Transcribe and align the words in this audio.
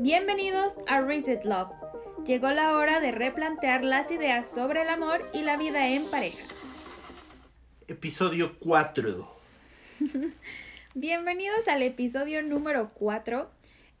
Bienvenidos 0.00 0.74
a 0.86 1.00
Reset 1.00 1.44
Love. 1.44 1.72
Llegó 2.24 2.52
la 2.52 2.76
hora 2.76 3.00
de 3.00 3.10
replantear 3.10 3.82
las 3.82 4.12
ideas 4.12 4.48
sobre 4.48 4.82
el 4.82 4.90
amor 4.90 5.28
y 5.34 5.42
la 5.42 5.56
vida 5.56 5.88
en 5.88 6.08
pareja. 6.08 6.44
Episodio 7.88 8.60
4. 8.60 9.36
Bienvenidos 10.94 11.66
al 11.66 11.82
episodio 11.82 12.44
número 12.44 12.92
4. 12.94 13.50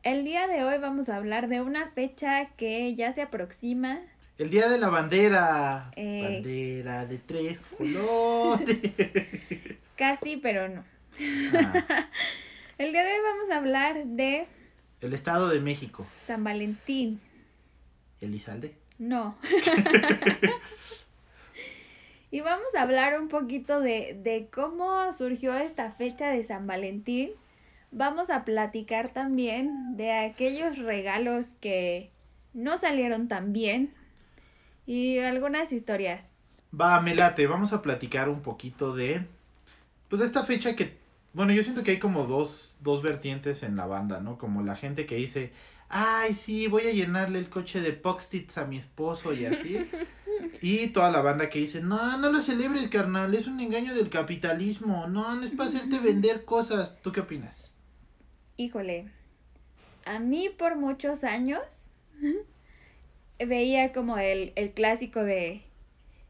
El 0.04 0.24
día 0.24 0.46
de 0.46 0.62
hoy 0.62 0.78
vamos 0.78 1.08
a 1.08 1.16
hablar 1.16 1.48
de 1.48 1.62
una 1.62 1.90
fecha 1.90 2.50
que 2.56 2.94
ya 2.94 3.12
se 3.12 3.22
aproxima. 3.22 3.98
El 4.38 4.50
día 4.50 4.68
de 4.68 4.78
la 4.78 4.90
bandera. 4.90 5.90
Eh. 5.96 6.20
Bandera 6.22 7.06
de 7.06 7.18
tres 7.18 7.60
colores. 7.76 8.78
Casi, 9.96 10.36
pero 10.36 10.68
no. 10.68 10.84
Ah, 11.54 12.06
El 12.78 12.92
día 12.92 13.02
de 13.02 13.14
hoy 13.14 13.20
vamos 13.24 13.50
a 13.50 13.56
hablar 13.56 14.04
de 14.04 14.46
el 15.00 15.14
Estado 15.14 15.48
de 15.48 15.60
México. 15.60 16.06
San 16.26 16.44
Valentín. 16.44 17.20
Elizalde. 18.20 18.74
No. 18.98 19.36
y 22.30 22.40
vamos 22.40 22.74
a 22.76 22.82
hablar 22.82 23.20
un 23.20 23.28
poquito 23.28 23.80
de, 23.80 24.18
de 24.22 24.48
cómo 24.52 25.12
surgió 25.12 25.54
esta 25.54 25.92
fecha 25.92 26.30
de 26.30 26.44
San 26.44 26.66
Valentín. 26.66 27.30
Vamos 27.90 28.30
a 28.30 28.44
platicar 28.44 29.12
también 29.12 29.96
de 29.96 30.12
aquellos 30.12 30.78
regalos 30.78 31.54
que 31.60 32.10
no 32.52 32.76
salieron 32.76 33.28
tan 33.28 33.52
bien 33.52 33.94
y 34.86 35.18
algunas 35.18 35.70
historias. 35.70 36.26
Va, 36.78 37.00
me 37.00 37.14
late. 37.14 37.46
Vamos 37.46 37.72
a 37.72 37.82
platicar 37.82 38.28
un 38.28 38.40
poquito 38.40 38.94
de. 38.94 39.24
Pues 40.08 40.20
de 40.20 40.26
esta 40.26 40.44
fecha 40.44 40.74
que. 40.74 40.96
Bueno, 41.38 41.52
yo 41.52 41.62
siento 41.62 41.84
que 41.84 41.92
hay 41.92 41.98
como 42.00 42.26
dos, 42.26 42.76
dos 42.80 43.00
vertientes 43.00 43.62
en 43.62 43.76
la 43.76 43.86
banda, 43.86 44.18
¿no? 44.18 44.38
Como 44.38 44.60
la 44.62 44.74
gente 44.74 45.06
que 45.06 45.14
dice. 45.14 45.52
Ay, 45.88 46.34
sí, 46.34 46.66
voy 46.66 46.82
a 46.88 46.92
llenarle 46.92 47.38
el 47.38 47.48
coche 47.48 47.80
de 47.80 47.92
post-its 47.92 48.58
a 48.58 48.64
mi 48.64 48.76
esposo 48.76 49.32
y 49.32 49.44
así. 49.44 49.78
Y 50.60 50.88
toda 50.88 51.12
la 51.12 51.20
banda 51.20 51.48
que 51.48 51.60
dice, 51.60 51.80
no, 51.80 52.18
no 52.18 52.32
lo 52.32 52.40
celebre 52.42 52.80
el 52.80 52.90
carnal, 52.90 53.32
es 53.36 53.46
un 53.46 53.60
engaño 53.60 53.94
del 53.94 54.08
capitalismo, 54.08 55.06
no, 55.06 55.36
no 55.36 55.44
es 55.44 55.52
para 55.52 55.68
hacerte 55.68 56.00
vender 56.04 56.44
cosas. 56.44 57.00
¿Tú 57.02 57.12
qué 57.12 57.20
opinas? 57.20 57.72
Híjole, 58.56 59.06
a 60.06 60.18
mí 60.18 60.48
por 60.48 60.74
muchos 60.74 61.22
años 61.22 61.62
veía 63.38 63.92
como 63.92 64.18
el, 64.18 64.52
el 64.56 64.72
clásico 64.72 65.22
de, 65.22 65.62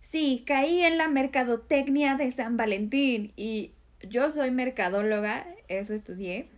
sí, 0.03 0.45
caí 0.47 0.83
en 0.83 0.98
la 0.98 1.09
mercadotecnia 1.09 2.17
de 2.17 2.31
San 2.31 2.59
Valentín 2.59 3.33
y 3.37 3.72
yo 4.02 4.30
soy 4.30 4.50
mercadóloga, 4.50 5.46
eso 5.68 5.94
estudié, 5.94 6.48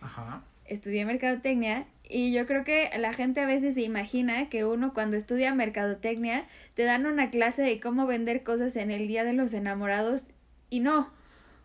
Ajá. 0.00 0.44
estudié 0.66 1.04
mercadotecnia 1.04 1.86
y 2.08 2.32
yo 2.32 2.46
creo 2.46 2.64
que 2.64 2.90
la 2.98 3.14
gente 3.14 3.40
a 3.40 3.46
veces 3.46 3.74
se 3.74 3.82
imagina 3.82 4.48
que 4.50 4.64
uno 4.64 4.92
cuando 4.92 5.16
estudia 5.16 5.54
mercadotecnia 5.54 6.46
te 6.74 6.84
dan 6.84 7.06
una 7.06 7.30
clase 7.30 7.62
de 7.62 7.80
cómo 7.80 8.06
vender 8.06 8.42
cosas 8.42 8.76
en 8.76 8.90
el 8.90 9.08
Día 9.08 9.24
de 9.24 9.32
los 9.32 9.52
Enamorados 9.54 10.22
y 10.70 10.80
no. 10.80 11.10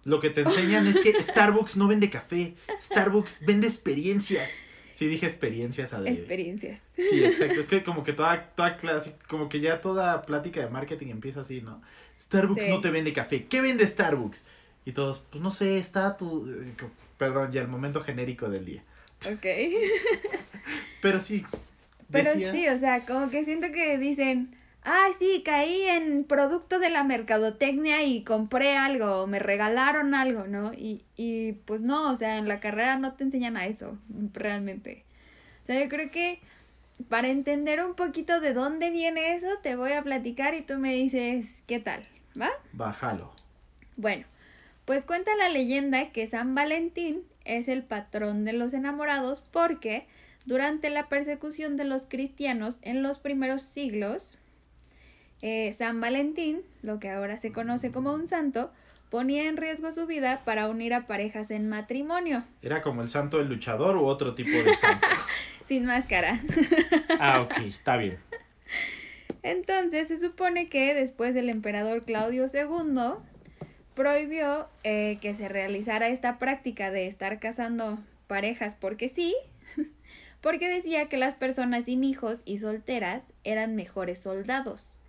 Lo 0.05 0.21
que 0.21 0.29
te 0.29 0.41
enseñan 0.41 0.87
es 0.87 0.97
que 0.99 1.11
Starbucks 1.21 1.75
no 1.75 1.87
vende 1.87 2.09
café, 2.09 2.55
Starbucks 2.81 3.45
vende 3.45 3.67
experiencias. 3.67 4.63
Sí, 4.93 5.07
dije 5.07 5.25
experiencias 5.25 5.93
a 5.93 6.05
Experiencias. 6.09 6.81
Sí, 6.97 7.23
exacto. 7.23 7.59
Es 7.59 7.67
que 7.67 7.83
como 7.85 8.03
que 8.03 8.13
toda, 8.13 8.49
toda 8.55 8.77
clase, 8.77 9.15
como 9.27 9.47
que 9.47 9.59
ya 9.59 9.81
toda 9.81 10.25
plática 10.25 10.61
de 10.61 10.69
marketing 10.69 11.07
empieza 11.07 11.41
así, 11.41 11.61
¿no? 11.61 11.81
Starbucks 12.19 12.63
Sí. 12.63 12.69
no 12.69 12.81
te 12.81 12.89
vende 12.91 13.13
café. 13.13 13.45
¿Qué 13.45 13.61
vende 13.61 13.85
Starbucks? 13.87 14.45
Y 14.89 14.91
todos, 14.91 15.19
pues 15.19 15.43
no 15.43 15.51
sé, 15.51 15.77
está 15.77 16.17
tu... 16.17 16.49
eh, 16.49 16.73
Perdón, 17.19 17.51
ya 17.51 17.61
el 17.61 17.67
momento 17.67 18.01
genérico 18.01 18.49
del 18.49 18.65
día. 18.65 18.83
Ok. 19.31 19.45
Pero 21.01 21.19
sí. 21.19 21.45
Pero 22.11 22.31
decías- 22.31 22.55
sí, 22.55 22.67
o 22.69 22.77
sea, 22.79 23.05
como 23.05 23.29
que 23.29 23.45
siento 23.45 23.67
que 23.71 23.99
dicen, 23.99 24.55
ay, 24.81 25.11
sí, 25.19 25.43
caí 25.45 25.81
en 25.83 26.23
producto 26.23 26.79
de 26.79 26.89
la 26.89 27.03
mercadotecnia 27.03 28.03
y 28.03 28.23
compré 28.23 28.77
algo, 28.77 29.23
o 29.23 29.27
me 29.27 29.37
regalaron 29.37 30.15
algo, 30.15 30.47
¿no? 30.47 30.73
Y, 30.73 31.03
y 31.15 31.51
pues 31.65 31.83
no, 31.83 32.09
o 32.11 32.15
sea, 32.15 32.37
en 32.39 32.47
la 32.47 32.59
carrera 32.59 32.97
no 32.97 33.13
te 33.13 33.23
enseñan 33.25 33.57
a 33.57 33.67
eso, 33.67 33.95
realmente. 34.33 35.03
O 35.63 35.65
sea, 35.67 35.83
yo 35.83 35.87
creo 35.87 36.09
que 36.09 36.39
para 37.09 37.27
entender 37.27 37.83
un 37.85 37.93
poquito 37.93 38.39
de 38.39 38.53
dónde 38.53 38.89
viene 38.89 39.35
eso, 39.35 39.49
te 39.61 39.75
voy 39.75 39.91
a 39.91 40.01
platicar 40.01 40.55
y 40.55 40.61
tú 40.61 40.79
me 40.79 40.93
dices, 40.95 41.45
¿qué 41.67 41.79
tal? 41.79 42.01
¿Va? 42.41 42.49
Bájalo. 42.73 43.31
Bueno, 43.97 44.25
pues 44.89 45.05
cuenta 45.05 45.35
la 45.35 45.49
leyenda 45.49 46.09
que 46.09 46.25
San 46.25 46.55
Valentín 46.55 47.21
es 47.45 47.67
el 47.67 47.83
patrón 47.83 48.43
de 48.43 48.53
los 48.53 48.73
enamorados 48.73 49.43
porque 49.51 50.07
durante 50.47 50.89
la 50.89 51.09
persecución 51.09 51.77
de 51.77 51.85
los 51.85 52.07
cristianos 52.07 52.79
en 52.81 53.03
los 53.03 53.19
primeros 53.19 53.61
siglos, 53.61 54.39
eh, 55.43 55.75
San 55.77 56.01
Valentín, 56.01 56.63
lo 56.81 56.99
que 56.99 57.11
ahora 57.11 57.37
se 57.37 57.51
conoce 57.51 57.91
como 57.91 58.13
un 58.13 58.27
santo, 58.27 58.71
ponía 59.11 59.47
en 59.47 59.57
riesgo 59.57 59.91
su 59.91 60.07
vida 60.07 60.41
para 60.43 60.67
unir 60.67 60.95
a 60.95 61.05
parejas 61.05 61.51
en 61.51 61.69
matrimonio, 61.69 62.43
¿Era 62.63 62.81
como 62.81 63.03
el 63.03 63.09
santo 63.09 63.37
del 63.37 63.47
luchador 63.47 63.95
u 63.95 64.05
otro 64.05 64.33
tipo 64.33 64.57
de 64.57 64.73
santo? 64.73 65.07
sin 65.67 65.85
máscara. 65.85 66.39
ah, 67.19 67.41
ok, 67.41 67.59
está 67.67 67.95
bien. 67.97 68.17
Entonces 69.43 70.07
se 70.07 70.17
supone 70.17 70.67
que 70.67 70.95
después 70.95 71.35
el 71.35 71.51
emperador 71.51 72.05
Claudio 72.05 72.45
II 72.51 73.19
prohibió 73.99 74.69
eh, 74.85 75.17
que 75.19 75.33
se 75.33 75.49
realizara 75.49 76.07
esta 76.07 76.39
práctica 76.39 76.89
de 76.89 77.07
estar 77.07 77.37
casando 77.41 77.99
parejas 78.27 78.75
porque 78.75 79.09
sí, 79.09 79.35
porque 80.41 80.69
decía 80.69 81.09
que 81.09 81.17
las 81.17 81.35
personas 81.35 81.83
sin 81.83 82.05
hijos 82.05 82.37
y 82.45 82.59
solteras 82.59 83.33
eran 83.43 83.75
mejores 83.75 84.19
soldados. 84.19 85.01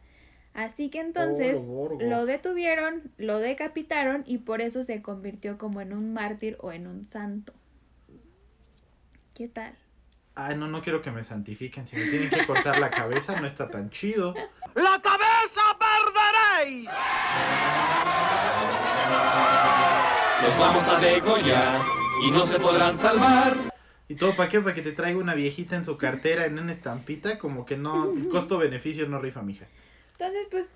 Así 0.54 0.90
que 0.90 0.98
entonces 0.98 1.64
borgo. 1.68 2.00
lo 2.02 2.26
detuvieron, 2.26 3.12
lo 3.16 3.38
decapitaron 3.38 4.24
y 4.26 4.38
por 4.38 4.60
eso 4.60 4.82
se 4.82 5.02
convirtió 5.02 5.56
como 5.56 5.80
en 5.80 5.92
un 5.92 6.12
mártir 6.12 6.56
o 6.58 6.72
en 6.72 6.88
un 6.88 7.04
santo. 7.04 7.52
¿Qué 9.36 9.46
tal? 9.46 9.76
Ay, 10.34 10.56
no, 10.56 10.66
no 10.66 10.82
quiero 10.82 11.00
que 11.00 11.12
me 11.12 11.22
santifiquen. 11.22 11.86
Si 11.86 11.94
me 11.94 12.06
tienen 12.06 12.28
que 12.28 12.44
cortar 12.44 12.80
la 12.80 12.90
cabeza, 12.90 13.40
no 13.40 13.46
está 13.46 13.70
tan 13.70 13.90
chido. 13.90 14.34
¡La 14.74 15.00
cabeza 15.00 15.60
perderéis! 15.78 16.90
Los 20.42 20.58
vamos 20.58 20.88
a 20.88 20.98
degollar 20.98 21.82
y 22.22 22.30
no 22.30 22.46
se 22.46 22.58
podrán 22.58 22.98
salvar. 22.98 23.70
¿Y 24.08 24.16
todo 24.16 24.34
para 24.34 24.48
qué? 24.48 24.60
Para 24.60 24.74
que 24.74 24.82
te 24.82 24.92
traiga 24.92 25.20
una 25.20 25.34
viejita 25.34 25.76
en 25.76 25.84
su 25.84 25.96
cartera 25.96 26.46
en 26.46 26.58
una 26.58 26.72
estampita, 26.72 27.38
como 27.38 27.64
que 27.64 27.76
no, 27.76 28.12
costo-beneficio 28.30 29.06
no 29.06 29.20
rifa, 29.20 29.42
mija. 29.42 29.66
Entonces, 30.12 30.48
pues, 30.50 30.72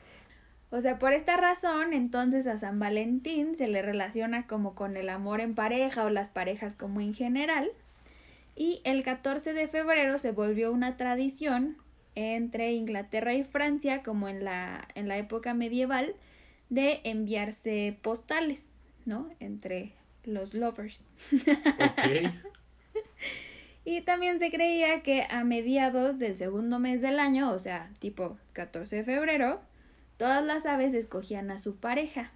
o 0.71 0.81
sea, 0.81 0.99
por 0.99 1.13
esta 1.13 1.37
razón, 1.37 1.93
entonces 1.93 2.47
a 2.47 2.59
San 2.59 2.79
Valentín 2.79 3.57
se 3.57 3.67
le 3.67 3.83
relaciona 3.83 4.47
como 4.47 4.75
con 4.75 4.97
el 4.97 5.09
amor 5.09 5.41
en 5.41 5.55
pareja 5.55 6.05
o 6.05 6.11
las 6.11 6.29
parejas 6.29 6.77
como 6.77 7.01
en 7.01 7.15
general. 7.15 7.71
Y 8.57 8.81
el 8.85 9.03
14 9.03 9.53
de 9.53 9.69
febrero 9.69 10.19
se 10.19 10.31
volvió 10.31 10.71
una 10.71 10.97
tradición 10.97 11.77
entre 12.15 12.73
Inglaterra 12.73 13.35
y 13.35 13.43
Francia, 13.43 14.03
como 14.03 14.29
en 14.29 14.45
la, 14.45 14.87
en 14.95 15.09
la 15.09 15.19
época 15.19 15.55
medieval, 15.55 16.15
de 16.69 17.01
enviarse 17.05 17.99
postales, 18.03 18.63
¿no? 19.05 19.31
Entre 19.41 19.95
los 20.25 20.55
lovers. 20.55 21.05
Ok. 21.33 22.31
Y 23.87 24.01
también 24.01 24.39
se 24.39 24.51
creía 24.51 25.03
que 25.03 25.27
a 25.29 25.45
mediados 25.45 26.19
del 26.19 26.39
segundo 26.39 26.79
mes 26.79 27.03
del 27.03 27.19
año, 27.19 27.53
o 27.53 27.59
sea, 27.59 27.91
tipo 27.99 28.39
14 28.55 28.97
de 28.97 29.05
febrero, 29.05 29.61
todas 30.17 30.43
las 30.43 30.65
aves 30.65 30.95
escogían 30.95 31.51
a 31.51 31.59
su 31.59 31.77
pareja. 31.77 32.33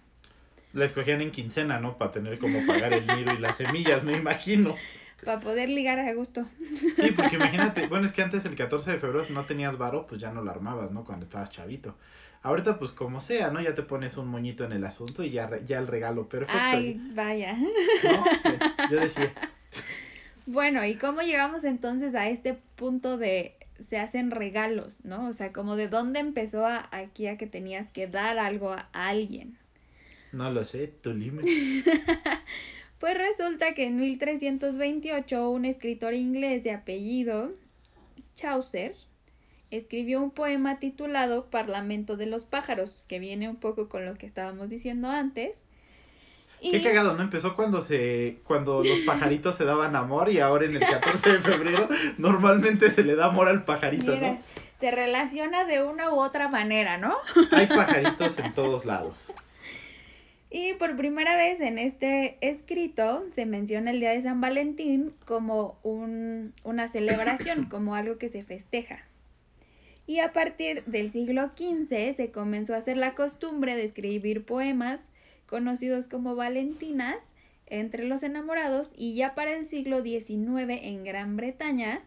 La 0.75 0.85
escogían 0.85 1.23
en 1.23 1.31
quincena, 1.31 1.81
¿no? 1.81 1.97
Para 1.97 2.11
tener 2.11 2.39
como 2.39 2.67
pagar 2.67 2.93
el 2.93 3.07
nido 3.07 3.33
y 3.33 3.39
las 3.39 3.57
semillas, 3.57 4.05
me 4.05 4.19
imagino. 4.19 4.77
Para 5.25 5.41
poder 5.41 5.71
ligar 5.71 5.99
a 5.99 6.13
gusto. 6.13 6.47
Sí, 6.97 7.13
porque 7.13 7.37
imagínate, 7.37 7.87
bueno, 7.87 8.05
es 8.05 8.13
que 8.13 8.23
antes 8.23 8.45
el 8.45 8.55
14 8.55 8.93
de 8.93 8.99
febrero 8.99 9.25
si 9.25 9.33
no 9.33 9.47
tenías 9.47 9.79
varo, 9.79 10.07
pues 10.07 10.21
ya 10.21 10.31
no 10.31 10.43
lo 10.43 10.51
armabas, 10.51 10.93
¿no? 10.93 11.05
Cuando 11.05 11.25
estabas 11.25 11.49
chavito. 11.49 11.97
Ahorita, 12.43 12.79
pues 12.79 12.93
como 12.93 13.21
sea, 13.21 13.51
¿no? 13.51 13.61
Ya 13.61 13.75
te 13.75 13.83
pones 13.83 14.17
un 14.17 14.29
moñito 14.29 14.65
en 14.65 14.73
el 14.73 14.85
asunto 14.85 15.25
y 15.25 15.31
ya, 15.31 15.51
ya 15.67 15.79
el 15.79 15.87
regalo 15.87 16.29
perfecto. 16.29 16.61
Ay, 16.61 17.01
vaya. 17.15 17.55
¿no? 17.55 18.25
Yo 18.91 19.01
decía, 19.01 19.33
Bueno, 20.47 20.83
¿y 20.87 20.95
cómo 20.95 21.21
llegamos 21.21 21.63
entonces 21.65 22.15
a 22.15 22.31
este 22.31 22.55
punto 22.77 23.19
de 23.19 23.55
se 23.87 23.99
hacen 23.99 24.31
regalos, 24.31 25.05
¿no? 25.05 25.29
O 25.29 25.35
sea, 25.35 25.53
como 25.53 25.77
de 25.77 25.89
dónde 25.89 26.21
empezó 26.21 26.65
a, 26.65 26.89
aquí 26.91 27.27
a 27.27 27.37
que 27.37 27.47
tenías 27.47 27.91
que 27.91 28.07
dar 28.07 28.39
algo 28.39 28.73
a 28.73 28.89
alguien. 28.93 29.59
no 30.33 30.51
lo 30.51 30.65
sé, 30.65 30.89
tú 30.89 31.13
dime. 31.13 31.43
Pues 32.99 33.17
resulta 33.17 33.75
que 33.75 33.85
en 33.85 33.99
1328 33.99 35.51
un 35.51 35.65
escritor 35.67 36.15
inglés 36.15 36.65
de 36.65 36.73
apellido 36.73 37.53
Chaucer 38.35 38.97
escribió 39.71 40.21
un 40.23 40.31
poema 40.31 40.79
titulado 40.79 41.47
Parlamento 41.47 42.17
de 42.17 42.27
los 42.27 42.45
pájaros, 42.45 43.05
que 43.09 43.19
viene 43.19 43.49
un 43.49 43.57
poco 43.57 43.89
con 43.89 44.07
lo 44.07 44.15
que 44.15 44.27
estábamos 44.27 44.69
diciendo 44.69 45.09
antes. 45.09 45.63
Y 46.61 46.73
Qué 46.73 46.83
cagado, 46.83 47.15
¿no? 47.15 47.23
Empezó 47.23 47.55
cuando 47.55 47.83
se 47.83 48.39
cuando 48.45 48.83
los 48.83 48.99
pajaritos 49.01 49.55
se 49.55 49.65
daban 49.65 49.95
amor 49.95 50.29
y 50.31 50.41
ahora 50.41 50.65
en 50.65 50.73
el 50.75 50.81
14 50.81 51.35
de 51.35 51.39
febrero 51.39 51.89
normalmente 52.19 52.91
se 52.91 53.05
le 53.05 53.15
da 53.15 53.27
amor 53.27 53.47
al 53.49 53.65
pajarito, 53.65 54.13
mira, 54.15 54.31
¿no? 54.33 54.39
se 54.81 54.91
relaciona 54.91 55.65
de 55.65 55.83
una 55.85 56.13
u 56.13 56.19
otra 56.21 56.49
manera, 56.49 56.99
¿no? 56.99 57.15
Hay 57.53 57.67
pajaritos 57.69 58.39
en 58.41 58.55
todos 58.55 58.85
lados. 58.85 59.33
Y 60.51 60.73
por 60.75 60.97
primera 60.97 61.37
vez 61.37 61.61
en 61.61 61.79
este 61.79 62.39
escrito 62.41 63.25
se 63.35 63.45
menciona 63.45 63.91
el 63.91 64.01
Día 64.01 64.11
de 64.11 64.23
San 64.23 64.41
Valentín 64.41 65.13
como 65.27 65.79
un- 65.83 66.55
una 66.65 66.89
celebración, 66.89 67.67
como 67.67 67.95
algo 67.95 68.17
que 68.19 68.29
se 68.31 68.43
festeja. 68.45 68.99
Y 70.09 70.21
a 70.21 70.33
partir 70.33 70.83
del 70.87 71.13
siglo 71.13 71.51
XV 71.55 72.17
se 72.17 72.31
comenzó 72.33 72.73
a 72.73 72.79
hacer 72.79 72.97
la 72.97 73.15
costumbre 73.15 73.77
de 73.77 73.85
escribir 73.85 74.43
poemas 74.43 75.07
conocidos 75.47 76.09
como 76.09 76.35
Valentinas 76.35 77.19
entre 77.67 78.07
los 78.07 78.23
enamorados 78.23 78.89
y 78.97 79.15
ya 79.15 79.35
para 79.35 79.53
el 79.53 79.67
siglo 79.67 80.03
XIX 80.03 80.81
en 80.81 81.05
Gran 81.05 81.37
Bretaña 81.37 82.01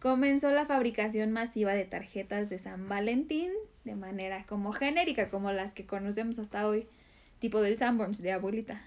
comenzó 0.00 0.50
la 0.50 0.66
fabricación 0.66 1.30
masiva 1.30 1.74
de 1.74 1.84
tarjetas 1.84 2.50
de 2.50 2.58
San 2.58 2.88
Valentín 2.88 3.52
de 3.84 3.94
manera 3.94 4.44
como 4.48 4.72
genérica, 4.72 5.30
como 5.30 5.52
las 5.52 5.72
que 5.74 5.86
conocemos 5.86 6.40
hasta 6.40 6.66
hoy, 6.66 6.88
tipo 7.38 7.60
del 7.60 7.78
Sanborns 7.78 8.20
de 8.20 8.32
abuelita. 8.32 8.82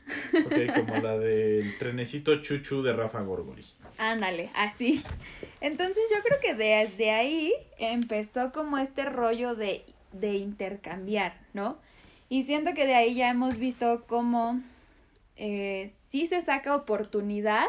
Ok, 0.45 0.75
como 0.75 0.97
la 0.97 1.17
del 1.19 1.77
trenecito 1.77 2.41
chuchu 2.41 2.81
de 2.83 2.91
Rafa 2.91 3.21
Gorgori. 3.21 3.63
Ándale, 3.97 4.49
así. 4.53 5.01
Entonces 5.61 6.03
yo 6.13 6.21
creo 6.23 6.39
que 6.39 6.53
desde 6.53 7.11
ahí 7.11 7.53
empezó 7.77 8.51
como 8.51 8.77
este 8.77 9.05
rollo 9.05 9.55
de, 9.55 9.85
de 10.11 10.35
intercambiar, 10.35 11.37
¿no? 11.53 11.77
Y 12.29 12.43
siento 12.43 12.73
que 12.73 12.85
de 12.85 12.95
ahí 12.95 13.15
ya 13.15 13.29
hemos 13.29 13.57
visto 13.57 14.05
cómo 14.07 14.61
eh, 15.35 15.91
sí 16.11 16.27
se 16.27 16.41
saca 16.41 16.75
oportunidad 16.75 17.67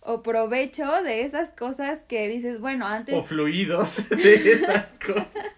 o 0.00 0.22
provecho 0.22 1.02
de 1.02 1.22
esas 1.22 1.50
cosas 1.50 2.00
que 2.08 2.28
dices, 2.28 2.60
bueno, 2.60 2.86
antes... 2.86 3.14
O 3.14 3.22
fluidos 3.22 4.08
de 4.10 4.34
esas 4.52 4.92
cosas. 4.94 5.54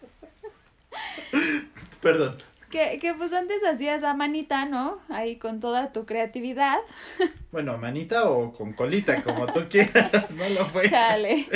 Perdón. 2.00 2.36
Que, 2.74 2.98
que 2.98 3.14
pues 3.14 3.32
antes 3.32 3.62
hacías 3.64 4.02
a 4.02 4.14
manita, 4.14 4.64
¿no? 4.64 4.98
Ahí 5.08 5.36
con 5.36 5.60
toda 5.60 5.92
tu 5.92 6.06
creatividad. 6.06 6.78
Bueno, 7.52 7.78
manita 7.78 8.28
o 8.28 8.52
con 8.52 8.72
colita, 8.72 9.22
como 9.22 9.46
tú 9.46 9.68
quieras. 9.70 10.10
No 10.32 10.48
lo 10.48 10.66
fue. 10.66 10.90
Chale. 10.90 11.46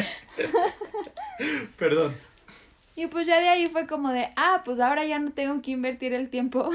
Perdón. 1.76 2.14
Y 2.94 3.08
pues 3.08 3.26
ya 3.26 3.40
de 3.40 3.48
ahí 3.48 3.66
fue 3.66 3.88
como 3.88 4.10
de, 4.10 4.28
ah, 4.36 4.62
pues 4.64 4.78
ahora 4.78 5.04
ya 5.06 5.18
no 5.18 5.32
tengo 5.32 5.60
que 5.60 5.72
invertir 5.72 6.12
el 6.12 6.30
tiempo 6.30 6.70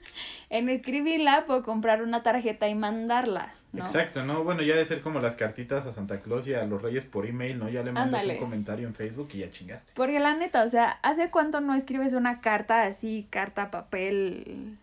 en 0.50 0.68
escribirla, 0.68 1.44
puedo 1.46 1.64
comprar 1.64 2.00
una 2.02 2.22
tarjeta 2.22 2.68
y 2.68 2.76
mandarla, 2.76 3.52
¿no? 3.78 3.86
Exacto, 3.86 4.24
¿no? 4.24 4.44
Bueno, 4.44 4.62
ya 4.62 4.76
de 4.76 4.84
ser 4.84 5.00
como 5.00 5.20
las 5.20 5.36
cartitas 5.36 5.86
a 5.86 5.92
Santa 5.92 6.20
Claus 6.20 6.46
y 6.48 6.54
a 6.54 6.64
los 6.64 6.82
Reyes 6.82 7.04
por 7.04 7.26
email, 7.26 7.58
¿no? 7.58 7.68
Ya 7.68 7.82
le 7.82 7.92
mandas 7.92 8.22
Ándale. 8.22 8.34
un 8.38 8.44
comentario 8.44 8.86
en 8.86 8.94
Facebook 8.94 9.28
y 9.32 9.38
ya 9.38 9.50
chingaste. 9.50 9.92
Porque 9.94 10.20
la 10.20 10.34
neta, 10.34 10.64
o 10.64 10.68
sea, 10.68 10.98
¿hace 11.02 11.30
cuánto 11.30 11.60
no 11.60 11.74
escribes 11.74 12.12
una 12.12 12.40
carta 12.40 12.82
así, 12.82 13.26
carta, 13.30 13.70
papel? 13.70 14.76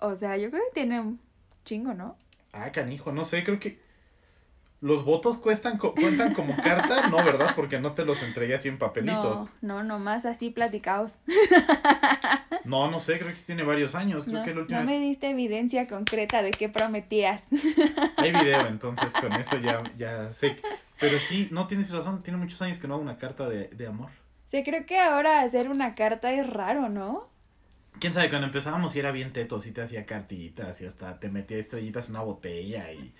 O 0.00 0.14
sea, 0.14 0.36
yo 0.36 0.50
creo 0.50 0.62
que 0.68 0.74
tiene 0.80 1.00
un 1.00 1.20
chingo, 1.64 1.94
¿no? 1.94 2.16
Ah, 2.52 2.72
canijo, 2.72 3.12
no 3.12 3.24
sé, 3.24 3.44
creo 3.44 3.60
que 3.60 3.78
los 4.80 5.04
votos 5.04 5.38
cuestan 5.38 5.76
co- 5.78 5.94
cuentan 5.94 6.32
como 6.32 6.56
carta, 6.56 7.08
no, 7.08 7.16
¿verdad? 7.18 7.54
Porque 7.54 7.78
no 7.78 7.92
te 7.92 8.04
los 8.04 8.22
entregué 8.22 8.54
así 8.54 8.68
en 8.68 8.78
papelito. 8.78 9.48
No, 9.62 9.78
no, 9.78 9.82
nomás 9.84 10.24
así 10.24 10.50
platicados. 10.50 11.16
No, 12.64 12.90
no, 12.90 12.98
sé, 13.00 13.18
creo 13.18 13.30
que 13.30 13.36
sí 13.36 13.46
tiene 13.46 13.62
varios 13.62 13.94
años. 13.94 14.24
Creo 14.24 14.38
No, 14.38 14.44
que 14.44 14.54
la 14.54 14.60
última 14.60 14.80
no 14.80 14.86
vez 14.86 14.98
me 14.98 15.04
diste 15.04 15.30
evidencia 15.30 15.86
concreta 15.86 16.42
de 16.42 16.50
qué 16.52 16.68
prometías. 16.68 17.42
hay 18.16 18.32
video, 18.32 18.66
entonces 18.68 19.12
con 19.12 19.32
eso 19.32 19.58
ya, 19.58 19.82
ya 19.98 20.32
sé. 20.32 20.60
Pero 20.98 21.18
sí, 21.18 21.48
no 21.50 21.66
tienes 21.66 21.90
razón, 21.90 22.22
tiene 22.22 22.38
muchos 22.38 22.60
años 22.62 22.78
que 22.78 22.86
no 22.86 22.94
hago 22.94 23.02
una 23.02 23.16
carta 23.16 23.48
de, 23.48 23.68
de 23.68 23.86
amor. 23.86 24.10
Sea, 24.48 24.62
creo 24.64 24.84
que 24.84 24.98
ahora 24.98 25.40
hacer 25.40 25.70
una 25.70 25.94
carta 25.94 26.32
es 26.32 26.48
raro, 26.48 26.88
¿no? 26.88 27.28
Quién 27.98 28.12
sabe, 28.12 28.28
cuando 28.30 28.46
empezábamos 28.46 28.94
y 28.94 28.98
era 28.98 29.10
bien 29.10 29.32
teto, 29.32 29.60
sí 29.60 29.72
te 29.72 29.82
hacía 29.82 30.06
cartitas 30.06 30.80
y 30.80 30.86
hasta 30.86 31.18
te 31.18 31.28
metía 31.30 31.58
estrellitas 31.58 32.06
en 32.08 32.12
una 32.16 32.22
botella 32.24 32.92
y... 32.92 33.12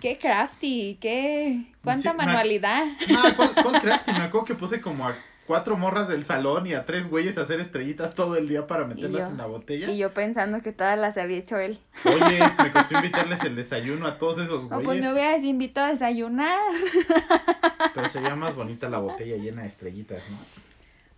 Qué 0.00 0.18
crafty, 0.18 0.98
qué... 1.00 1.72
Cuánta 1.82 2.10
Sí, 2.12 2.16
manualidad. 2.16 2.84
No, 3.08 3.20
¿cuál, 3.36 3.50
cuál 3.62 3.80
crafty? 3.80 4.12
Me 4.12 4.18
acuerdo 4.18 4.44
que 4.44 4.54
puse 4.54 4.80
como 4.80 5.08
a 5.08 5.14
cuatro 5.46 5.76
morras 5.76 6.08
del 6.08 6.24
salón 6.24 6.66
y 6.66 6.74
a 6.74 6.84
tres 6.84 7.08
güeyes 7.08 7.38
a 7.38 7.42
hacer 7.42 7.60
estrellitas 7.60 8.14
todo 8.14 8.36
el 8.36 8.46
día 8.48 8.66
para 8.66 8.84
meterlas 8.84 9.22
yo- 9.22 9.28
en 9.28 9.36
la 9.38 9.46
botella. 9.46 9.90
Y 9.90 9.96
yo 9.96 10.12
pensando 10.12 10.60
que 10.60 10.72
todas 10.72 10.98
las 10.98 11.16
había 11.16 11.38
hecho 11.38 11.56
él. 11.58 11.78
Oye, 12.04 12.40
me 12.62 12.70
costó 12.72 12.96
invitarles 12.96 13.42
el 13.42 13.56
desayuno 13.56 14.06
a 14.06 14.18
todos 14.18 14.38
esos 14.38 14.64
O 14.64 14.68
pues 14.68 14.84
güeyes, 14.84 15.02
me 15.04 15.12
hubieras 15.12 15.42
invitado 15.44 15.86
a 15.86 15.90
desayunar. 15.92 16.58
pero 17.94 18.08
se 18.08 18.20
veía 18.20 18.36
más 18.36 18.54
bonita 18.54 18.88
la 18.90 18.98
botella 18.98 19.36
llena 19.36 19.62
de 19.62 19.68
estrellitas, 19.68 20.22
¿no? 20.30 20.36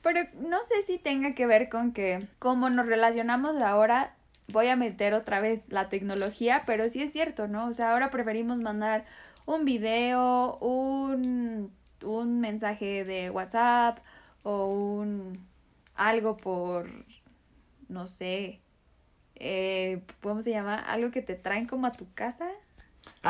Pero 0.03 0.21
no 0.41 0.59
sé 0.65 0.83
si 0.87 0.99
tenga 0.99 1.35
que 1.35 1.47
ver 1.47 1.69
con 1.69 1.93
que 1.93 2.21
como 2.39 2.71
nos 2.71 2.87
relacionamos 2.87 3.57
ahora, 3.61 4.15
voy 4.53 4.69
a 4.69 4.77
meter 4.77 5.15
otra 5.15 5.41
vez 5.41 5.63
la 5.69 5.89
tecnología, 5.89 6.65
pero 6.67 6.89
sí 6.89 7.03
es 7.03 7.13
cierto, 7.13 7.49
¿no? 7.49 7.69
O 7.69 7.75
sea, 7.75 7.93
ahora 7.93 8.11
preferimos 8.11 8.59
mandar 8.59 9.05
un 9.47 9.65
video, 9.65 10.59
un, 10.59 11.73
un 12.03 12.41
mensaje 12.41 13.05
de 13.05 13.31
WhatsApp 13.31 13.99
o 14.43 14.67
un 14.67 15.47
algo 15.95 16.37
por, 16.37 16.89
no 17.89 18.07
sé, 18.07 18.61
eh, 19.37 20.03
¿cómo 20.23 20.43
se 20.43 20.51
llama? 20.51 20.77
Algo 20.77 21.11
que 21.11 21.23
te 21.23 21.35
traen 21.35 21.67
como 21.67 21.87
a 21.87 21.93
tu 21.93 22.13
casa. 22.15 22.49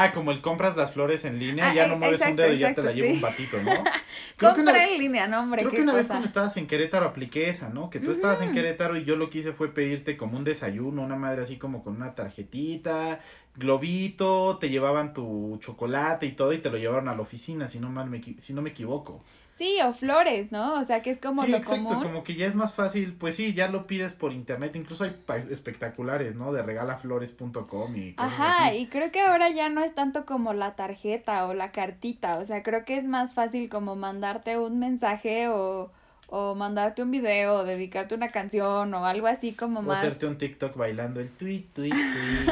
Ah, 0.00 0.12
como 0.12 0.30
el 0.30 0.40
compras 0.40 0.76
las 0.76 0.92
flores 0.92 1.24
en 1.24 1.38
línea, 1.38 1.70
Ah, 1.70 1.74
ya 1.74 1.86
no 1.88 1.96
mueves 1.98 2.20
un 2.20 2.36
dedo 2.36 2.52
y 2.52 2.58
ya 2.58 2.74
te 2.74 2.82
la 2.82 2.92
lleva 2.92 3.08
sí. 3.08 3.14
un 3.14 3.20
patito, 3.20 3.62
¿no? 3.62 3.70
Creo 4.36 4.52
que 4.52 4.56
Compra 4.62 4.74
una, 4.74 4.84
en 4.84 4.98
línea, 4.98 5.26
no, 5.26 5.40
hombre, 5.40 5.62
creo 5.62 5.72
que 5.72 5.82
una 5.82 5.92
vez 5.92 6.02
cosa. 6.02 6.14
cuando 6.14 6.28
estabas 6.28 6.56
en 6.56 6.66
Querétaro 6.68 7.06
apliqué 7.06 7.48
esa, 7.48 7.68
¿no? 7.68 7.90
Que 7.90 7.98
tú 8.00 8.10
estabas 8.12 8.40
en. 8.40 8.52
Querétaro 8.52 8.96
y 8.96 9.04
yo 9.04 9.16
lo 9.16 9.28
que 9.30 9.38
hice 9.38 9.52
fue 9.52 9.74
pedirte 9.74 10.16
como 10.16 10.38
un 10.38 10.44
desayuno, 10.44 11.02
una 11.02 11.16
madre 11.16 11.42
así 11.42 11.56
como 11.56 11.82
con 11.82 11.96
una 11.96 12.14
tarjetita, 12.14 13.20
globito, 13.56 14.58
te 14.60 14.70
llevaban 14.70 15.12
tu 15.12 15.58
chocolate 15.60 16.26
y 16.26 16.32
todo 16.32 16.52
y 16.52 16.58
te 16.58 16.70
lo 16.70 16.78
llevaron 16.78 17.08
a 17.08 17.14
la 17.14 17.22
oficina, 17.22 17.68
si 17.68 17.78
no, 17.80 17.90
mal 17.90 18.08
me, 18.08 18.22
si 18.38 18.52
no 18.54 18.62
me 18.62 18.70
equivoco. 18.70 19.22
Sí, 19.58 19.76
o 19.84 19.92
flores, 19.92 20.52
¿no? 20.52 20.74
O 20.74 20.84
sea, 20.84 21.02
que 21.02 21.10
es 21.10 21.18
como 21.18 21.42
sí, 21.44 21.50
lo 21.50 21.56
exacto, 21.56 21.86
común. 21.88 22.02
como 22.04 22.22
que 22.24 22.36
ya 22.36 22.46
es 22.46 22.54
más 22.54 22.72
fácil, 22.74 23.14
pues 23.14 23.34
sí, 23.34 23.54
ya 23.54 23.66
lo 23.66 23.88
pides 23.88 24.12
por 24.12 24.32
internet, 24.32 24.76
incluso 24.76 25.02
hay 25.02 25.16
espectaculares, 25.50 26.36
¿no? 26.36 26.52
De 26.52 26.62
regalaflores.com 26.62 27.96
y 27.96 28.12
cosas 28.14 28.32
Ajá, 28.32 28.66
así. 28.68 28.76
y 28.78 28.86
creo 28.86 29.10
que 29.10 29.20
ahora 29.20 29.50
ya 29.50 29.68
no 29.68 29.82
es 29.82 29.94
tanto 29.96 30.24
como 30.24 30.52
la 30.52 30.76
tarjeta 30.76 31.44
o 31.46 31.54
la 31.54 31.72
cartita, 31.72 32.38
o 32.38 32.44
sea, 32.44 32.62
creo 32.62 32.84
que 32.84 32.98
es 32.98 33.04
más 33.04 33.34
fácil 33.34 33.68
como 33.68 33.96
mandarte 33.96 34.58
un 34.58 34.78
mensaje 34.78 35.48
o, 35.48 35.90
o 36.28 36.54
mandarte 36.54 37.02
un 37.02 37.10
video 37.10 37.54
o 37.54 37.64
dedicarte 37.64 38.14
una 38.14 38.28
canción 38.28 38.94
o 38.94 39.04
algo 39.06 39.26
así 39.26 39.52
como 39.54 39.80
O 39.80 39.82
más... 39.82 39.98
hacerte 39.98 40.26
un 40.26 40.38
TikTok 40.38 40.76
bailando 40.76 41.18
el 41.20 41.30
tweet, 41.30 41.64
tweet, 41.74 41.90
tweet, 41.90 42.46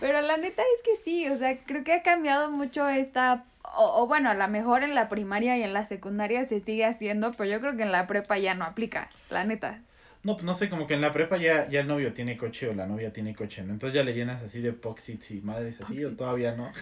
Pero 0.00 0.20
la 0.20 0.36
neta 0.36 0.62
es 0.76 0.82
que 0.82 1.02
sí, 1.04 1.28
o 1.28 1.36
sea, 1.36 1.58
creo 1.64 1.84
que 1.84 1.92
ha 1.92 2.02
cambiado 2.02 2.50
mucho 2.50 2.88
esta... 2.88 3.44
O, 3.76 4.02
o 4.02 4.06
bueno, 4.06 4.30
a 4.30 4.34
lo 4.34 4.48
mejor 4.48 4.82
en 4.82 4.94
la 4.94 5.08
primaria 5.08 5.58
y 5.58 5.62
en 5.62 5.72
la 5.72 5.84
secundaria 5.84 6.44
se 6.46 6.60
sigue 6.60 6.84
haciendo, 6.84 7.32
pero 7.32 7.50
yo 7.50 7.60
creo 7.60 7.76
que 7.76 7.82
en 7.82 7.92
la 7.92 8.06
prepa 8.06 8.38
ya 8.38 8.54
no 8.54 8.64
aplica, 8.64 9.10
la 9.28 9.44
neta. 9.44 9.82
No, 10.22 10.34
pues 10.34 10.44
no 10.44 10.54
sé, 10.54 10.68
como 10.68 10.86
que 10.86 10.94
en 10.94 11.00
la 11.00 11.12
prepa 11.12 11.36
ya, 11.36 11.68
ya 11.68 11.80
el 11.80 11.86
novio 11.86 12.12
tiene 12.12 12.36
coche 12.36 12.68
o 12.68 12.74
la 12.74 12.86
novia 12.86 13.12
tiene 13.12 13.34
coche, 13.34 13.62
¿no? 13.62 13.72
Entonces 13.72 13.94
ya 13.94 14.02
le 14.02 14.14
llenas 14.14 14.42
así 14.42 14.60
de 14.60 14.72
poxits 14.72 15.30
y 15.30 15.40
madres 15.42 15.80
así, 15.80 16.04
o 16.04 16.16
todavía 16.16 16.52
no. 16.56 16.72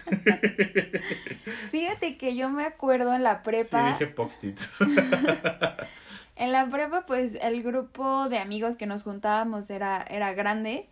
Fíjate 1.71 2.17
que 2.17 2.35
yo 2.35 2.49
me 2.49 2.63
acuerdo 2.63 3.13
en 3.13 3.23
la 3.23 3.43
prepa... 3.43 3.85
Sí, 3.85 3.93
dije 3.93 4.07
poxits. 4.07 4.79
En 6.39 6.51
la 6.51 6.69
prepa, 6.69 7.05
pues 7.07 7.33
el 7.41 7.63
grupo 7.63 8.29
de 8.29 8.37
amigos 8.37 8.75
que 8.75 8.85
nos 8.85 9.01
juntábamos 9.01 9.71
era, 9.71 10.05
era 10.07 10.33
grande. 10.33 10.87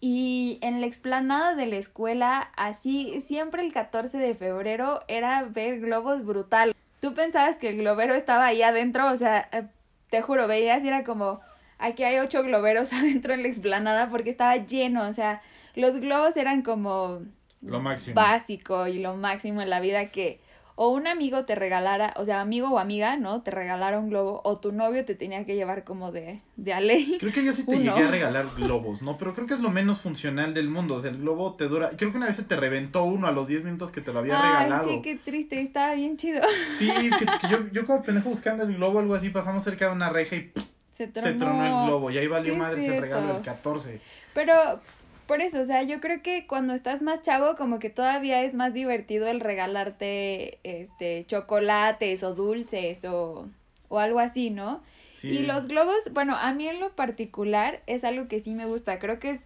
Y 0.00 0.58
en 0.62 0.80
la 0.80 0.86
explanada 0.86 1.54
de 1.54 1.66
la 1.66 1.76
escuela, 1.76 2.50
así, 2.56 3.22
siempre 3.26 3.64
el 3.64 3.72
14 3.72 4.18
de 4.18 4.34
febrero 4.34 5.00
era 5.08 5.42
ver 5.42 5.80
globos 5.80 6.24
brutal. 6.24 6.74
Tú 7.00 7.14
pensabas 7.14 7.56
que 7.56 7.70
el 7.70 7.78
globero 7.78 8.14
estaba 8.14 8.46
ahí 8.46 8.62
adentro, 8.62 9.10
o 9.10 9.16
sea, 9.16 9.48
eh, 9.52 9.64
te 10.10 10.22
juro, 10.22 10.46
veías 10.46 10.84
y 10.84 10.88
era 10.88 11.02
como, 11.04 11.40
aquí 11.78 12.04
hay 12.04 12.18
ocho 12.18 12.42
globeros 12.44 12.92
adentro 12.92 13.34
en 13.34 13.42
la 13.42 13.48
explanada 13.48 14.08
porque 14.10 14.30
estaba 14.30 14.56
lleno, 14.56 15.06
o 15.08 15.12
sea, 15.12 15.42
los 15.74 15.98
globos 16.00 16.36
eran 16.36 16.62
como 16.62 17.20
Lo 17.60 17.80
máximo. 17.80 18.14
básico 18.14 18.86
y 18.86 19.00
lo 19.00 19.16
máximo 19.16 19.62
en 19.62 19.70
la 19.70 19.80
vida 19.80 20.10
que 20.10 20.40
o 20.80 20.90
un 20.90 21.08
amigo 21.08 21.44
te 21.44 21.56
regalara, 21.56 22.14
o 22.18 22.24
sea, 22.24 22.40
amigo 22.40 22.68
o 22.70 22.78
amiga, 22.78 23.16
¿no? 23.16 23.42
Te 23.42 23.50
regalara 23.50 23.98
un 23.98 24.10
globo 24.10 24.40
o 24.44 24.58
tu 24.60 24.70
novio 24.70 25.04
te 25.04 25.16
tenía 25.16 25.44
que 25.44 25.56
llevar 25.56 25.82
como 25.82 26.12
de, 26.12 26.40
de 26.54 26.72
a 26.72 26.78
ley. 26.78 27.16
Creo 27.18 27.32
que 27.32 27.44
yo 27.44 27.52
sí 27.52 27.66
te 27.66 27.74
Uno. 27.74 27.96
llegué 27.96 28.06
a 28.06 28.10
regalar 28.12 28.46
globos, 28.56 29.02
¿no? 29.02 29.18
Pero 29.18 29.34
creo 29.34 29.48
que 29.48 29.54
es 29.54 29.60
lo 29.60 29.70
menos 29.70 29.98
funcional 30.00 30.54
del 30.54 30.68
mundo. 30.68 30.94
O 30.94 31.00
sea, 31.00 31.10
el 31.10 31.18
globo 31.18 31.54
te 31.56 31.66
dura. 31.66 31.90
Creo 31.96 32.12
que 32.12 32.16
una 32.18 32.26
vez 32.26 32.36
se 32.36 32.44
te 32.44 32.54
reventó 32.54 33.02
uno 33.02 33.26
a 33.26 33.32
los 33.32 33.48
10 33.48 33.64
minutos 33.64 33.90
que 33.90 34.00
te 34.00 34.12
lo 34.12 34.20
había 34.20 34.40
Ay, 34.40 34.52
regalado. 34.66 34.88
sí, 34.88 35.02
qué 35.02 35.16
triste, 35.16 35.60
estaba 35.60 35.94
bien 35.94 36.16
chido. 36.16 36.42
Sí, 36.78 36.88
que, 37.18 37.26
que 37.26 37.48
yo, 37.50 37.58
yo 37.72 37.84
como 37.84 38.04
pendejo 38.04 38.30
buscando 38.30 38.62
el 38.62 38.76
globo, 38.76 39.00
algo 39.00 39.16
así, 39.16 39.30
pasamos 39.30 39.64
cerca 39.64 39.86
de 39.88 39.92
una 39.94 40.10
reja 40.10 40.36
y 40.36 40.42
¡pum! 40.42 40.62
Se 40.92 41.10
se 41.12 41.32
tronó 41.34 41.64
el 41.64 41.86
globo 41.86 42.10
y 42.12 42.18
ahí 42.18 42.28
valió 42.28 42.52
Sí, 42.52 42.56
es 42.56 42.58
madres 42.62 42.86
el 42.86 43.00
regalo 43.00 43.34
del 43.34 43.42
14. 43.42 44.00
Pero 44.32 44.80
por 45.28 45.42
eso, 45.42 45.60
o 45.60 45.66
sea, 45.66 45.82
yo 45.82 46.00
creo 46.00 46.22
que 46.22 46.46
cuando 46.46 46.72
estás 46.72 47.02
más 47.02 47.20
chavo, 47.20 47.54
como 47.54 47.78
que 47.78 47.90
todavía 47.90 48.42
es 48.42 48.54
más 48.54 48.72
divertido 48.72 49.28
el 49.28 49.40
regalarte 49.40 50.58
este 50.64 51.26
chocolates 51.26 52.22
o 52.22 52.34
dulces 52.34 53.04
o, 53.04 53.46
o 53.88 53.98
algo 53.98 54.20
así, 54.20 54.48
¿no? 54.48 54.82
Sí. 55.12 55.28
Y 55.28 55.46
los 55.46 55.66
globos, 55.66 55.96
bueno, 56.12 56.34
a 56.34 56.54
mí 56.54 56.66
en 56.66 56.80
lo 56.80 56.96
particular 56.96 57.82
es 57.86 58.04
algo 58.04 58.26
que 58.26 58.40
sí 58.40 58.54
me 58.54 58.64
gusta. 58.64 58.98
Creo 58.98 59.20
que 59.20 59.32
es, 59.32 59.42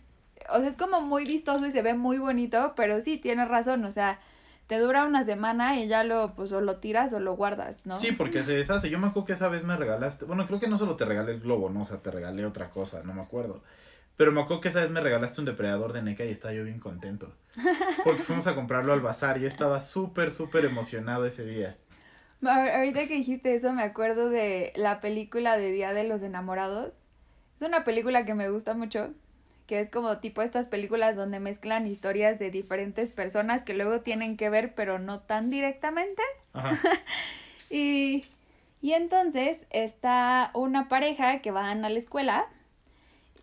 o 0.51 0.61
sea, 0.61 0.69
es 0.69 0.77
como 0.77 1.01
muy 1.01 1.25
vistoso 1.25 1.67
y 1.67 1.73
se 1.73 1.83
ve 1.83 1.95
muy 1.95 2.19
bonito, 2.19 2.75
pero 2.77 3.01
sí, 3.01 3.19
tienes 3.19 3.49
razón, 3.49 3.85
o 3.85 3.91
sea, 3.91 4.21
te 4.69 4.79
dura 4.79 5.05
una 5.05 5.25
semana 5.25 5.81
y 5.81 5.89
ya 5.89 6.05
lo, 6.05 6.29
pues, 6.37 6.53
o 6.53 6.61
lo 6.61 6.77
tiras 6.77 7.13
o 7.13 7.19
lo 7.19 7.35
guardas, 7.35 7.85
¿no? 7.87 7.99
Sí, 7.99 8.13
porque 8.13 8.45
se 8.45 8.55
deshace. 8.55 8.89
Yo 8.89 9.01
me 9.01 9.09
acuerdo 9.09 9.27
que 9.27 9.33
esa 9.33 9.49
vez 9.49 9.65
me 9.65 9.77
regalaste. 9.77 10.27
Bueno, 10.27 10.47
creo 10.47 10.61
que 10.61 10.69
no 10.69 10.79
solo 10.79 10.95
te 10.95 11.05
regalé 11.05 11.33
el 11.33 11.41
globo, 11.41 11.71
¿no? 11.71 11.83
O 11.83 11.85
sea, 11.85 11.99
te 11.99 12.13
regalé 12.13 12.47
otra 12.47 12.71
cosa, 12.71 13.03
no 13.03 13.13
me 13.13 13.23
acuerdo. 13.23 13.63
Pero 14.23 14.31
me 14.31 14.41
acuerdo 14.41 14.61
que 14.61 14.69
esa 14.69 14.83
vez 14.83 14.91
me 14.91 15.01
regalaste 15.01 15.41
un 15.41 15.47
depredador 15.47 15.93
de 15.93 16.01
NECA 16.01 16.25
y 16.25 16.29
estaba 16.29 16.55
yo 16.55 16.63
bien 16.63 16.79
contento. 16.79 17.35
Porque 18.05 18.23
fuimos 18.23 18.47
a 18.47 18.55
comprarlo 18.55 18.93
al 18.93 19.01
bazar 19.01 19.43
y 19.43 19.47
estaba 19.47 19.81
súper, 19.81 20.31
súper 20.31 20.65
emocionado 20.65 21.27
ese 21.27 21.45
día. 21.45 21.77
Ahorita 22.41 23.09
que 23.09 23.15
dijiste 23.15 23.57
eso, 23.57 23.73
me 23.73 23.83
acuerdo 23.83 24.31
de 24.31 24.73
la 24.77 25.01
película 25.01 25.57
de 25.57 25.73
Día 25.73 25.93
de 25.93 26.05
los 26.05 26.23
Enamorados. 26.23 26.93
Es 27.61 27.67
una 27.67 27.83
película 27.83 28.25
que 28.25 28.35
me 28.35 28.49
gusta 28.49 28.75
mucho, 28.75 29.11
que 29.67 29.81
es 29.81 29.91
como 29.91 30.17
tipo 30.19 30.41
estas 30.41 30.69
películas 30.69 31.17
donde 31.17 31.41
mezclan 31.41 31.89
historias 31.89 32.39
de 32.39 32.53
diferentes 32.53 33.11
personas 33.11 33.65
que 33.65 33.75
luego 33.75 34.03
tienen 34.03 34.37
que 34.37 34.51
ver, 34.51 34.73
pero 34.77 35.01
no 35.01 35.19
tan 35.19 35.51
directamente. 35.51 36.23
Ajá. 36.53 36.79
Y, 37.71 38.25
y 38.83 38.93
entonces 38.93 39.59
está 39.71 40.53
una 40.55 40.87
pareja 40.87 41.41
que 41.41 41.51
van 41.51 41.85
a 41.85 41.89
la 41.89 41.99
escuela 41.99 42.47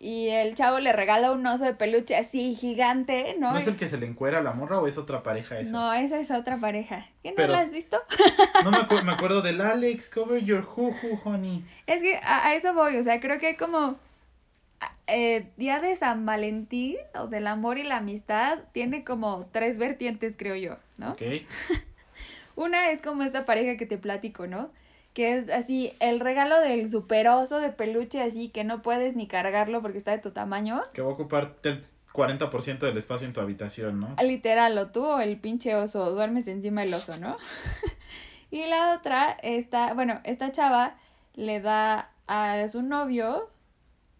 y 0.02 0.28
el 0.30 0.54
chavo 0.54 0.80
le 0.80 0.92
regala 0.94 1.30
un 1.30 1.46
oso 1.46 1.64
de 1.64 1.74
peluche 1.74 2.16
así 2.16 2.54
gigante, 2.54 3.36
¿no? 3.38 3.52
¿No 3.52 3.58
es 3.58 3.66
el 3.66 3.76
que 3.76 3.86
se 3.86 3.98
le 3.98 4.06
encuera 4.06 4.38
a 4.38 4.42
la 4.42 4.52
morra 4.52 4.80
o 4.80 4.86
es 4.88 4.96
otra 4.96 5.22
pareja 5.22 5.58
esa? 5.60 5.70
No, 5.70 5.92
esa 5.92 6.18
es 6.18 6.30
otra 6.30 6.56
pareja. 6.56 7.06
¿Qué 7.22 7.30
no 7.30 7.36
Pero- 7.36 7.52
la 7.52 7.58
has 7.60 7.70
visto? 7.70 8.00
No 8.64 8.70
me, 8.70 8.78
acu- 8.78 9.02
me 9.02 9.12
acuerdo 9.12 9.42
del 9.42 9.60
Alex, 9.60 10.08
cover 10.10 10.42
your 10.42 10.62
hoo-hoo, 10.64 11.20
honey. 11.24 11.64
Es 11.86 12.00
que 12.02 12.16
a, 12.16 12.46
a 12.48 12.54
eso 12.54 12.72
voy, 12.74 12.96
o 12.96 13.02
sea, 13.04 13.20
creo 13.20 13.38
que 13.38 13.56
como 13.58 13.98
a- 14.80 14.92
eh, 15.06 15.46
Día 15.58 15.80
de 15.80 15.94
San 15.96 16.24
Valentín 16.24 16.96
o 17.14 17.26
del 17.26 17.46
amor 17.46 17.76
y 17.78 17.82
la 17.82 17.98
amistad 17.98 18.58
tiene 18.72 19.04
como 19.04 19.46
tres 19.52 19.76
vertientes, 19.78 20.34
creo 20.36 20.56
yo, 20.56 20.76
¿no? 20.98 21.12
Ok. 21.12 21.22
Una 22.56 22.90
es 22.90 23.00
como 23.00 23.22
esta 23.22 23.46
pareja 23.46 23.76
que 23.76 23.86
te 23.86 23.96
platico, 23.98 24.46
¿no? 24.46 24.70
Que 25.20 25.36
es 25.36 25.50
así, 25.50 25.92
el 26.00 26.18
regalo 26.18 26.58
del 26.60 26.90
superoso 26.90 27.58
de 27.58 27.68
peluche 27.68 28.22
así 28.22 28.48
que 28.48 28.64
no 28.64 28.80
puedes 28.80 29.16
ni 29.16 29.26
cargarlo 29.26 29.82
porque 29.82 29.98
está 29.98 30.12
de 30.12 30.18
tu 30.18 30.30
tamaño. 30.30 30.80
Que 30.94 31.02
va 31.02 31.10
a 31.10 31.12
ocupar 31.12 31.56
el 31.62 31.84
40% 32.14 32.78
del 32.78 32.96
espacio 32.96 33.26
en 33.26 33.34
tu 33.34 33.40
habitación, 33.42 34.00
¿no? 34.00 34.16
Literal, 34.22 34.78
o 34.78 34.86
tú 34.90 35.04
o 35.04 35.20
el 35.20 35.38
pinche 35.38 35.74
oso, 35.74 36.10
duermes 36.10 36.46
encima 36.46 36.80
del 36.80 36.94
oso, 36.94 37.18
¿no? 37.18 37.36
y 38.50 38.64
la 38.64 38.94
otra, 38.94 39.36
esta, 39.42 39.92
bueno, 39.92 40.22
esta 40.24 40.52
chava 40.52 40.96
le 41.34 41.60
da 41.60 42.12
a 42.26 42.66
su 42.68 42.80
novio 42.80 43.50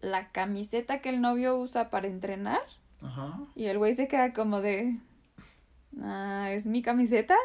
la 0.01 0.31
camiseta 0.31 1.01
que 1.01 1.09
el 1.09 1.19
novio 1.19 1.57
usa 1.57 1.89
para 1.89 2.05
entrenar 2.05 2.61
Ajá. 3.01 3.39
y 3.55 3.65
el 3.65 3.79
güey 3.79 3.95
se 3.95 4.07
queda 4.07 4.33
como 4.33 4.61
de, 4.61 4.99
ah, 5.99 6.51
¿es 6.51 6.67
mi 6.67 6.83
camiseta? 6.83 7.37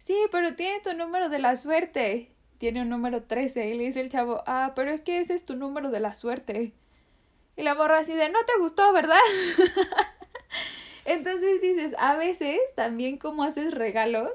Sí, 0.00 0.14
pero 0.30 0.56
tiene 0.56 0.80
tu 0.80 0.92
número 0.92 1.30
de 1.30 1.38
la 1.38 1.56
suerte. 1.56 2.28
Tiene 2.62 2.82
un 2.82 2.90
número 2.90 3.24
13 3.24 3.70
y 3.70 3.74
le 3.74 3.82
dice 3.86 4.00
el 4.00 4.08
chavo, 4.08 4.44
ah, 4.46 4.70
pero 4.76 4.92
es 4.92 5.02
que 5.02 5.18
ese 5.18 5.34
es 5.34 5.44
tu 5.44 5.56
número 5.56 5.90
de 5.90 5.98
la 5.98 6.14
suerte. 6.14 6.72
Y 7.56 7.62
la 7.64 7.74
morra 7.74 7.98
así 7.98 8.14
de, 8.14 8.28
no 8.28 8.38
te 8.44 8.52
gustó, 8.60 8.92
¿verdad? 8.92 9.18
Entonces 11.04 11.60
dices, 11.60 11.92
a 11.98 12.14
veces 12.14 12.60
también 12.76 13.18
como 13.18 13.42
haces 13.42 13.74
regalos 13.74 14.30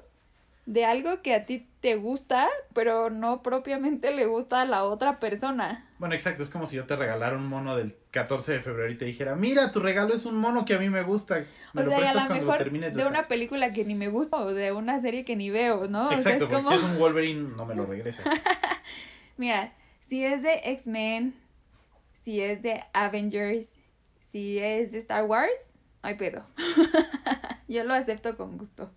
de 0.68 0.84
algo 0.84 1.22
que 1.22 1.34
a 1.34 1.46
ti 1.46 1.66
te 1.80 1.96
gusta, 1.96 2.50
pero 2.74 3.10
no 3.10 3.42
propiamente 3.42 4.14
le 4.14 4.26
gusta 4.26 4.62
a 4.62 4.66
la 4.66 4.84
otra 4.84 5.18
persona. 5.18 5.90
Bueno, 5.98 6.14
exacto, 6.14 6.44
es 6.44 6.50
como 6.50 6.66
si 6.66 6.76
yo 6.76 6.86
te 6.86 6.98
regalara 6.98 7.38
un 7.38 7.48
mono 7.48 7.78
del 7.78 7.96
14 8.12 8.52
de 8.52 8.60
febrero 8.60 8.92
y 8.92 8.98
te 8.98 9.06
dijera, 9.06 9.36
mira, 9.38 9.72
tu 9.72 9.80
regalo 9.80 10.14
es 10.14 10.26
un 10.26 10.38
mono 10.38 10.66
que 10.66 10.74
a 10.74 10.80
mí 10.80 10.90
me 10.90 11.04
gusta. 11.04 11.46
Me 11.74 11.82
o 11.82 11.86
lo 11.86 11.90
sea, 11.90 12.00
y 12.00 12.04
a 12.04 12.12
prestas 12.12 12.30
lo 12.30 12.36
mejor 12.36 12.58
termines 12.58 12.94
de 12.94 13.00
usar". 13.00 13.12
una 13.12 13.28
película 13.30 13.72
que 13.72 13.86
ni 13.86 13.96
me 13.96 14.10
gusta 14.10 14.36
o 14.38 14.54
de 14.54 14.74
una 14.74 15.00
serie 15.00 15.24
que 15.24 15.38
ni 15.38 15.50
veo, 15.50 15.88
¿no? 15.88 16.08
O 16.08 16.10
sea, 16.10 16.18
Exacto, 16.18 16.44
es 16.44 16.50
porque 16.50 16.64
como... 16.66 16.78
si 16.78 16.86
es 16.86 16.92
un 16.92 17.00
Wolverine 17.00 17.50
no 17.56 17.66
me 17.66 17.74
lo 17.74 17.86
regresa. 17.88 18.24
Mira, 19.38 19.74
si 20.10 20.26
es 20.26 20.44
de 20.44 20.60
X-Men, 20.66 21.34
si 22.24 22.42
es 22.42 22.62
de 22.62 22.84
Avengers, 22.92 23.70
si 24.32 24.60
es 24.60 24.92
de 24.92 24.98
Star 24.98 25.24
Wars, 25.24 25.72
hay 26.02 26.16
pedo. 26.16 26.46
Yo 27.70 27.86
lo 27.86 27.94
acepto 27.94 28.36
con 28.36 28.58
gusto. 28.58 28.92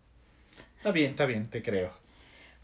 Está 0.80 0.92
bien, 0.92 1.10
está 1.12 1.26
bien, 1.26 1.48
te 1.48 1.62
creo. 1.62 1.92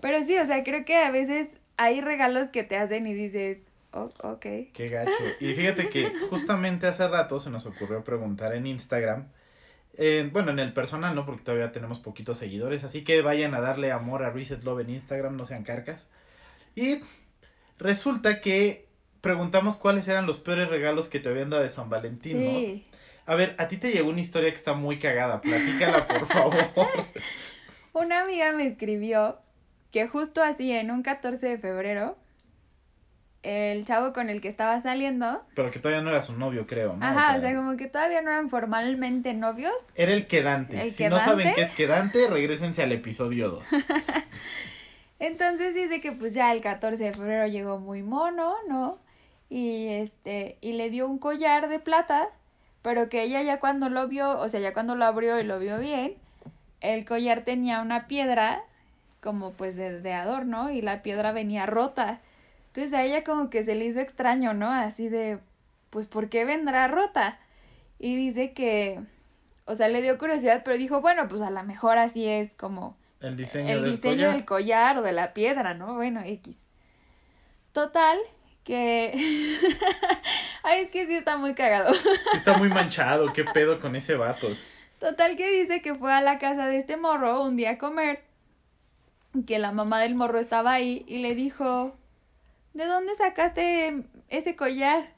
Pero 0.00 0.22
sí, 0.24 0.36
o 0.38 0.46
sea, 0.46 0.64
creo 0.64 0.84
que 0.84 0.96
a 0.96 1.10
veces 1.10 1.48
hay 1.76 2.00
regalos 2.00 2.48
que 2.50 2.64
te 2.64 2.76
hacen 2.76 3.06
y 3.06 3.14
dices, 3.14 3.58
"Oh, 3.92 4.10
ok. 4.22 4.46
Qué 4.72 4.88
gacho. 4.90 5.12
Y 5.40 5.54
fíjate 5.54 5.88
que 5.90 6.10
justamente 6.30 6.86
hace 6.86 7.06
rato 7.08 7.38
se 7.40 7.50
nos 7.50 7.66
ocurrió 7.66 8.02
preguntar 8.04 8.54
en 8.54 8.66
Instagram. 8.66 9.28
eh, 9.98 10.28
bueno, 10.30 10.50
en 10.50 10.58
el 10.58 10.74
personal, 10.74 11.14
¿no? 11.14 11.24
Porque 11.24 11.42
todavía 11.42 11.72
tenemos 11.72 11.98
poquitos 12.00 12.36
seguidores. 12.36 12.84
Así 12.84 13.02
que 13.02 13.22
vayan 13.22 13.54
a 13.54 13.62
darle 13.62 13.92
amor 13.92 14.24
a 14.24 14.30
Reset 14.30 14.62
Love 14.62 14.80
en 14.80 14.90
Instagram, 14.90 15.36
no 15.38 15.46
sean 15.46 15.62
carcas. 15.62 16.10
Y 16.74 17.00
resulta 17.78 18.42
que 18.42 18.88
preguntamos 19.22 19.78
cuáles 19.78 20.06
eran 20.08 20.26
los 20.26 20.36
peores 20.36 20.68
regalos 20.68 21.08
que 21.08 21.18
te 21.18 21.30
habían 21.30 21.48
dado 21.48 21.62
de 21.62 21.70
San 21.70 21.88
Valentín, 21.88 22.44
¿no? 22.44 22.58
Sí. 22.58 22.84
A 23.24 23.34
ver, 23.36 23.54
a 23.58 23.68
ti 23.68 23.78
te 23.78 23.90
llegó 23.90 24.10
una 24.10 24.20
historia 24.20 24.50
que 24.50 24.56
está 24.56 24.74
muy 24.74 24.98
cagada. 24.98 25.40
Platícala, 25.40 26.06
por 26.06 26.26
favor. 26.26 26.54
Una 27.96 28.20
amiga 28.20 28.52
me 28.52 28.66
escribió 28.66 29.38
que 29.90 30.06
justo 30.06 30.42
así, 30.42 30.70
en 30.70 30.90
un 30.90 31.02
14 31.02 31.46
de 31.46 31.56
febrero, 31.56 32.18
el 33.42 33.86
chavo 33.86 34.12
con 34.12 34.28
el 34.28 34.42
que 34.42 34.48
estaba 34.48 34.78
saliendo, 34.82 35.42
Pero 35.54 35.70
que 35.70 35.78
todavía 35.78 36.02
no 36.02 36.10
era 36.10 36.20
su 36.20 36.34
novio, 36.34 36.66
creo, 36.66 36.94
¿no? 36.94 37.06
ajá, 37.06 37.38
o 37.38 37.40
sea, 37.40 37.56
como 37.56 37.78
que 37.78 37.86
todavía 37.86 38.20
no 38.20 38.30
eran 38.30 38.50
formalmente 38.50 39.32
novios, 39.32 39.72
Era 39.94 40.12
el 40.12 40.26
quedante. 40.26 40.78
¿El 40.78 40.92
si 40.92 41.08
no 41.08 41.18
saben 41.18 41.54
qué 41.54 41.62
es 41.62 41.70
quedante, 41.70 42.28
regresense 42.28 42.82
al 42.82 42.92
episodio 42.92 43.48
2. 43.48 43.66
Entonces 45.18 45.74
dice 45.74 46.02
que 46.02 46.12
pues 46.12 46.34
ya 46.34 46.52
el 46.52 46.60
14 46.60 47.02
de 47.02 47.14
febrero 47.14 47.46
llegó 47.46 47.78
muy 47.78 48.02
mono, 48.02 48.56
¿no? 48.68 48.98
Y 49.48 49.86
este, 49.88 50.58
y 50.60 50.74
le 50.74 50.90
dio 50.90 51.08
un 51.08 51.18
collar 51.18 51.70
de 51.70 51.78
plata, 51.78 52.28
pero 52.82 53.08
que 53.08 53.22
ella 53.22 53.40
ya 53.40 53.58
cuando 53.58 53.88
lo 53.88 54.06
vio, 54.06 54.38
o 54.38 54.50
sea, 54.50 54.60
ya 54.60 54.74
cuando 54.74 54.96
lo 54.96 55.06
abrió 55.06 55.40
y 55.40 55.44
lo 55.44 55.58
vio 55.58 55.78
bien, 55.78 56.18
el 56.80 57.04
collar 57.04 57.42
tenía 57.42 57.80
una 57.80 58.06
piedra 58.06 58.62
como 59.20 59.52
pues 59.52 59.76
de, 59.76 60.00
de 60.00 60.12
adorno 60.12 60.70
y 60.70 60.82
la 60.82 61.02
piedra 61.02 61.32
venía 61.32 61.66
rota. 61.66 62.20
Entonces 62.68 62.92
a 62.92 63.02
ella 63.04 63.24
como 63.24 63.50
que 63.50 63.64
se 63.64 63.74
le 63.74 63.86
hizo 63.86 64.00
extraño, 64.00 64.54
¿no? 64.54 64.70
Así 64.70 65.08
de, 65.08 65.38
pues 65.90 66.06
¿por 66.06 66.28
qué 66.28 66.44
vendrá 66.44 66.88
rota? 66.88 67.38
Y 67.98 68.14
dice 68.16 68.52
que, 68.52 69.00
o 69.64 69.74
sea, 69.74 69.88
le 69.88 70.02
dio 70.02 70.18
curiosidad, 70.18 70.62
pero 70.64 70.76
dijo, 70.76 71.00
bueno, 71.00 71.26
pues 71.28 71.40
a 71.42 71.50
lo 71.50 71.62
mejor 71.64 71.98
así 71.98 72.26
es 72.26 72.52
como 72.54 72.96
El 73.20 73.36
diseño 73.36 73.74
el 73.74 73.82
del 73.82 73.92
diseño 73.92 74.26
collar. 74.26 74.32
del 74.32 74.44
collar 74.44 74.98
o 74.98 75.02
de 75.02 75.12
la 75.12 75.32
piedra, 75.32 75.74
¿no? 75.74 75.94
Bueno, 75.94 76.20
X. 76.24 76.56
Total, 77.72 78.18
que... 78.64 79.12
Ay, 80.62 80.82
es 80.82 80.90
que 80.90 81.06
sí 81.06 81.14
está 81.14 81.36
muy 81.36 81.54
cagado. 81.54 81.94
Sí 81.94 82.36
está 82.36 82.54
muy 82.58 82.68
manchado, 82.68 83.32
qué 83.32 83.44
pedo 83.44 83.78
con 83.80 83.96
ese 83.96 84.16
vato. 84.16 84.48
Total 84.98 85.36
que 85.36 85.50
dice 85.50 85.82
que 85.82 85.94
fue 85.94 86.12
a 86.12 86.20
la 86.20 86.38
casa 86.38 86.66
de 86.66 86.78
este 86.78 86.96
morro 86.96 87.42
un 87.42 87.56
día 87.56 87.72
a 87.72 87.78
comer, 87.78 88.22
que 89.46 89.58
la 89.58 89.72
mamá 89.72 90.00
del 90.00 90.14
morro 90.14 90.38
estaba 90.38 90.72
ahí 90.72 91.04
y 91.06 91.18
le 91.18 91.34
dijo, 91.34 91.94
¿de 92.72 92.86
dónde 92.86 93.14
sacaste 93.14 94.04
ese 94.28 94.56
collar? 94.56 95.12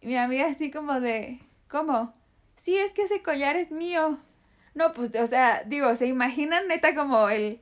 Y 0.00 0.08
mi 0.08 0.16
amiga 0.16 0.46
así 0.46 0.70
como 0.70 1.00
de, 1.00 1.38
¿cómo? 1.68 2.12
Sí, 2.56 2.76
es 2.76 2.92
que 2.92 3.02
ese 3.02 3.22
collar 3.22 3.56
es 3.56 3.70
mío. 3.70 4.18
No, 4.74 4.92
pues, 4.92 5.14
o 5.14 5.26
sea, 5.26 5.62
digo, 5.66 5.94
¿se 5.96 6.06
imaginan 6.06 6.66
neta 6.66 6.94
como 6.94 7.28
el... 7.28 7.60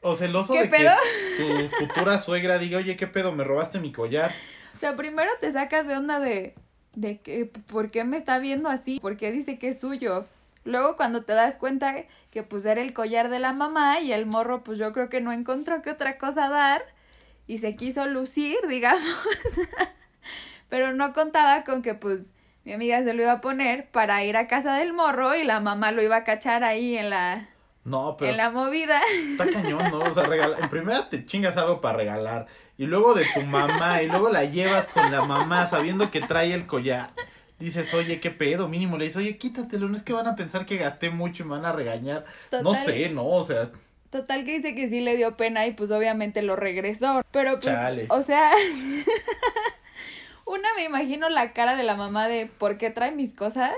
O 0.00 0.14
celoso 0.14 0.52
¿Qué 0.54 0.62
de 0.62 0.68
pedo? 0.68 0.92
que 1.36 1.68
tu 1.68 1.68
futura 1.68 2.18
suegra 2.18 2.58
diga, 2.58 2.78
oye, 2.78 2.96
qué 2.96 3.06
pedo, 3.06 3.32
me 3.32 3.44
robaste 3.44 3.78
mi 3.78 3.92
collar. 3.92 4.32
O 4.74 4.78
sea, 4.78 4.96
primero 4.96 5.30
te 5.40 5.52
sacas 5.52 5.86
de 5.86 5.96
onda 5.96 6.20
de, 6.20 6.54
de 6.94 7.18
que, 7.18 7.46
¿por 7.46 7.90
qué 7.90 8.04
me 8.04 8.16
está 8.16 8.38
viendo 8.38 8.68
así? 8.68 9.00
¿Por 9.00 9.16
qué 9.16 9.32
dice 9.32 9.58
que 9.58 9.68
es 9.68 9.80
suyo? 9.80 10.24
Luego 10.66 10.96
cuando 10.96 11.22
te 11.22 11.32
das 11.32 11.56
cuenta 11.56 11.94
que 12.32 12.42
pues 12.42 12.64
era 12.64 12.82
el 12.82 12.92
collar 12.92 13.30
de 13.30 13.38
la 13.38 13.52
mamá 13.52 14.00
y 14.00 14.12
el 14.12 14.26
morro 14.26 14.64
pues 14.64 14.78
yo 14.78 14.92
creo 14.92 15.08
que 15.08 15.20
no 15.20 15.30
encontró 15.30 15.80
qué 15.80 15.90
otra 15.90 16.18
cosa 16.18 16.48
dar 16.48 16.82
y 17.46 17.58
se 17.58 17.76
quiso 17.76 18.06
lucir, 18.06 18.56
digamos. 18.68 19.02
Pero 20.68 20.92
no 20.92 21.12
contaba 21.12 21.62
con 21.62 21.82
que 21.82 21.94
pues 21.94 22.32
mi 22.64 22.72
amiga 22.72 23.00
se 23.04 23.14
lo 23.14 23.22
iba 23.22 23.32
a 23.32 23.40
poner 23.40 23.88
para 23.90 24.24
ir 24.24 24.36
a 24.36 24.48
casa 24.48 24.74
del 24.74 24.92
morro 24.92 25.36
y 25.36 25.44
la 25.44 25.60
mamá 25.60 25.92
lo 25.92 26.02
iba 26.02 26.16
a 26.16 26.24
cachar 26.24 26.64
ahí 26.64 26.98
en 26.98 27.10
la... 27.10 27.48
No, 27.84 28.16
pero 28.18 28.32
en 28.32 28.36
la 28.36 28.50
movida. 28.50 29.00
está 29.30 29.48
cañón, 29.48 29.88
¿no? 29.92 30.00
O 30.00 30.12
sea, 30.12 30.24
regala... 30.24 30.58
en 30.58 30.68
primera 30.68 31.08
te 31.08 31.24
chingas 31.24 31.56
algo 31.56 31.80
para 31.80 31.98
regalar. 31.98 32.48
Y 32.76 32.86
luego 32.86 33.14
de 33.14 33.24
tu 33.32 33.42
mamá. 33.42 34.02
Y 34.02 34.08
luego 34.08 34.30
la 34.30 34.44
llevas 34.44 34.88
con 34.88 35.12
la 35.12 35.24
mamá 35.24 35.66
sabiendo 35.66 36.10
que 36.10 36.20
trae 36.20 36.52
el 36.52 36.66
collar. 36.66 37.10
Dices, 37.58 37.92
oye, 37.94 38.20
qué 38.20 38.30
pedo, 38.30 38.68
mínimo. 38.68 38.98
Le 38.98 39.04
dices, 39.04 39.18
oye, 39.18 39.38
quítatelo. 39.38 39.88
No 39.88 39.96
es 39.96 40.02
que 40.02 40.12
van 40.12 40.26
a 40.26 40.36
pensar 40.36 40.66
que 40.66 40.76
gasté 40.76 41.10
mucho 41.10 41.42
y 41.42 41.46
me 41.46 41.52
van 41.52 41.64
a 41.64 41.72
regañar. 41.72 42.24
No 42.62 42.74
sé, 42.74 43.08
¿no? 43.08 43.26
O 43.26 43.42
sea, 43.42 43.70
Total 44.10 44.44
que 44.44 44.56
dice 44.56 44.74
que 44.74 44.88
sí 44.88 45.00
le 45.00 45.16
dio 45.16 45.36
pena 45.36 45.66
y 45.66 45.72
pues 45.72 45.90
obviamente 45.90 46.42
lo 46.42 46.56
regresó. 46.56 47.22
Pero 47.32 47.58
pues, 47.60 47.74
Chale. 47.74 48.06
o 48.08 48.22
sea, 48.22 48.52
una 50.46 50.68
me 50.74 50.84
imagino 50.84 51.28
la 51.28 51.52
cara 51.52 51.76
de 51.76 51.82
la 51.82 51.96
mamá 51.96 52.28
de 52.28 52.46
¿por 52.46 52.78
qué 52.78 52.90
trae 52.90 53.12
mis 53.12 53.34
cosas? 53.34 53.72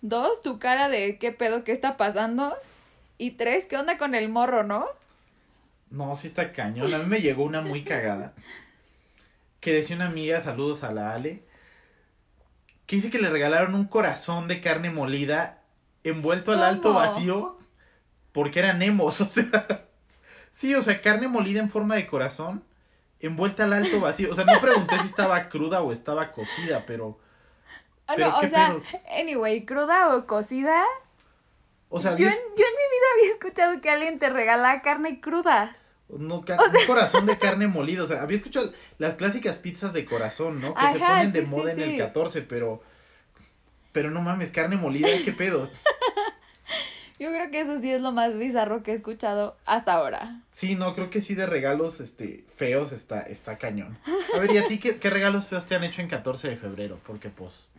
Dos, 0.00 0.40
tu 0.42 0.58
cara 0.58 0.88
de 0.88 1.18
¿qué 1.18 1.30
pedo? 1.32 1.62
¿Qué 1.62 1.72
está 1.72 1.96
pasando? 1.96 2.56
Y 3.18 3.32
tres, 3.32 3.66
¿qué 3.66 3.76
onda 3.76 3.98
con 3.98 4.14
el 4.14 4.28
morro, 4.28 4.62
no? 4.62 4.86
no, 5.90 6.14
sí 6.16 6.26
está 6.26 6.52
cañón. 6.52 6.92
A 6.92 6.98
mí 6.98 7.06
me 7.06 7.20
llegó 7.20 7.44
una 7.44 7.62
muy 7.62 7.84
cagada. 7.84 8.34
Que 9.60 9.72
decía 9.72 9.96
una 9.96 10.06
amiga, 10.06 10.40
saludos 10.40 10.84
a 10.84 10.92
la 10.92 11.14
Ale. 11.14 11.42
Que 12.86 12.96
dice 12.96 13.10
que 13.10 13.18
le 13.18 13.30
regalaron 13.30 13.74
un 13.74 13.86
corazón 13.86 14.46
de 14.48 14.60
carne 14.60 14.90
molida 14.90 15.62
envuelto 16.04 16.52
al 16.52 16.62
alto 16.62 16.94
vacío 16.94 17.58
porque 18.32 18.60
eran 18.60 18.82
emos, 18.82 19.20
o 19.20 19.28
sea. 19.28 19.86
Sí, 20.52 20.74
o 20.74 20.82
sea, 20.82 21.00
carne 21.02 21.28
molida 21.28 21.60
en 21.60 21.68
forma 21.70 21.96
de 21.96 22.06
corazón 22.06 22.62
envuelta 23.20 23.64
al 23.64 23.72
alto 23.72 24.00
vacío. 24.00 24.30
O 24.30 24.34
sea, 24.34 24.44
no 24.44 24.60
pregunté 24.60 24.98
si 25.00 25.06
estaba 25.06 25.48
cruda 25.48 25.82
o 25.82 25.92
estaba 25.92 26.30
cocida, 26.30 26.84
pero. 26.86 27.18
Ah, 28.06 28.12
Pero, 28.14 28.30
no, 28.30 28.36
o 28.38 28.40
¿qué 28.40 28.48
sea, 28.50 28.68
pedo? 28.68 28.82
anyway, 29.20 29.64
cruda 29.64 30.14
o 30.16 30.26
cocida. 30.26 30.84
O 31.88 31.98
sea, 32.00 32.12
Yo 32.12 32.26
en, 32.26 32.32
había- 32.32 32.40
yo 32.40 32.46
en 32.46 32.54
mi 32.56 32.56
vida 32.64 33.06
había 33.18 33.32
escuchado 33.32 33.80
que 33.80 33.90
alguien 33.90 34.18
te 34.20 34.30
regala 34.30 34.80
carne 34.82 35.20
cruda. 35.20 35.76
No, 36.08 36.44
ca- 36.44 36.58
un 36.62 36.86
corazón 36.86 37.26
de 37.26 37.38
carne 37.38 37.66
molida. 37.68 38.04
O 38.04 38.06
sea, 38.06 38.22
había 38.22 38.36
escuchado 38.36 38.72
las 38.98 39.14
clásicas 39.14 39.56
pizzas 39.56 39.92
de 39.92 40.04
corazón, 40.04 40.60
¿no? 40.60 40.74
Que 40.74 40.92
se 40.92 40.98
ponen 40.98 41.32
de 41.32 41.40
sí, 41.40 41.46
sí, 41.46 41.50
moda 41.50 41.72
en 41.72 41.78
sí. 41.78 41.82
el 41.84 41.98
14, 41.98 42.42
pero. 42.42 42.82
Pero 43.92 44.10
no 44.10 44.20
mames, 44.20 44.50
carne 44.50 44.76
molida, 44.76 45.08
¿qué 45.24 45.32
pedo? 45.32 45.70
Yo 47.18 47.30
creo 47.32 47.50
que 47.50 47.62
eso 47.62 47.80
sí 47.80 47.90
es 47.90 48.02
lo 48.02 48.12
más 48.12 48.36
bizarro 48.36 48.82
que 48.82 48.90
he 48.92 48.94
escuchado 48.94 49.56
hasta 49.64 49.94
ahora. 49.94 50.42
Sí, 50.50 50.74
no, 50.74 50.94
creo 50.94 51.08
que 51.08 51.22
sí 51.22 51.34
de 51.34 51.46
regalos 51.46 51.98
este 52.00 52.44
feos 52.56 52.92
está, 52.92 53.20
está 53.22 53.56
cañón. 53.56 53.96
A 54.34 54.38
ver, 54.38 54.50
¿y 54.52 54.58
a 54.58 54.68
ti 54.68 54.78
qué, 54.78 54.98
qué 54.98 55.08
regalos 55.08 55.46
feos 55.48 55.64
te 55.64 55.74
han 55.74 55.84
hecho 55.84 56.02
en 56.02 56.08
14 56.08 56.50
de 56.50 56.56
febrero? 56.58 57.00
Porque 57.06 57.30
pues. 57.30 57.72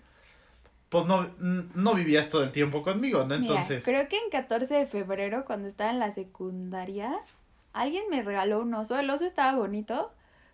Pues 0.90 1.06
no, 1.06 1.30
no 1.38 1.94
vivías 1.94 2.30
todo 2.30 2.44
el 2.44 2.52
tiempo 2.52 2.82
conmigo, 2.82 3.20
¿no? 3.26 3.38
Mira, 3.38 3.54
Entonces. 3.56 3.84
creo 3.86 4.08
que 4.08 4.16
en 4.18 4.30
14 4.32 4.74
de 4.74 4.86
febrero, 4.88 5.44
cuando 5.46 5.68
estaba 5.68 5.92
en 5.92 6.00
la 6.00 6.12
secundaria, 6.12 7.14
alguien 7.74 8.04
me 8.10 8.22
regaló 8.24 8.62
un 8.62 8.74
oso. 8.74 8.98
El 9.00 9.10
oso 9.10 9.26
estaba 9.26 9.58
bonito, 9.58 10.12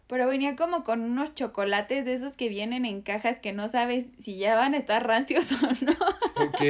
pero 0.07 0.27
venía 0.27 0.55
como 0.55 0.83
con 0.83 1.01
unos 1.01 1.33
chocolates 1.35 2.05
de 2.05 2.13
esos 2.13 2.35
que 2.35 2.49
vienen 2.49 2.85
en 2.85 3.01
cajas 3.01 3.39
que 3.39 3.53
no 3.53 3.67
sabes 3.69 4.05
si 4.23 4.37
ya 4.37 4.55
van 4.55 4.73
a 4.73 4.77
estar 4.77 5.05
rancios 5.07 5.51
o 5.63 5.67
no. 5.85 6.45
Ok. 6.45 6.61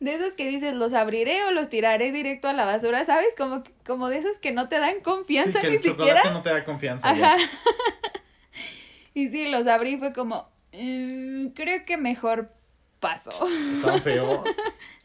De 0.00 0.14
esos 0.14 0.34
que 0.34 0.48
dices, 0.48 0.74
los 0.74 0.94
abriré 0.94 1.44
o 1.44 1.50
los 1.50 1.68
tiraré 1.68 2.12
directo 2.12 2.46
a 2.46 2.52
la 2.52 2.64
basura, 2.64 3.04
¿sabes? 3.04 3.34
Como, 3.36 3.64
que- 3.64 3.72
como 3.84 4.08
de 4.08 4.18
esos 4.18 4.38
que 4.38 4.52
no 4.52 4.68
te 4.68 4.78
dan 4.78 4.94
Sí, 4.96 5.02
confianza 5.02 5.58
que 5.60 5.70
ni 5.70 5.76
el 5.76 5.82
chocolate 5.82 6.30
no 6.30 6.42
te 6.42 6.50
da 6.50 6.64
confianza. 6.64 7.12
ya. 7.16 7.34
Ajá. 7.34 7.44
y 9.14 9.28
sí, 9.28 9.48
los 9.48 9.66
abrí 9.66 9.92
y 9.94 9.96
fue 9.98 10.12
como, 10.12 10.48
"Mm, 10.72 11.48
creo 11.48 11.84
que 11.84 11.96
mejor 11.96 12.52
paso. 13.00 13.30
Estaban 13.74 14.02
feos. 14.02 14.44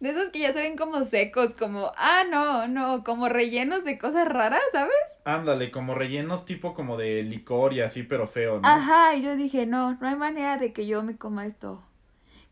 De 0.00 0.10
esos 0.10 0.28
que 0.30 0.38
ya 0.38 0.52
se 0.52 0.60
ven 0.60 0.76
como 0.76 1.04
secos, 1.04 1.54
como, 1.54 1.92
ah, 1.96 2.22
no, 2.30 2.68
no, 2.68 3.02
como 3.02 3.28
rellenos 3.28 3.84
de 3.84 3.98
cosas 3.98 4.28
raras, 4.28 4.62
¿sabes? 4.70 4.94
Ándale, 5.24 5.72
como 5.72 5.94
rellenos 5.96 6.46
tipo 6.46 6.72
como 6.72 6.96
de 6.96 7.24
licor 7.24 7.72
y 7.72 7.80
así, 7.80 8.04
pero 8.04 8.28
feo, 8.28 8.60
¿no? 8.60 8.68
Ajá, 8.68 9.16
y 9.16 9.22
yo 9.22 9.34
dije, 9.34 9.66
no, 9.66 9.98
no 10.00 10.06
hay 10.06 10.14
manera 10.14 10.56
de 10.56 10.72
que 10.72 10.86
yo 10.86 11.02
me 11.02 11.16
coma 11.16 11.46
esto. 11.46 11.82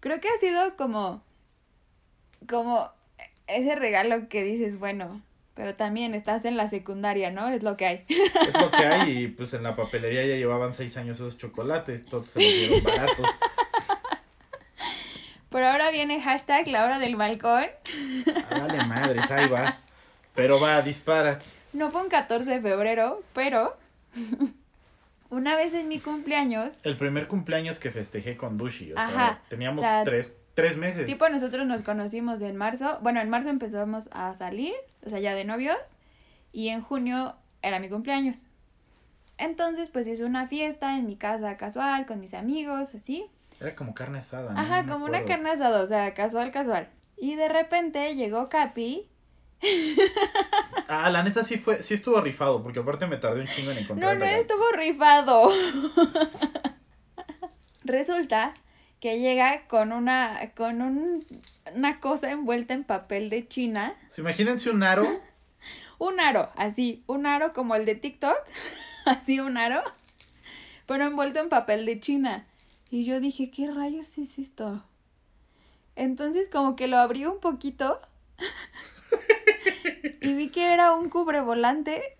Creo 0.00 0.20
que 0.20 0.28
ha 0.28 0.38
sido 0.38 0.76
como, 0.76 1.22
como 2.48 2.90
ese 3.46 3.76
regalo 3.76 4.28
que 4.28 4.42
dices, 4.42 4.78
bueno, 4.78 5.22
pero 5.54 5.74
también 5.74 6.14
estás 6.14 6.44
en 6.44 6.56
la 6.56 6.68
secundaria, 6.68 7.30
¿no? 7.30 7.48
Es 7.48 7.62
lo 7.62 7.76
que 7.76 7.86
hay. 7.86 8.04
Es 8.08 8.60
lo 8.60 8.70
que 8.70 8.84
hay 8.84 9.18
y 9.18 9.28
pues 9.36 9.54
en 9.54 9.62
la 9.62 9.74
papelería 9.74 10.26
ya 10.26 10.34
llevaban 10.34 10.74
seis 10.74 10.96
años 10.98 11.16
esos 11.16 11.38
chocolates, 11.38 12.04
todos 12.04 12.30
se 12.30 12.40
los 12.40 12.68
dieron 12.68 12.84
baratos. 12.84 13.26
Pero 15.56 15.68
ahora 15.68 15.90
viene 15.90 16.20
hashtag 16.20 16.68
la 16.68 16.84
hora 16.84 16.98
del 16.98 17.16
balcón. 17.16 17.64
Ah, 18.50 18.58
Vale 18.58 18.84
madres, 18.84 19.30
ahí 19.30 19.48
va. 19.48 19.78
Pero 20.34 20.60
va, 20.60 20.82
dispara. 20.82 21.38
No 21.72 21.90
fue 21.90 22.02
un 22.02 22.10
14 22.10 22.50
de 22.50 22.60
febrero, 22.60 23.22
pero 23.32 23.74
una 25.30 25.56
vez 25.56 25.72
en 25.72 25.88
mi 25.88 25.98
cumpleaños, 25.98 26.74
El 26.82 26.98
primer 26.98 27.26
cumpleaños 27.26 27.78
que 27.78 27.90
festejé 27.90 28.36
con 28.36 28.58
Dushi, 28.58 28.92
o 28.92 28.96
sea, 28.96 29.40
teníamos 29.48 29.78
o 29.78 29.82
sea, 29.82 30.04
tres, 30.04 30.36
tres 30.52 30.76
meses. 30.76 31.06
tipo 31.06 31.26
nosotros 31.30 31.66
nos 31.66 31.80
conocimos 31.80 32.42
en 32.42 32.54
marzo, 32.54 32.98
bueno, 33.00 33.22
en 33.22 33.30
marzo 33.30 33.48
empezamos 33.48 34.10
a 34.12 34.34
salir, 34.34 34.74
o 35.06 35.08
sea, 35.08 35.20
ya 35.20 35.34
de 35.34 35.44
novios, 35.44 35.78
y 36.52 36.68
en 36.68 36.82
junio 36.82 37.34
era 37.62 37.78
mi 37.80 37.88
cumpleaños. 37.88 38.48
Entonces, 39.38 39.88
pues 39.88 40.06
hice 40.06 40.26
una 40.26 40.48
fiesta 40.48 40.98
en 40.98 41.06
mi 41.06 41.16
casa 41.16 41.56
casual, 41.56 42.04
con 42.04 42.20
mis 42.20 42.34
amigos, 42.34 42.94
así. 42.94 43.30
Era 43.60 43.74
como 43.74 43.94
carne 43.94 44.18
asada, 44.18 44.52
¿no? 44.52 44.60
Ajá, 44.60 44.82
No 44.82 44.92
como 44.92 45.04
una 45.06 45.24
carne 45.24 45.50
asada, 45.50 45.82
o 45.82 45.86
sea, 45.86 46.12
casual, 46.14 46.52
casual. 46.52 46.88
Y 47.16 47.34
de 47.36 47.48
repente 47.48 48.14
llegó 48.14 48.48
Capi. 48.48 49.08
Ah, 50.88 51.10
la 51.10 51.24
neta 51.24 51.42
sí 51.42 51.58
fue, 51.58 51.82
sí 51.82 51.94
estuvo 51.94 52.20
rifado, 52.20 52.62
porque 52.62 52.78
aparte 52.78 53.08
me 53.08 53.16
tardé 53.16 53.40
un 53.40 53.48
chingo 53.48 53.72
en 53.72 53.78
encontrar 53.78 54.14
No, 54.14 54.16
no 54.16 54.24
regalo. 54.24 54.40
estuvo 54.42 54.70
rifado. 54.70 55.50
Resulta 57.84 58.54
que 59.00 59.18
llega 59.18 59.66
con 59.66 59.92
una 59.92 60.52
con 60.56 60.80
un, 60.82 61.26
una 61.74 62.00
cosa 62.00 62.30
envuelta 62.30 62.74
en 62.74 62.84
papel 62.84 63.30
de 63.30 63.46
China, 63.46 63.94
Sí, 64.10 64.20
imagínense 64.20 64.70
un 64.70 64.82
aro, 64.82 65.06
un 65.98 66.20
aro, 66.20 66.50
así, 66.56 67.02
un 67.06 67.26
aro 67.26 67.52
como 67.52 67.74
el 67.74 67.84
de 67.84 67.94
TikTok, 67.96 68.36
así 69.06 69.40
un 69.40 69.56
aro, 69.56 69.82
pero 70.86 71.04
envuelto 71.04 71.40
en 71.40 71.48
papel 71.48 71.84
de 71.86 72.00
China. 72.00 72.46
Y 72.90 73.04
yo 73.04 73.20
dije, 73.20 73.50
¿qué 73.50 73.70
rayos 73.70 74.18
es 74.18 74.38
esto? 74.38 74.84
Entonces 75.96 76.48
como 76.50 76.76
que 76.76 76.88
lo 76.88 76.98
abrí 76.98 77.24
un 77.24 77.40
poquito 77.40 78.00
y 80.20 80.32
vi 80.34 80.50
que 80.50 80.72
era 80.72 80.94
un 80.94 81.08
cubrevolante 81.08 82.16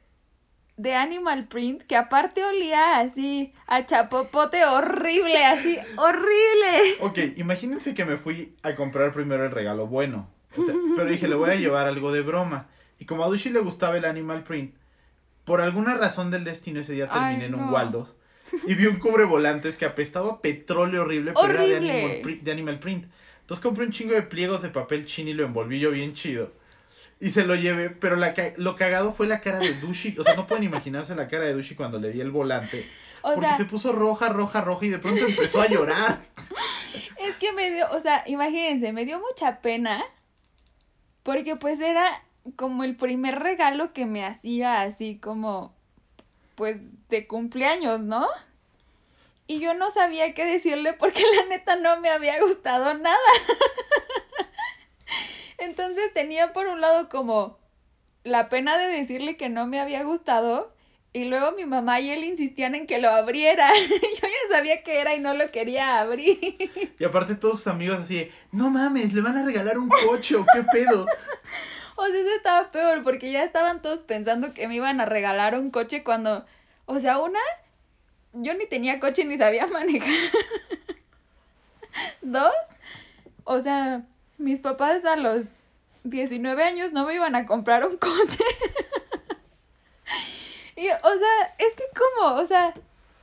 de 0.76 0.94
Animal 0.94 1.46
Print 1.48 1.82
que 1.82 1.96
aparte 1.96 2.44
olía 2.44 2.98
así 2.98 3.52
a 3.66 3.86
chapopote 3.86 4.64
horrible, 4.64 5.44
así 5.44 5.78
horrible. 5.96 6.96
Ok, 7.00 7.18
imagínense 7.36 7.94
que 7.94 8.04
me 8.04 8.16
fui 8.16 8.54
a 8.62 8.74
comprar 8.74 9.12
primero 9.12 9.44
el 9.44 9.50
regalo 9.50 9.86
bueno. 9.86 10.28
O 10.56 10.62
sea, 10.62 10.74
pero 10.94 11.08
dije, 11.08 11.28
le 11.28 11.34
voy 11.34 11.50
a 11.50 11.56
llevar 11.56 11.86
algo 11.86 12.12
de 12.12 12.22
broma. 12.22 12.68
Y 12.98 13.04
como 13.04 13.24
a 13.24 13.28
Dushi 13.28 13.50
le 13.50 13.60
gustaba 13.60 13.96
el 13.98 14.06
animal 14.06 14.42
print, 14.42 14.74
por 15.44 15.60
alguna 15.60 15.94
razón 15.94 16.30
del 16.30 16.44
destino 16.44 16.80
ese 16.80 16.94
día 16.94 17.10
terminé 17.10 17.44
Ay, 17.44 17.44
en 17.44 17.54
un. 17.54 17.68
Waldos. 17.68 18.16
Y 18.66 18.74
vi 18.74 18.86
un 18.86 18.96
cubrevolantes 18.98 19.76
que 19.76 19.84
apestaba 19.84 20.32
a 20.32 20.40
petróleo 20.40 21.02
horrible, 21.02 21.32
pero 21.40 21.52
era 21.52 21.62
de 21.66 21.76
animal, 21.76 22.20
print, 22.22 22.42
de 22.42 22.52
animal 22.52 22.78
print. 22.78 23.06
Entonces 23.40 23.62
compré 23.62 23.84
un 23.84 23.92
chingo 23.92 24.14
de 24.14 24.22
pliegos 24.22 24.62
de 24.62 24.68
papel 24.70 25.06
chino 25.06 25.30
y 25.30 25.34
lo 25.34 25.44
envolví 25.44 25.78
yo 25.78 25.90
bien 25.90 26.14
chido. 26.14 26.52
Y 27.20 27.30
se 27.30 27.44
lo 27.44 27.54
llevé, 27.54 27.90
pero 27.90 28.16
la 28.16 28.34
ca- 28.34 28.52
lo 28.56 28.76
cagado 28.76 29.12
fue 29.12 29.26
la 29.26 29.40
cara 29.40 29.58
de 29.58 29.72
Dushi. 29.74 30.16
O 30.18 30.24
sea, 30.24 30.34
no 30.34 30.46
pueden 30.46 30.64
imaginarse 30.64 31.14
la 31.14 31.28
cara 31.28 31.44
de 31.44 31.54
Dushi 31.54 31.74
cuando 31.74 31.98
le 31.98 32.10
di 32.12 32.20
el 32.20 32.30
volante. 32.30 32.86
O 33.22 33.32
porque 33.34 33.48
sea, 33.48 33.56
se 33.56 33.64
puso 33.64 33.92
roja, 33.92 34.28
roja, 34.28 34.60
roja 34.60 34.86
y 34.86 34.90
de 34.90 34.98
pronto 34.98 35.24
empezó 35.26 35.62
a 35.62 35.68
llorar. 35.68 36.22
es 37.18 37.36
que 37.36 37.52
me 37.52 37.70
dio, 37.70 37.90
o 37.90 38.00
sea, 38.00 38.22
imagínense, 38.26 38.92
me 38.92 39.04
dio 39.04 39.18
mucha 39.20 39.60
pena 39.60 40.04
porque 41.22 41.56
pues 41.56 41.80
era 41.80 42.22
como 42.56 42.84
el 42.84 42.96
primer 42.96 43.38
regalo 43.38 43.92
que 43.92 44.06
me 44.06 44.24
hacía 44.24 44.82
así 44.82 45.18
como 45.18 45.75
pues 46.56 47.08
de 47.08 47.26
cumpleaños, 47.26 48.02
¿no? 48.02 48.26
Y 49.46 49.60
yo 49.60 49.74
no 49.74 49.90
sabía 49.92 50.34
qué 50.34 50.44
decirle 50.44 50.92
porque 50.92 51.22
la 51.36 51.48
neta 51.48 51.76
no 51.76 52.00
me 52.00 52.10
había 52.10 52.40
gustado 52.42 52.94
nada. 52.94 53.16
Entonces 55.58 56.12
tenía 56.12 56.52
por 56.52 56.66
un 56.66 56.80
lado 56.80 57.08
como 57.08 57.58
la 58.24 58.48
pena 58.48 58.76
de 58.76 58.88
decirle 58.88 59.36
que 59.36 59.48
no 59.48 59.66
me 59.66 59.80
había 59.80 60.02
gustado 60.02 60.74
y 61.12 61.24
luego 61.24 61.52
mi 61.52 61.64
mamá 61.64 62.00
y 62.00 62.10
él 62.10 62.24
insistían 62.24 62.74
en 62.74 62.86
que 62.86 62.98
lo 62.98 63.08
abriera. 63.08 63.70
Yo 63.88 64.28
ya 64.28 64.56
sabía 64.56 64.82
que 64.82 65.00
era 65.00 65.14
y 65.14 65.20
no 65.20 65.32
lo 65.32 65.50
quería 65.50 66.00
abrir. 66.00 66.70
Y 66.98 67.04
aparte 67.04 67.36
todos 67.36 67.58
sus 67.58 67.68
amigos 67.68 68.00
así, 68.00 68.30
no 68.52 68.68
mames, 68.68 69.14
le 69.14 69.22
van 69.22 69.38
a 69.38 69.44
regalar 69.44 69.78
un 69.78 69.88
coche 69.88 70.36
o 70.36 70.44
qué 70.44 70.62
pedo. 70.64 71.06
O 71.96 72.06
sea, 72.06 72.20
eso 72.20 72.30
estaba 72.36 72.70
peor 72.70 73.02
porque 73.02 73.32
ya 73.32 73.42
estaban 73.42 73.82
todos 73.82 74.02
pensando 74.02 74.52
que 74.52 74.68
me 74.68 74.76
iban 74.76 75.00
a 75.00 75.06
regalar 75.06 75.58
un 75.58 75.70
coche 75.70 76.04
cuando, 76.04 76.44
o 76.84 77.00
sea, 77.00 77.18
una, 77.18 77.40
yo 78.32 78.54
ni 78.54 78.66
tenía 78.66 79.00
coche 79.00 79.24
ni 79.24 79.38
sabía 79.38 79.66
manejar. 79.72 80.14
Dos, 82.20 82.52
o 83.44 83.60
sea, 83.60 84.02
mis 84.36 84.60
papás 84.60 85.04
a 85.04 85.16
los 85.16 85.60
19 86.04 86.62
años 86.62 86.92
no 86.92 87.06
me 87.06 87.14
iban 87.14 87.34
a 87.34 87.46
comprar 87.46 87.86
un 87.86 87.96
coche. 87.96 88.44
y, 90.76 90.88
o 90.88 91.18
sea, 91.18 91.54
es 91.58 91.74
que 91.74 91.84
como, 91.94 92.36
o 92.36 92.46
sea, 92.46 92.74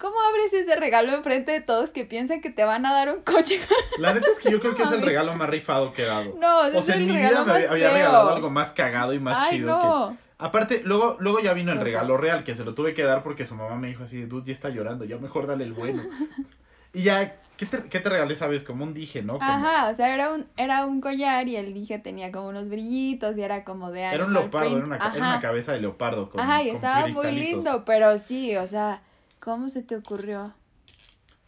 ¿cómo 0.04 0.20
abres 0.20 0.52
ese 0.52 0.76
regalo 0.76 1.14
enfrente 1.14 1.54
de 1.54 1.62
todos 1.62 1.92
que 1.92 2.04
piensan 2.04 2.42
que 2.42 2.50
te 2.50 2.66
van 2.66 2.86
a 2.86 2.92
dar 2.92 3.08
un 3.16 3.22
coche? 3.24 3.58
La 3.98 4.14
neta 4.14 4.28
es 4.30 4.38
que 4.38 4.52
yo 4.52 4.60
creo 4.60 4.76
que 4.76 4.84
es 4.84 4.92
el 4.92 5.02
regalo 5.02 5.34
más 5.36 5.50
rifado 5.50 5.94
que 5.94 6.04
he 6.04 6.06
dado. 6.06 6.36
No, 6.38 6.60
o 6.60 6.66
es 6.66 6.84
sea, 6.84 6.96
en 6.96 7.04
el 7.04 7.08
mi 7.08 7.14
regalo 7.14 7.46
vida 7.46 7.54
me 7.54 7.66
había, 7.68 7.70
feo. 7.88 7.94
regalado 7.94 8.30
algo 8.36 8.50
más 8.50 8.72
cagado 8.74 9.14
y 9.14 9.20
más 9.20 9.38
Ay, 9.48 9.58
chido 9.60 9.80
que... 9.80 9.86
no. 9.88 10.18
Aparte, 10.40 10.82
luego, 10.84 11.16
luego 11.22 11.40
ya 11.40 11.54
vino 11.54 11.72
el 11.72 11.80
regalo 11.80 12.18
real, 12.18 12.44
que 12.44 12.54
se 12.54 12.66
lo 12.66 12.74
tuve 12.74 12.94
que 12.94 13.04
dar 13.04 13.24
porque 13.24 13.46
su 13.46 13.56
mamá 13.56 13.78
me 13.78 13.88
dijo 13.88 14.04
así, 14.04 14.24
dude, 14.26 14.48
ya 14.48 14.52
está 14.52 14.68
llorando, 14.68 15.06
ya 15.06 15.18
mejor 15.18 15.48
dale 15.48 15.64
el 15.64 15.72
bueno. 15.72 16.04
y 16.94 17.04
ya, 17.04 17.38
¿qué 17.56 17.66
te, 17.66 17.84
qué 17.86 18.02
te 18.02 18.10
regalé, 18.10 18.36
sabes? 18.36 18.64
Como 18.64 18.84
un 18.84 18.94
dije, 18.94 19.22
¿no? 19.22 19.40
Como- 19.40 19.50
Ajá, 19.50 19.88
o 19.90 19.94
sea, 19.94 20.14
era 20.14 20.32
un, 20.34 20.46
era 20.58 20.86
un 20.86 21.00
collar 21.00 21.48
y 21.48 21.56
el 21.56 21.74
dije 21.74 21.98
tenía 21.98 22.30
como 22.34 22.50
unos 22.50 22.68
brillitos 22.68 23.38
y 23.38 23.42
era 23.42 23.64
como 23.64 23.90
de 23.92 24.02
Era 24.02 24.26
un 24.26 24.34
leopardo, 24.34 24.76
era 24.76 24.86
una, 24.86 24.98
era 25.16 25.40
cabeza 25.40 25.72
de 25.72 25.80
leopardo 25.80 26.30
con, 26.30 26.42
Ajá, 26.42 26.62
y 26.62 26.68
con 26.68 26.76
estaba 26.76 27.08
muy 27.08 27.32
lindo, 27.32 27.86
pero 27.86 28.18
sí, 28.18 28.58
o 28.58 28.68
sea, 28.68 29.02
¿cómo 29.44 29.70
se 29.70 29.84
te 29.84 29.96
ocurrió? 29.96 30.54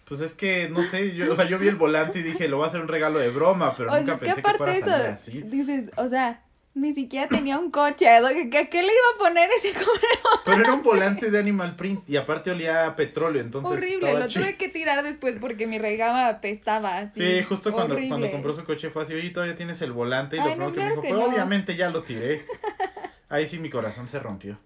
Pues 0.07 0.21
es 0.21 0.33
que, 0.33 0.69
no 0.69 0.83
sé, 0.83 1.15
yo, 1.15 1.31
o 1.31 1.35
sea, 1.35 1.45
yo 1.45 1.57
vi 1.57 1.67
el 1.67 1.77
volante 1.77 2.19
y 2.19 2.23
dije, 2.23 2.47
lo 2.47 2.57
voy 2.57 2.65
a 2.65 2.67
hacer 2.67 2.81
un 2.81 2.87
regalo 2.87 3.17
de 3.19 3.29
broma, 3.29 3.73
pero 3.75 3.91
o 3.91 3.97
nunca 3.97 4.13
es 4.13 4.19
pensé 4.19 4.43
que 4.43 4.53
fuera 4.53 4.71
a 4.73 4.75
eso, 4.75 4.85
salir 4.85 5.05
así. 5.07 5.41
dices, 5.41 5.89
o 5.97 6.07
sea, 6.09 6.43
ni 6.75 6.93
siquiera 6.93 7.27
tenía 7.27 7.57
un 7.57 7.71
coche, 7.71 8.07
¿a 8.07 8.21
qué, 8.29 8.49
qué- 8.51 8.69
qué 8.69 8.81
le 8.83 8.89
iba 8.89 9.15
a 9.15 9.17
poner 9.17 9.49
ese 9.57 9.73
cobre? 9.73 10.07
Pero 10.43 10.61
era 10.61 10.73
un 10.73 10.83
volante 10.83 11.31
de 11.31 11.39
Animal 11.39 11.75
Print 11.75 12.07
y 12.07 12.17
aparte 12.17 12.51
olía 12.51 12.85
a 12.85 12.95
petróleo, 12.95 13.41
entonces 13.41 13.71
Horrible, 13.71 14.13
lo 14.19 14.27
chido. 14.27 14.43
tuve 14.43 14.57
que 14.57 14.69
tirar 14.69 15.01
después 15.03 15.37
porque 15.41 15.65
mi 15.65 15.79
regama 15.79 16.27
apestaba 16.27 16.97
así. 16.99 17.21
Sí, 17.39 17.43
justo 17.43 17.71
cuando, 17.73 17.95
cuando 18.07 18.29
compró 18.29 18.53
su 18.53 18.63
coche 18.63 18.91
fue 18.91 19.03
así, 19.03 19.13
oye, 19.15 19.31
todavía 19.31 19.55
tienes 19.55 19.81
el 19.81 19.91
volante 19.91 20.35
y 20.35 20.39
lo 20.39 20.45
primero 20.45 20.67
no, 20.67 20.73
que 20.73 20.79
me 20.81 20.89
dijo 20.89 21.01
que 21.01 21.09
fue, 21.09 21.17
no. 21.17 21.25
obviamente 21.25 21.75
ya 21.77 21.89
lo 21.89 22.03
tiré. 22.03 22.45
Ahí 23.29 23.47
sí 23.47 23.57
mi 23.57 23.71
corazón 23.71 24.07
se 24.07 24.19
rompió. 24.19 24.59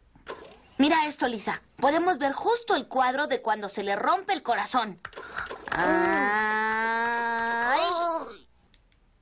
Mira 0.79 1.05
esto, 1.07 1.27
Lisa. 1.27 1.61
Podemos 1.75 2.17
ver 2.19 2.31
justo 2.31 2.73
el 2.73 2.87
cuadro 2.87 3.27
de 3.27 3.41
cuando 3.41 3.67
se 3.67 3.83
le 3.83 3.97
rompe 3.97 4.31
el 4.31 4.43
corazón. 4.43 4.97
Ay. 5.71 7.79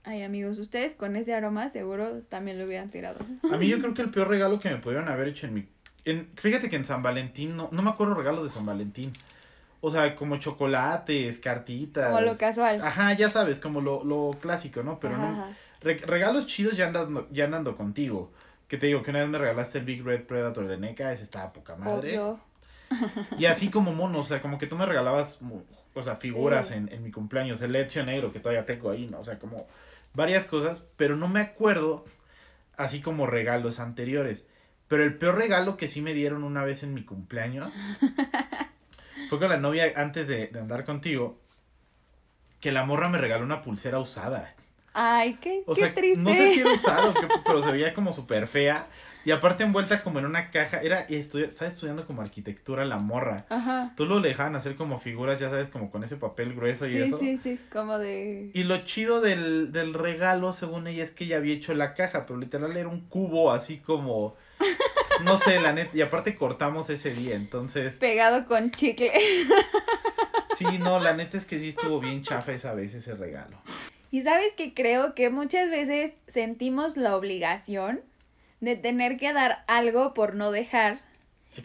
Ay, 0.03 0.21
amigos, 0.21 0.59
ustedes 0.59 0.93
con 0.93 1.15
ese 1.15 1.33
aroma 1.33 1.67
seguro 1.69 2.21
también 2.29 2.59
lo 2.59 2.65
hubieran 2.65 2.91
tirado. 2.91 3.17
A 3.51 3.57
mí 3.57 3.67
yo 3.67 3.79
creo 3.79 3.95
que 3.95 4.03
el 4.03 4.11
peor 4.11 4.29
regalo 4.29 4.59
que 4.59 4.69
me 4.69 4.77
pudieron 4.77 5.09
haber 5.09 5.29
hecho 5.29 5.47
en 5.47 5.55
mi... 5.55 5.67
En, 6.05 6.29
fíjate 6.37 6.69
que 6.69 6.75
en 6.75 6.85
San 6.85 7.01
Valentín, 7.01 7.57
no, 7.57 7.69
no 7.71 7.81
me 7.81 7.89
acuerdo 7.89 8.13
regalos 8.13 8.43
de 8.43 8.49
San 8.49 8.65
Valentín. 8.65 9.11
O 9.81 9.89
sea, 9.89 10.15
como 10.15 10.37
chocolates, 10.37 11.39
cartitas. 11.39 12.11
Como 12.11 12.21
lo 12.21 12.37
casual. 12.37 12.81
Ajá, 12.83 13.13
ya 13.13 13.31
sabes, 13.31 13.59
como 13.59 13.81
lo, 13.81 14.03
lo 14.03 14.37
clásico, 14.39 14.83
¿no? 14.83 14.99
Pero 14.99 15.15
Ajá, 15.15 15.31
no... 15.31 15.43
ajá. 15.43 15.57
re- 15.81 16.01
regalos 16.05 16.45
chidos 16.45 16.77
ya 16.77 16.85
andando, 16.85 17.27
ya 17.31 17.45
andando 17.45 17.75
contigo. 17.75 18.31
Que 18.67 18.77
te 18.77 18.87
digo, 18.87 19.01
que 19.03 19.11
una 19.11 19.19
vez 19.19 19.29
me 19.29 19.37
regalaste 19.37 19.77
el 19.79 19.85
Big 19.85 20.03
Red 20.03 20.23
Predator 20.25 20.67
de 20.67 20.77
NECA, 20.77 21.11
ese 21.13 21.23
estaba 21.23 21.53
poca 21.53 21.75
madre. 21.75 22.19
Obvio. 22.19 22.39
Y 23.37 23.45
así 23.45 23.69
como 23.69 23.93
monos, 23.93 24.25
o 24.25 24.29
sea, 24.29 24.41
como 24.41 24.57
que 24.57 24.67
tú 24.67 24.75
me 24.77 24.85
regalabas, 24.85 25.39
o 25.93 26.03
sea, 26.03 26.15
figuras 26.17 26.69
Sí. 26.69 26.75
en, 26.75 26.89
en 26.91 27.03
mi 27.03 27.11
cumpleaños, 27.11 27.61
el 27.61 27.75
Ezio 27.75 28.05
Negro 28.05 28.31
que 28.31 28.39
todavía 28.39 28.65
tengo 28.65 28.89
ahí, 28.91 29.07
¿no? 29.07 29.19
O 29.19 29.25
sea, 29.25 29.39
como 29.39 29.67
varias 30.13 30.45
cosas, 30.45 30.83
pero 30.95 31.15
no 31.15 31.27
me 31.27 31.41
acuerdo 31.41 32.05
así 32.77 33.01
como 33.01 33.25
regalos 33.27 33.79
anteriores. 33.79 34.47
Pero 34.87 35.03
el 35.03 35.17
peor 35.17 35.35
regalo 35.35 35.75
que 35.75 35.87
sí 35.89 36.01
me 36.01 36.13
dieron 36.13 36.43
una 36.45 36.63
vez 36.63 36.81
en 36.83 36.93
mi 36.93 37.03
cumpleaños 37.03 37.67
fue 39.29 39.39
con 39.39 39.49
la 39.49 39.57
novia 39.57 39.91
antes 39.95 40.27
de, 40.27 40.47
de 40.47 40.59
andar 40.59 40.83
contigo, 40.85 41.39
que 42.61 42.71
la 42.71 42.85
morra 42.85 43.09
me 43.09 43.17
regaló 43.17 43.43
una 43.43 43.61
pulsera 43.61 43.99
usada. 43.99 44.55
Ay, 44.99 45.37
qué, 45.39 45.61
O 45.67 45.75
qué 45.75 45.81
sea, 45.81 45.93
triste. 45.93 46.17
no 46.19 46.31
sé 46.33 46.53
si 46.53 46.59
era 46.61 46.71
usado, 46.73 47.13
pero 47.45 47.59
se 47.59 47.71
veía 47.71 47.93
como 47.93 48.11
súper 48.13 48.47
fea. 48.47 48.87
Y 49.25 49.31
aparte 49.31 49.63
envuelta 49.63 50.01
como 50.03 50.19
en 50.19 50.25
una 50.25 50.49
caja. 50.51 50.79
Era, 50.81 51.05
y 51.09 51.15
estu- 51.15 51.43
estaba 51.45 51.69
estudiando 51.69 52.05
como 52.07 52.21
arquitectura 52.21 52.85
la 52.85 52.97
morra. 52.97 53.45
Ajá. 53.49 53.93
Tú 53.97 54.05
lo 54.05 54.21
dejaban 54.21 54.55
hacer 54.55 54.75
como 54.75 54.99
figuras, 54.99 55.39
ya 55.39 55.49
sabes, 55.49 55.67
como 55.67 55.91
con 55.91 56.03
ese 56.05 56.15
papel 56.15 56.53
grueso 56.53 56.87
y 56.87 56.93
Sí, 56.93 56.97
eso. 57.01 57.19
sí, 57.19 57.37
sí, 57.37 57.59
como 57.71 57.99
de... 57.99 58.49
Y 58.53 58.63
lo 58.63 58.85
chido 58.85 59.19
del, 59.21 59.71
del 59.73 59.93
regalo, 59.93 60.53
según 60.53 60.87
ella, 60.87 61.03
es 61.03 61.11
que 61.11 61.25
ella 61.25 61.37
había 61.37 61.53
hecho 61.55 61.73
la 61.73 61.93
caja, 61.93 62.25
pero 62.25 62.39
literal 62.39 62.75
era 62.77 62.87
un 62.87 63.01
cubo 63.01 63.51
así 63.51 63.77
como... 63.79 64.35
No 65.23 65.37
sé, 65.37 65.59
la 65.59 65.73
neta. 65.73 65.95
Y 65.97 66.01
aparte 66.01 66.35
cortamos 66.37 66.89
ese 66.89 67.13
día, 67.13 67.35
entonces... 67.35 67.97
Pegado 67.97 68.45
con 68.47 68.71
chicle. 68.71 69.11
Sí, 70.55 70.65
no, 70.79 70.99
la 70.99 71.13
neta 71.13 71.37
es 71.37 71.45
que 71.45 71.59
sí 71.59 71.69
estuvo 71.69 71.99
bien 71.99 72.23
chafa 72.23 72.51
esa 72.53 72.73
vez 72.73 72.93
ese 72.93 73.13
regalo. 73.13 73.57
Y 74.11 74.23
sabes 74.23 74.53
que 74.53 74.73
creo 74.73 75.15
que 75.15 75.29
muchas 75.29 75.69
veces 75.69 76.13
sentimos 76.27 76.97
la 76.97 77.15
obligación 77.15 78.01
de 78.59 78.75
tener 78.75 79.17
que 79.17 79.33
dar 79.33 79.63
algo 79.67 80.13
por 80.13 80.35
no 80.35 80.51
dejar. 80.51 80.99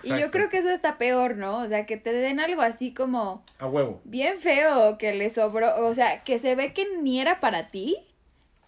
Y 0.03 0.09
yo 0.19 0.31
creo 0.31 0.49
que 0.49 0.59
eso 0.59 0.71
está 0.71 0.97
peor, 0.97 1.37
¿no? 1.37 1.59
O 1.59 1.69
sea, 1.69 1.85
que 1.85 1.99
te 1.99 2.13
den 2.13 2.41
algo 2.41 2.63
así 2.63 2.95
como 2.95 3.45
A 3.59 3.67
huevo. 3.67 4.01
bien 4.05 4.39
feo, 4.39 4.97
que 4.97 5.13
le 5.13 5.29
sobró, 5.29 5.87
o 5.87 5.93
sea, 5.93 6.25
que 6.25 6.39
se 6.39 6.55
ve 6.55 6.73
que 6.73 6.87
ni 7.03 7.21
era 7.21 7.41
para 7.41 7.69
ti, 7.71 7.99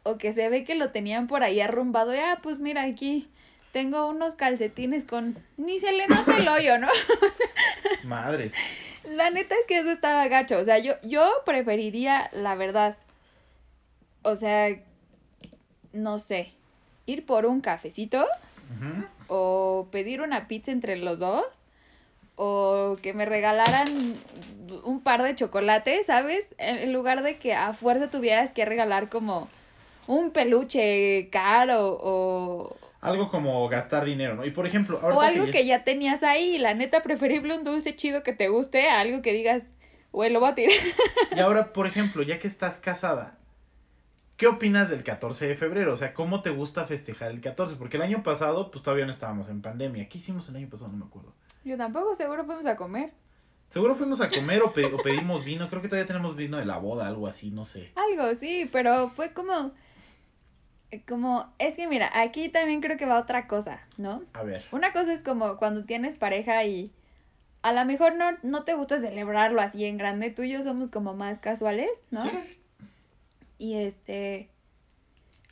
o 0.03 0.19
que 0.19 0.35
se 0.35 0.51
ve 0.51 0.65
que 0.65 0.75
lo 0.75 0.91
tenían 0.91 1.27
por 1.27 1.43
ahí 1.43 1.61
arrumbado, 1.61 2.15
y 2.15 2.19
ah, 2.19 2.41
pues 2.43 2.59
mira 2.59 2.83
aquí, 2.83 3.31
tengo 3.73 4.07
unos 4.07 4.35
calcetines 4.35 5.05
con, 5.05 5.39
ni 5.57 5.79
se 5.81 5.93
le 5.93 6.07
nota 6.09 6.37
el 6.37 6.47
hoyo, 6.47 6.79
¿no? 6.79 6.89
Madre. 8.05 8.53
La 9.05 9.31
neta 9.31 9.55
es 9.59 9.67
que 9.67 9.79
eso 9.79 9.91
estaba 9.91 10.29
gacho, 10.29 10.59
o 10.59 10.65
sea, 10.65 10.79
yo, 10.79 10.93
yo 11.03 11.27
preferiría, 11.47 12.29
la 12.33 12.55
verdad, 12.55 12.99
o 14.25 14.35
sea, 14.37 14.77
no 15.93 16.19
sé, 16.19 16.53
ir 17.07 17.25
por 17.25 17.47
un 17.47 17.61
cafecito, 17.61 18.27
o 19.29 19.87
pedir 19.93 20.21
una 20.21 20.49
pizza 20.49 20.73
entre 20.73 20.97
los 20.97 21.19
dos 21.19 21.45
o 22.37 22.97
que 23.03 23.15
me 23.15 23.25
regalaran 23.25 23.87
un 24.85 25.01
par 25.01 25.23
de 25.23 25.37
chocolates, 25.37 26.07
¿sabes? 26.07 26.47
En 26.59 26.93
lugar 26.93 27.23
de 27.23 27.39
que 27.39 27.55
a 27.55 27.73
fuerza 27.73 28.11
tuvieras 28.11 28.51
que 28.53 28.65
regalar 28.65 29.09
como 29.09 29.49
un 30.07 30.31
peluche 30.33 31.29
caro 31.31 31.99
o, 32.03 32.77
Algo 33.01 33.29
como 33.29 33.69
gastar 33.69 34.05
dinero, 34.05 34.35
¿no? 34.35 34.45
Y 34.45 34.51
por 34.51 34.67
ejemplo, 34.67 34.99
o 35.03 35.21
algo 35.21 35.45
ya- 35.47 35.53
que 35.53 35.65
ya 35.67 35.85
tenías 35.85 36.23
ahí, 36.23 36.59
la 36.59 36.75
neta 36.75 37.03
preferible 37.03 37.57
un 37.57 37.65
dulce 37.65 37.95
chido 37.95 38.23
que 38.23 38.33
te 38.33 38.49
guste, 38.49 38.89
a 38.89 39.01
algo 39.01 39.23
que 39.23 39.33
digas, 39.33 39.63
güey, 40.11 40.31
lo 40.31 40.41
voy 40.41 40.51
a 40.51 40.55
tirar. 40.55 40.75
Y 41.37 41.39
ahora, 41.41 41.73
por 41.73 41.87
ejemplo, 41.87 42.23
ya 42.23 42.39
que 42.39 42.49
estás 42.49 42.79
casada, 42.79 43.39
¿qué 44.37 44.47
opinas 44.47 44.91
del 44.91 45.03
14 45.05 45.49
de 45.49 45.57
febrero? 45.57 45.93
O 45.93 45.97
sea, 45.97 46.15
¿cómo 46.15 46.43
te 46.43 46.51
gusta 46.51 46.85
festejar 46.87 47.31
el 47.31 47.41
14? 47.41 47.77
Porque 47.77 47.97
el 47.97 48.03
año 48.03 48.23
pasado, 48.23 48.71
pues 48.71 48.83
todavía 48.83 49.05
no 49.05 49.11
estábamos 49.11 49.49
en 49.49 49.63
pandemia. 49.63 50.09
¿Qué 50.09 50.19
hicimos 50.19 50.49
el 50.49 50.57
año 50.57 50.69
pasado? 50.69 50.91
No 50.91 50.99
me 50.99 51.05
acuerdo. 51.07 51.33
Yo 51.65 51.77
tampoco, 51.77 52.15
seguro 52.15 52.45
fuimos 52.45 52.67
a 52.67 52.77
comer. 52.77 53.13
Seguro 53.69 53.97
fuimos 53.97 54.21
a 54.21 54.29
comer 54.29 54.63
o, 54.63 54.73
pe- 54.73 54.85
o 54.93 54.99
pedimos 54.99 55.45
vino. 55.45 55.69
Creo 55.69 55.81
que 55.83 55.89
todavía 55.89 56.07
tenemos 56.07 56.37
vino 56.37 56.59
de 56.59 56.65
la 56.65 56.77
boda, 56.79 57.07
algo 57.09 57.27
así, 57.27 57.51
no 57.51 57.65
sé. 57.65 57.93
Algo, 57.97 58.35
sí, 58.39 58.69
pero 58.71 59.11
fue 59.11 59.33
como... 59.33 59.73
Como, 61.09 61.53
es 61.59 61.75
que 61.75 61.89
mira, 61.89 62.09
aquí 62.21 62.49
también 62.51 62.81
creo 62.81 62.97
que 62.97 63.07
va 63.07 63.19
otra 63.19 63.49
cosa, 63.49 63.81
¿no? 63.97 64.23
A 64.33 64.45
ver. 64.45 64.65
Una 64.71 64.93
cosa 64.93 65.13
es 65.13 65.25
como 65.25 65.57
cuando 65.57 65.85
tienes 65.85 66.15
pareja 66.15 66.63
y 66.65 66.93
a 67.63 67.73
lo 67.73 67.85
mejor 67.85 68.15
no, 68.15 68.27
no 68.45 68.63
te 68.63 68.75
gusta 68.75 69.01
celebrarlo 69.01 69.61
así 69.61 69.85
en 69.87 69.99
grande, 69.99 70.31
tú 70.31 70.43
y 70.43 70.53
yo 70.53 70.63
somos 70.63 70.93
como 70.93 71.13
más 71.15 71.41
casuales, 71.41 71.91
¿no? 72.13 72.23
Sí. 72.23 72.31
Y 73.59 73.75
este, 73.75 74.49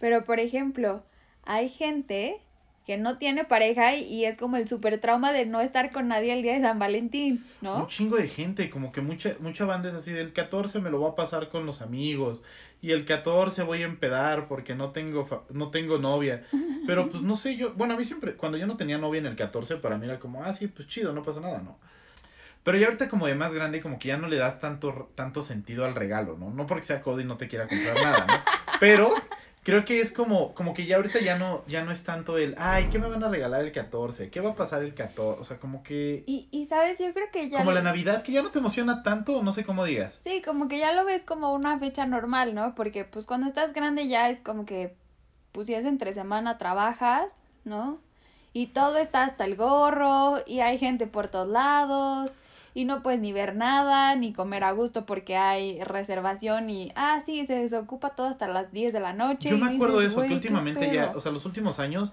pero 0.01 0.25
por 0.25 0.41
ejemplo, 0.41 1.05
hay 1.45 1.69
gente 1.69 2.41
que 2.87 2.97
no 2.99 3.17
tiene 3.19 3.45
pareja 3.45 3.95
y, 3.95 4.03
y 4.03 4.25
es 4.25 4.37
como 4.37 4.57
el 4.57 4.67
super 4.67 5.01
trauma 5.01 5.33
de 5.33 5.47
no 5.47 5.61
estar 5.61 5.93
con 5.93 6.09
nadie 6.09 6.33
el 6.33 6.43
día 6.43 6.55
de 6.55 6.61
San 6.63 6.81
Valentín, 6.81 7.45
Un 7.61 7.67
¿no? 7.69 7.87
chingo 7.87 8.17
de 8.17 8.27
gente, 8.29 8.71
como 8.71 8.91
que 8.91 9.01
mucha, 9.01 9.37
mucha 9.39 9.65
banda 9.65 9.91
es 9.91 9.95
así, 9.95 10.11
del 10.11 10.33
14 10.33 10.81
me 10.81 10.91
lo 10.91 10.99
voy 10.99 11.13
a 11.13 11.15
pasar 11.15 11.49
con 11.49 11.65
los 11.65 11.81
amigos, 11.81 12.43
y 12.81 12.91
el 12.91 13.05
14 13.05 13.63
voy 13.63 13.83
a 13.83 13.87
empedar 13.87 14.49
porque 14.49 14.75
no 14.75 14.91
tengo, 14.91 15.25
fa- 15.25 15.43
no 15.51 15.71
tengo 15.71 15.99
novia, 15.99 16.45
pero 16.89 17.09
pues 17.09 17.23
no 17.23 17.37
sé, 17.37 17.57
yo, 17.57 17.73
bueno, 17.75 17.95
a 17.95 17.97
mí 17.97 18.05
siempre, 18.05 18.35
cuando 18.35 18.59
yo 18.59 18.67
no 18.67 18.77
tenía 18.77 18.99
novia 18.99 19.21
en 19.21 19.27
el 19.27 19.37
14, 19.37 19.77
para 19.77 19.97
mí 19.97 20.07
era 20.07 20.19
como, 20.19 20.43
ah, 20.43 20.53
sí, 20.53 20.67
pues 20.67 20.89
chido, 20.89 21.13
no 21.13 21.23
pasa 21.23 21.41
nada, 21.41 21.63
¿no? 21.63 21.79
Pero 22.65 22.79
ya 22.79 22.87
ahorita 22.87 23.09
como 23.09 23.27
de 23.27 23.35
más 23.35 23.53
grande, 23.53 23.81
como 23.81 23.99
que 23.99 24.09
ya 24.09 24.17
no 24.17 24.29
le 24.29 24.37
das 24.37 24.61
tanto, 24.61 25.11
tanto 25.15 25.43
sentido 25.43 25.85
al 25.85 25.95
regalo, 25.95 26.37
¿no? 26.39 26.51
No 26.51 26.67
porque 26.67 26.85
sea 26.85 27.01
codo 27.01 27.21
y 27.21 27.25
no 27.25 27.37
te 27.37 27.49
quiera 27.49 27.67
comprar 27.67 27.97
nada, 27.97 28.27
¿no? 28.27 28.35
Pero 28.81 29.13
creo 29.65 29.85
que 29.85 30.01
es 30.01 30.13
como, 30.13 30.55
como 30.55 30.73
que 30.75 30.87
ya 30.87 30.97
ahorita 30.97 31.21
ya 31.21 31.37
no, 31.39 31.65
ya 31.67 31.85
no 31.85 31.91
es 31.91 32.05
tanto 32.05 32.39
el, 32.39 32.55
ay, 32.59 32.89
¿qué 32.91 32.99
me 33.01 33.09
van 33.09 33.23
a 33.25 33.29
regalar 33.29 33.63
el 33.63 33.73
14? 33.73 34.31
¿Qué 34.31 34.41
va 34.41 34.51
a 34.51 34.55
pasar 34.55 34.83
el 34.85 34.95
14? 34.95 35.41
O 35.41 35.45
sea, 35.45 35.59
como 35.59 35.83
que... 35.83 36.23
Y, 36.27 36.49
y 36.53 36.67
sabes, 36.67 36.99
yo 37.01 37.13
creo 37.13 37.27
que 37.33 37.49
ya... 37.49 37.59
Como 37.59 37.71
lo- 37.73 37.77
la 37.77 37.83
Navidad, 37.83 38.23
que 38.23 38.31
ya 38.33 38.43
no 38.43 38.51
te 38.51 38.61
emociona 38.61 39.03
tanto, 39.03 39.43
no 39.43 39.51
sé 39.53 39.65
cómo 39.65 39.85
digas. 39.85 40.21
Sí, 40.25 40.41
como 40.43 40.69
que 40.69 40.79
ya 40.79 40.93
lo 40.93 41.05
ves 41.05 41.23
como 41.25 41.53
una 41.55 41.79
fecha 41.81 42.07
normal, 42.07 42.55
¿no? 42.55 42.75
Porque 42.77 43.05
pues 43.05 43.27
cuando 43.27 43.47
estás 43.49 43.73
grande 43.73 44.07
ya 44.09 44.31
es 44.31 44.39
como 44.41 44.67
que, 44.67 44.95
pues 45.51 45.67
si 45.67 45.75
es 45.75 45.85
entre 45.85 46.13
semana 46.15 46.59
trabajas, 46.59 47.33
¿no? 47.65 47.99
Y 48.53 48.69
todo 48.69 48.99
está 48.99 49.25
hasta 49.25 49.45
el 49.47 49.57
gorro 49.57 50.43
y 50.47 50.61
hay 50.61 50.79
gente 50.79 51.07
por 51.07 51.27
todos 51.29 51.49
lados 51.49 52.31
y 52.75 52.85
no 52.85 53.03
puedes 53.03 53.21
ni 53.21 53.33
ver 53.33 53.55
nada, 53.55 54.15
ni 54.17 54.33
comer 54.33 54.65
a 54.65 54.73
gusto 54.73 55.05
porque 55.07 55.37
hay 55.37 55.83
reservación 55.85 56.71
y, 56.71 56.93
ah, 56.97 57.21
sí, 57.25 57.47
se 57.47 57.55
desocupa 57.55 58.11
todo 58.11 58.29
hasta 58.29 58.49
las 58.49 58.73
10 58.73 58.93
de 58.93 59.01
la 59.01 59.13
noche. 59.13 59.51
Yo 59.51 59.59
me 59.59 59.75
acuerdo 59.75 59.99
de 59.99 60.05
dices, 60.05 60.13
eso, 60.13 60.23
que 60.23 60.29
"Güey, 60.29 60.29
¿qué 60.29 60.35
últimamente 60.35 60.95
ya, 60.95 61.09
pedo?". 61.09 61.19
o 61.19 61.21
sea, 61.21 61.33
los 61.33 61.45
últimos 61.45 61.79
años, 61.79 62.13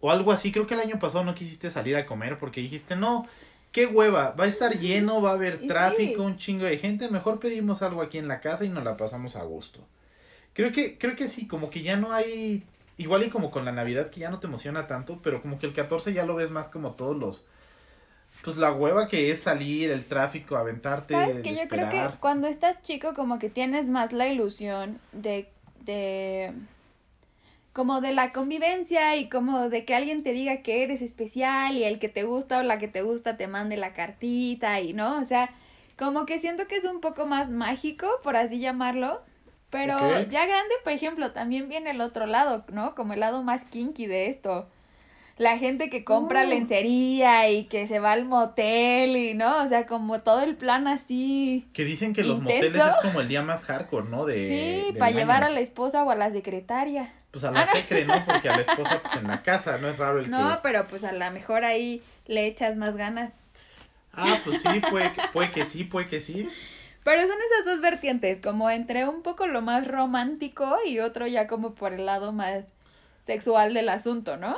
o 0.00 0.10
algo 0.10 0.32
así, 0.32 0.50
creo 0.50 0.66
que 0.66 0.74
el 0.74 0.80
año 0.80 0.98
pasado 0.98 1.24
no 1.24 1.34
quisiste 1.34 1.70
salir 1.70 1.96
a 1.96 2.06
comer 2.06 2.38
porque 2.38 2.60
dijiste, 2.60 2.96
no, 2.96 3.26
qué 3.70 3.86
hueva, 3.86 4.32
va 4.32 4.44
a 4.44 4.48
estar 4.48 4.78
lleno, 4.78 5.22
va 5.22 5.30
a 5.30 5.34
haber 5.34 5.66
tráfico, 5.66 6.22
sí. 6.22 6.26
un 6.26 6.36
chingo 6.36 6.64
de 6.64 6.78
gente, 6.78 7.08
mejor 7.08 7.38
pedimos 7.40 7.82
algo 7.82 8.02
aquí 8.02 8.18
en 8.18 8.28
la 8.28 8.40
casa 8.40 8.64
y 8.64 8.68
nos 8.68 8.84
la 8.84 8.96
pasamos 8.96 9.36
a 9.36 9.44
gusto. 9.44 9.80
Creo 10.52 10.72
que, 10.72 10.98
creo 10.98 11.16
que 11.16 11.28
sí, 11.28 11.46
como 11.46 11.70
que 11.70 11.82
ya 11.82 11.96
no 11.96 12.12
hay, 12.12 12.64
igual 12.98 13.22
y 13.22 13.30
como 13.30 13.50
con 13.50 13.64
la 13.64 13.72
Navidad 13.72 14.10
que 14.10 14.20
ya 14.20 14.30
no 14.30 14.40
te 14.40 14.46
emociona 14.46 14.86
tanto, 14.86 15.20
pero 15.22 15.40
como 15.40 15.58
que 15.58 15.66
el 15.66 15.72
14 15.72 16.12
ya 16.12 16.26
lo 16.26 16.34
ves 16.34 16.50
más 16.50 16.68
como 16.68 16.92
todos 16.92 17.16
los, 17.16 17.46
pues 18.42 18.56
la 18.56 18.72
hueva 18.72 19.08
que 19.08 19.30
es 19.30 19.40
salir, 19.40 19.90
el 19.90 20.04
tráfico, 20.04 20.56
aventarte, 20.56 21.14
¿Sabes 21.14 21.40
que 21.42 21.54
yo 21.54 21.68
creo 21.68 21.88
que 21.88 22.08
cuando 22.20 22.48
estás 22.48 22.82
chico 22.82 23.14
como 23.14 23.38
que 23.38 23.50
tienes 23.50 23.88
más 23.88 24.12
la 24.12 24.26
ilusión 24.26 24.98
de, 25.12 25.48
de 25.80 26.52
como 27.72 28.00
de 28.00 28.12
la 28.12 28.32
convivencia 28.32 29.16
y 29.16 29.28
como 29.28 29.68
de 29.68 29.84
que 29.84 29.94
alguien 29.94 30.22
te 30.22 30.32
diga 30.32 30.58
que 30.58 30.82
eres 30.82 31.02
especial 31.02 31.76
y 31.76 31.84
el 31.84 31.98
que 31.98 32.08
te 32.08 32.24
gusta 32.24 32.58
o 32.58 32.62
la 32.62 32.78
que 32.78 32.88
te 32.88 33.02
gusta 33.02 33.36
te 33.36 33.46
mande 33.46 33.76
la 33.76 33.94
cartita 33.94 34.80
y 34.80 34.92
no, 34.92 35.18
o 35.18 35.24
sea, 35.24 35.50
como 35.96 36.26
que 36.26 36.38
siento 36.38 36.66
que 36.66 36.76
es 36.76 36.84
un 36.84 37.00
poco 37.00 37.26
más 37.26 37.50
mágico, 37.50 38.08
por 38.22 38.36
así 38.36 38.58
llamarlo. 38.58 39.20
Pero 39.70 39.98
ya 40.28 40.44
grande, 40.44 40.74
por 40.84 40.92
ejemplo, 40.92 41.32
también 41.32 41.68
viene 41.70 41.92
el 41.92 42.02
otro 42.02 42.26
lado, 42.26 42.64
¿no? 42.70 42.94
Como 42.94 43.14
el 43.14 43.20
lado 43.20 43.42
más 43.42 43.64
kinky 43.64 44.06
de 44.06 44.26
esto. 44.26 44.68
La 45.42 45.58
gente 45.58 45.90
que 45.90 46.04
compra 46.04 46.44
lencería 46.44 47.50
y 47.50 47.64
que 47.64 47.88
se 47.88 47.98
va 47.98 48.12
al 48.12 48.24
motel 48.24 49.16
y, 49.16 49.34
¿no? 49.34 49.64
O 49.64 49.68
sea, 49.68 49.86
como 49.86 50.20
todo 50.20 50.40
el 50.42 50.54
plan 50.54 50.86
así. 50.86 51.66
Que 51.72 51.84
dicen 51.84 52.14
que 52.14 52.22
los 52.22 52.40
moteles 52.40 52.80
es 52.80 52.96
como 53.02 53.20
el 53.20 53.26
día 53.26 53.42
más 53.42 53.64
hardcore, 53.64 54.08
¿no? 54.08 54.24
De, 54.24 54.46
Sí, 54.46 54.98
para 54.98 55.10
llevar 55.10 55.44
a 55.44 55.50
la 55.50 55.58
esposa 55.58 56.04
o 56.04 56.10
a 56.10 56.14
la 56.14 56.30
secretaria. 56.30 57.12
Pues 57.32 57.42
a 57.42 57.50
la 57.50 57.66
secre, 57.66 58.04
¿no? 58.04 58.24
Porque 58.24 58.50
a 58.50 58.56
la 58.56 58.62
esposa, 58.68 59.00
pues 59.02 59.16
en 59.16 59.26
la 59.26 59.42
casa, 59.42 59.78
no 59.78 59.88
es 59.88 59.98
raro 59.98 60.20
el 60.20 60.30
No, 60.30 60.52
que... 60.52 60.58
pero 60.62 60.84
pues 60.84 61.02
a 61.02 61.10
lo 61.10 61.30
mejor 61.32 61.64
ahí 61.64 62.02
le 62.26 62.46
echas 62.46 62.76
más 62.76 62.96
ganas. 62.96 63.32
Ah, 64.12 64.38
pues 64.44 64.62
sí, 64.62 64.68
puede 64.90 65.12
que, 65.12 65.22
puede 65.32 65.50
que 65.50 65.64
sí, 65.64 65.82
puede 65.82 66.06
que 66.06 66.20
sí. 66.20 66.48
Pero 67.02 67.22
son 67.22 67.38
esas 67.50 67.64
dos 67.64 67.80
vertientes, 67.80 68.40
como 68.40 68.70
entre 68.70 69.08
un 69.08 69.22
poco 69.22 69.48
lo 69.48 69.60
más 69.60 69.88
romántico 69.88 70.76
y 70.86 71.00
otro 71.00 71.26
ya 71.26 71.48
como 71.48 71.74
por 71.74 71.94
el 71.94 72.06
lado 72.06 72.32
más 72.32 72.64
sexual 73.26 73.74
del 73.74 73.88
asunto, 73.88 74.36
¿no? 74.36 74.56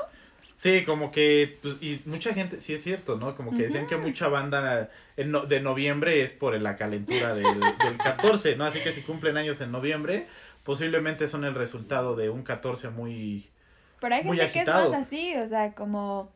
Sí, 0.57 0.85
como 0.85 1.11
que, 1.11 1.59
pues, 1.63 1.75
y 1.81 2.01
mucha 2.05 2.33
gente, 2.33 2.61
sí 2.61 2.75
es 2.75 2.83
cierto, 2.83 3.17
¿no? 3.17 3.35
Como 3.35 3.51
que 3.51 3.65
decían 3.65 3.87
que 3.89 3.97
mucha 3.97 4.29
banda 4.29 4.89
en 5.17 5.33
no- 5.33 5.47
de 5.47 5.61
noviembre 5.61 6.23
es 6.23 6.31
por 6.31 6.59
la 6.61 6.77
calentura 6.77 7.35
del, 7.35 7.61
del 7.61 7.99
14, 7.99 8.55
¿no? 8.57 8.65
Así 8.65 8.81
que 8.81 8.93
si 8.93 9.03
cumplen 9.03 9.37
años 9.37 9.61
en 9.61 9.73
noviembre, 9.73 10.27
posiblemente 10.63 11.27
son 11.27 11.45
el 11.45 11.55
resultado 11.55 12.15
de 12.17 12.31
un 12.31 12.43
14 12.45 12.91
muy... 12.91 13.49
Pero 14.01 14.15
hay 14.15 14.23
Muy 14.25 14.37
gente 14.39 14.53
que 14.53 14.61
es 14.61 14.67
más 14.67 14.93
así, 14.93 15.35
o 15.37 15.49
sea, 15.49 15.73
como, 15.73 16.31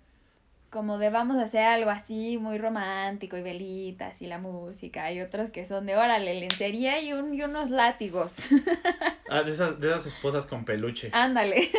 como 0.71 0.99
de 0.99 1.11
vamos 1.11 1.37
a 1.37 1.45
hacer 1.45 1.63
algo 1.65 1.91
así 1.91 2.39
muy 2.39 2.59
romántico 2.59 3.37
y 3.37 3.43
velitas 3.43 4.21
y 4.21 4.27
la 4.27 4.39
música. 4.39 5.05
Hay 5.05 5.21
otros 5.21 5.51
que 5.51 5.65
son 5.65 5.87
de 5.87 5.97
órale, 5.97 6.35
lencería 6.41 7.01
y, 7.01 7.13
un, 7.13 7.35
y 7.35 7.43
unos 7.43 7.71
látigos. 7.71 8.33
Ah, 9.31 9.43
de 9.43 9.51
esas, 9.53 9.79
de 9.79 9.89
esas 9.91 10.07
esposas 10.07 10.47
con 10.47 10.65
peluche. 10.65 11.11
Ándale. 11.13 11.71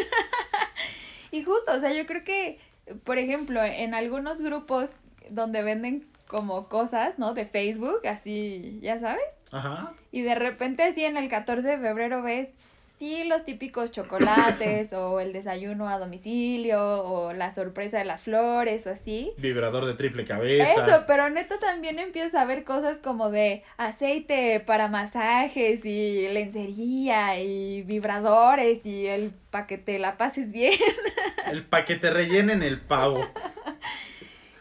Y 1.31 1.43
justo, 1.43 1.71
o 1.73 1.79
sea, 1.79 1.93
yo 1.93 2.05
creo 2.05 2.23
que, 2.23 2.59
por 3.03 3.17
ejemplo, 3.17 3.63
en 3.63 3.93
algunos 3.93 4.41
grupos 4.41 4.89
donde 5.29 5.63
venden 5.63 6.07
como 6.27 6.69
cosas, 6.69 7.17
¿no? 7.17 7.33
De 7.33 7.45
Facebook, 7.45 8.05
así, 8.07 8.79
ya 8.81 8.99
sabes. 8.99 9.23
Ajá. 9.51 9.93
Y 10.11 10.21
de 10.21 10.35
repente 10.35 10.83
así 10.83 11.03
en 11.03 11.17
el 11.17 11.29
14 11.29 11.67
de 11.67 11.77
febrero 11.77 12.21
ves, 12.21 12.49
sí, 12.99 13.23
los 13.23 13.45
típicos 13.45 13.91
chocolates 13.91 14.93
o 14.93 15.19
el 15.19 15.33
desayuno 15.33 15.87
a 15.87 15.97
domicilio 15.97 17.03
o 17.03 17.33
la 17.33 17.51
sorpresa 17.51 17.97
de 17.97 18.05
las 18.05 18.23
flores 18.23 18.85
o 18.85 18.91
así. 18.91 19.31
Vibrador 19.37 19.85
de 19.85 19.95
triple 19.95 20.25
cabeza. 20.25 20.85
Eso, 20.85 21.05
pero 21.07 21.29
neta 21.29 21.57
también 21.59 21.97
empiezas 21.97 22.35
a 22.35 22.45
ver 22.45 22.63
cosas 22.63 22.97
como 22.97 23.31
de 23.31 23.63
aceite 23.77 24.59
para 24.59 24.89
masajes 24.89 25.83
y 25.85 26.27
lencería 26.27 27.39
y 27.39 27.83
vibradores 27.83 28.85
y 28.85 29.07
el 29.07 29.31
pa' 29.49 29.65
que 29.65 29.77
te 29.77 29.97
la 29.97 30.17
pases 30.17 30.51
bien. 30.51 30.73
El 31.51 31.65
paquete 31.65 32.11
rellenen 32.11 32.61
el 32.61 32.79
pavo. 32.79 33.27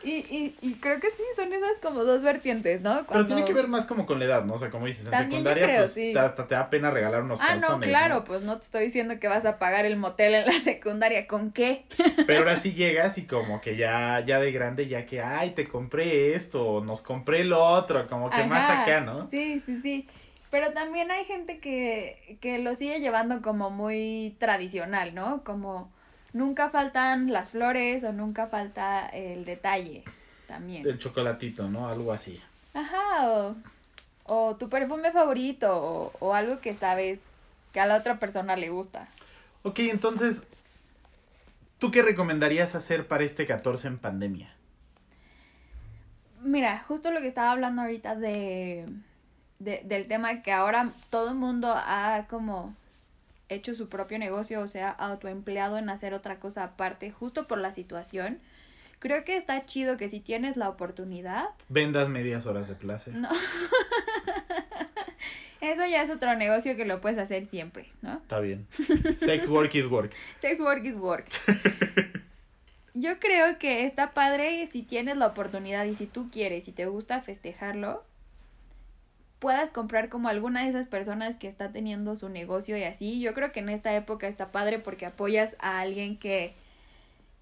Y, 0.08 0.24
y, 0.34 0.54
y 0.62 0.74
creo 0.76 1.00
que 1.00 1.10
sí, 1.10 1.22
son 1.36 1.52
esas 1.52 1.78
como 1.82 2.04
dos 2.04 2.22
vertientes, 2.22 2.80
¿no? 2.80 2.94
Pero 2.94 3.06
Cuando- 3.06 3.26
tiene 3.34 3.44
que 3.44 3.52
ver 3.52 3.68
más 3.68 3.84
como 3.86 4.06
con 4.06 4.18
la 4.18 4.24
edad, 4.24 4.44
¿no? 4.44 4.54
O 4.54 4.58
sea, 4.58 4.70
como 4.70 4.86
dices, 4.86 5.04
en 5.04 5.10
También 5.10 5.30
secundaria, 5.42 5.64
creo, 5.66 5.78
pues 5.80 5.92
sí. 5.92 6.16
hasta 6.16 6.46
te 6.46 6.54
da 6.54 6.70
pena 6.70 6.90
regalar 6.90 7.22
unos 7.22 7.40
Ah, 7.42 7.48
calzones. 7.48 7.70
no, 7.80 7.80
claro, 7.80 8.24
pues 8.24 8.42
no 8.42 8.56
te 8.58 8.64
estoy 8.64 8.84
diciendo 8.86 9.20
que 9.20 9.28
vas 9.28 9.44
a 9.44 9.58
pagar 9.58 9.84
el 9.84 9.96
motel 9.96 10.34
en 10.34 10.46
la 10.46 10.60
secundaria. 10.60 11.26
¿Con 11.26 11.50
qué? 11.52 11.84
Pero 12.26 12.38
ahora 12.40 12.56
sí 12.58 12.72
llegas 12.72 13.18
y 13.18 13.26
como 13.26 13.60
que 13.60 13.76
ya, 13.76 14.24
ya 14.26 14.40
de 14.40 14.50
grande, 14.52 14.88
ya 14.88 15.04
que, 15.06 15.20
ay, 15.20 15.50
te 15.50 15.68
compré 15.68 16.34
esto, 16.34 16.82
nos 16.84 17.02
compré 17.02 17.44
lo 17.44 17.62
otro, 17.62 18.06
como 18.08 18.30
que 18.30 18.44
más 18.44 18.70
acá, 18.70 19.00
¿no? 19.00 19.28
Sí, 19.30 19.62
sí, 19.66 19.80
sí. 19.82 20.08
Pero 20.50 20.72
también 20.72 21.10
hay 21.10 21.24
gente 21.26 21.58
que, 21.58 22.38
que 22.40 22.58
lo 22.58 22.74
sigue 22.74 23.00
llevando 23.00 23.42
como 23.42 23.68
muy 23.68 24.34
tradicional, 24.38 25.14
¿no? 25.14 25.44
Como 25.44 25.92
nunca 26.32 26.70
faltan 26.70 27.32
las 27.32 27.50
flores 27.50 28.04
o 28.04 28.12
nunca 28.12 28.46
falta 28.48 29.06
el 29.08 29.44
detalle 29.44 30.04
también. 30.46 30.86
El 30.86 30.98
chocolatito, 30.98 31.68
¿no? 31.68 31.88
Algo 31.88 32.12
así. 32.12 32.40
Ajá, 32.74 33.28
o, 33.30 33.56
o 34.24 34.56
tu 34.56 34.68
perfume 34.68 35.10
favorito 35.12 35.76
o, 35.76 36.12
o 36.20 36.34
algo 36.34 36.60
que 36.60 36.74
sabes 36.74 37.20
que 37.72 37.80
a 37.80 37.86
la 37.86 37.96
otra 37.96 38.18
persona 38.18 38.56
le 38.56 38.70
gusta. 38.70 39.08
Ok, 39.62 39.80
entonces, 39.80 40.44
¿tú 41.78 41.90
qué 41.90 42.02
recomendarías 42.02 42.74
hacer 42.74 43.06
para 43.08 43.24
este 43.24 43.46
14 43.46 43.88
en 43.88 43.98
pandemia? 43.98 44.54
Mira, 46.42 46.78
justo 46.86 47.10
lo 47.10 47.20
que 47.20 47.26
estaba 47.28 47.50
hablando 47.52 47.82
ahorita 47.82 48.14
de, 48.14 48.86
de- 49.58 49.82
del 49.84 50.06
tema 50.06 50.42
que 50.42 50.52
ahora 50.52 50.92
todo 51.10 51.30
el 51.30 51.34
mundo 51.36 51.72
ha 51.74 52.26
como 52.30 52.74
hecho 53.48 53.74
su 53.74 53.88
propio 53.88 54.18
negocio, 54.18 54.60
o 54.60 54.68
sea, 54.68 54.90
autoempleado 54.90 55.78
en 55.78 55.88
hacer 55.90 56.14
otra 56.14 56.38
cosa 56.38 56.64
aparte, 56.64 57.10
justo 57.10 57.46
por 57.46 57.58
la 57.58 57.72
situación. 57.72 58.40
Creo 58.98 59.24
que 59.24 59.36
está 59.36 59.64
chido 59.66 59.96
que 59.96 60.08
si 60.08 60.20
tienes 60.20 60.56
la 60.56 60.68
oportunidad, 60.68 61.46
Vendas 61.68 62.08
medias 62.08 62.46
horas 62.46 62.68
de 62.68 62.74
placer. 62.74 63.14
no. 63.14 63.28
Eso 65.60 65.84
ya 65.86 66.02
es 66.02 66.10
otro 66.10 66.34
negocio 66.36 66.76
que 66.76 66.84
lo 66.84 67.00
puedes 67.00 67.18
hacer 67.18 67.46
siempre, 67.46 67.88
¿no? 68.00 68.18
Está 68.18 68.38
bien. 68.38 68.68
Sex 69.16 69.48
work 69.48 69.74
is 69.74 69.86
work. 69.86 70.12
Sex 70.40 70.60
work 70.60 70.84
is 70.84 70.94
work. 70.94 71.26
Yo 72.94 73.18
creo 73.18 73.58
que 73.58 73.84
está 73.84 74.12
padre 74.12 74.66
si 74.66 74.82
tienes 74.82 75.16
la 75.16 75.26
oportunidad 75.26 75.84
y 75.84 75.94
si 75.94 76.06
tú 76.06 76.30
quieres 76.30 76.68
y 76.68 76.72
te 76.72 76.86
gusta 76.86 77.22
festejarlo, 77.22 78.04
puedas 79.38 79.70
comprar 79.70 80.08
como 80.08 80.28
alguna 80.28 80.64
de 80.64 80.70
esas 80.70 80.86
personas 80.88 81.36
que 81.36 81.46
está 81.48 81.70
teniendo 81.70 82.16
su 82.16 82.28
negocio 82.28 82.76
y 82.76 82.82
así. 82.84 83.20
Yo 83.20 83.34
creo 83.34 83.52
que 83.52 83.60
en 83.60 83.68
esta 83.68 83.94
época 83.94 84.26
está 84.28 84.50
padre 84.50 84.78
porque 84.78 85.06
apoyas 85.06 85.54
a 85.60 85.80
alguien 85.80 86.18
que, 86.18 86.54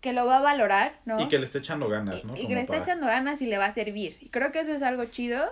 que 0.01 0.13
lo 0.13 0.27
va 0.27 0.39
a 0.39 0.43
valorar, 0.43 0.99
¿no? 1.07 1.19
Y 1.21 1.29
que 1.29 1.39
le 1.39 1.45
esté 1.45 1.59
echando 1.59 1.89
ganas, 1.89 2.25
¿no? 2.25 2.35
y 2.37 2.47
que 2.47 2.55
le 2.55 2.61
está 2.61 2.75
para- 2.75 2.83
echando 2.85 3.07
ganas 3.07 3.41
y 3.41 3.47
le 3.47 3.57
va 3.59 3.67
a 3.67 3.73
servir. 3.73 4.19
Y 4.21 4.29
creo 4.29 4.53
que 4.53 4.61
eso 4.61 4.73
es 4.73 4.83
algo 4.83 5.07
chido 5.07 5.43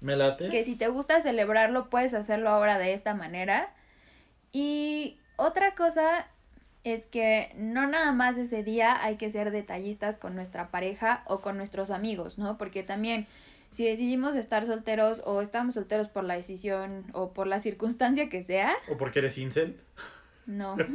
Me 0.00 0.16
late. 0.16 0.48
que 0.48 0.64
si 0.64 0.74
te 0.74 0.88
gusta 0.88 1.20
celebrarlo, 1.20 1.88
puedes 1.90 2.12
hacerlo 2.14 2.50
ahora 2.50 2.78
de 2.78 2.92
esta 2.92 3.14
manera. 3.14 3.70
Y 4.52 5.18
otra 5.36 5.74
cosa 5.74 6.26
es 6.84 7.06
que 7.06 7.52
no 7.56 7.86
nada 7.86 8.12
más 8.12 8.36
ese 8.36 8.62
día 8.62 9.02
hay 9.02 9.16
que 9.16 9.30
ser 9.30 9.50
detallistas 9.50 10.18
con 10.18 10.34
nuestra 10.34 10.68
pareja 10.70 11.22
o 11.26 11.40
con 11.40 11.56
nuestros 11.56 11.90
amigos, 11.90 12.36
¿no? 12.36 12.58
Porque 12.58 12.82
también 12.82 13.26
si 13.74 13.84
decidimos 13.84 14.36
estar 14.36 14.66
solteros 14.66 15.20
o 15.24 15.42
estamos 15.42 15.74
solteros 15.74 16.06
por 16.06 16.22
la 16.22 16.36
decisión 16.36 17.04
o 17.12 17.32
por 17.32 17.48
la 17.48 17.58
circunstancia 17.58 18.28
que 18.28 18.44
sea, 18.44 18.72
O 18.88 18.96
porque 18.96 19.18
eres 19.18 19.36
incel. 19.36 19.80
no. 20.46 20.76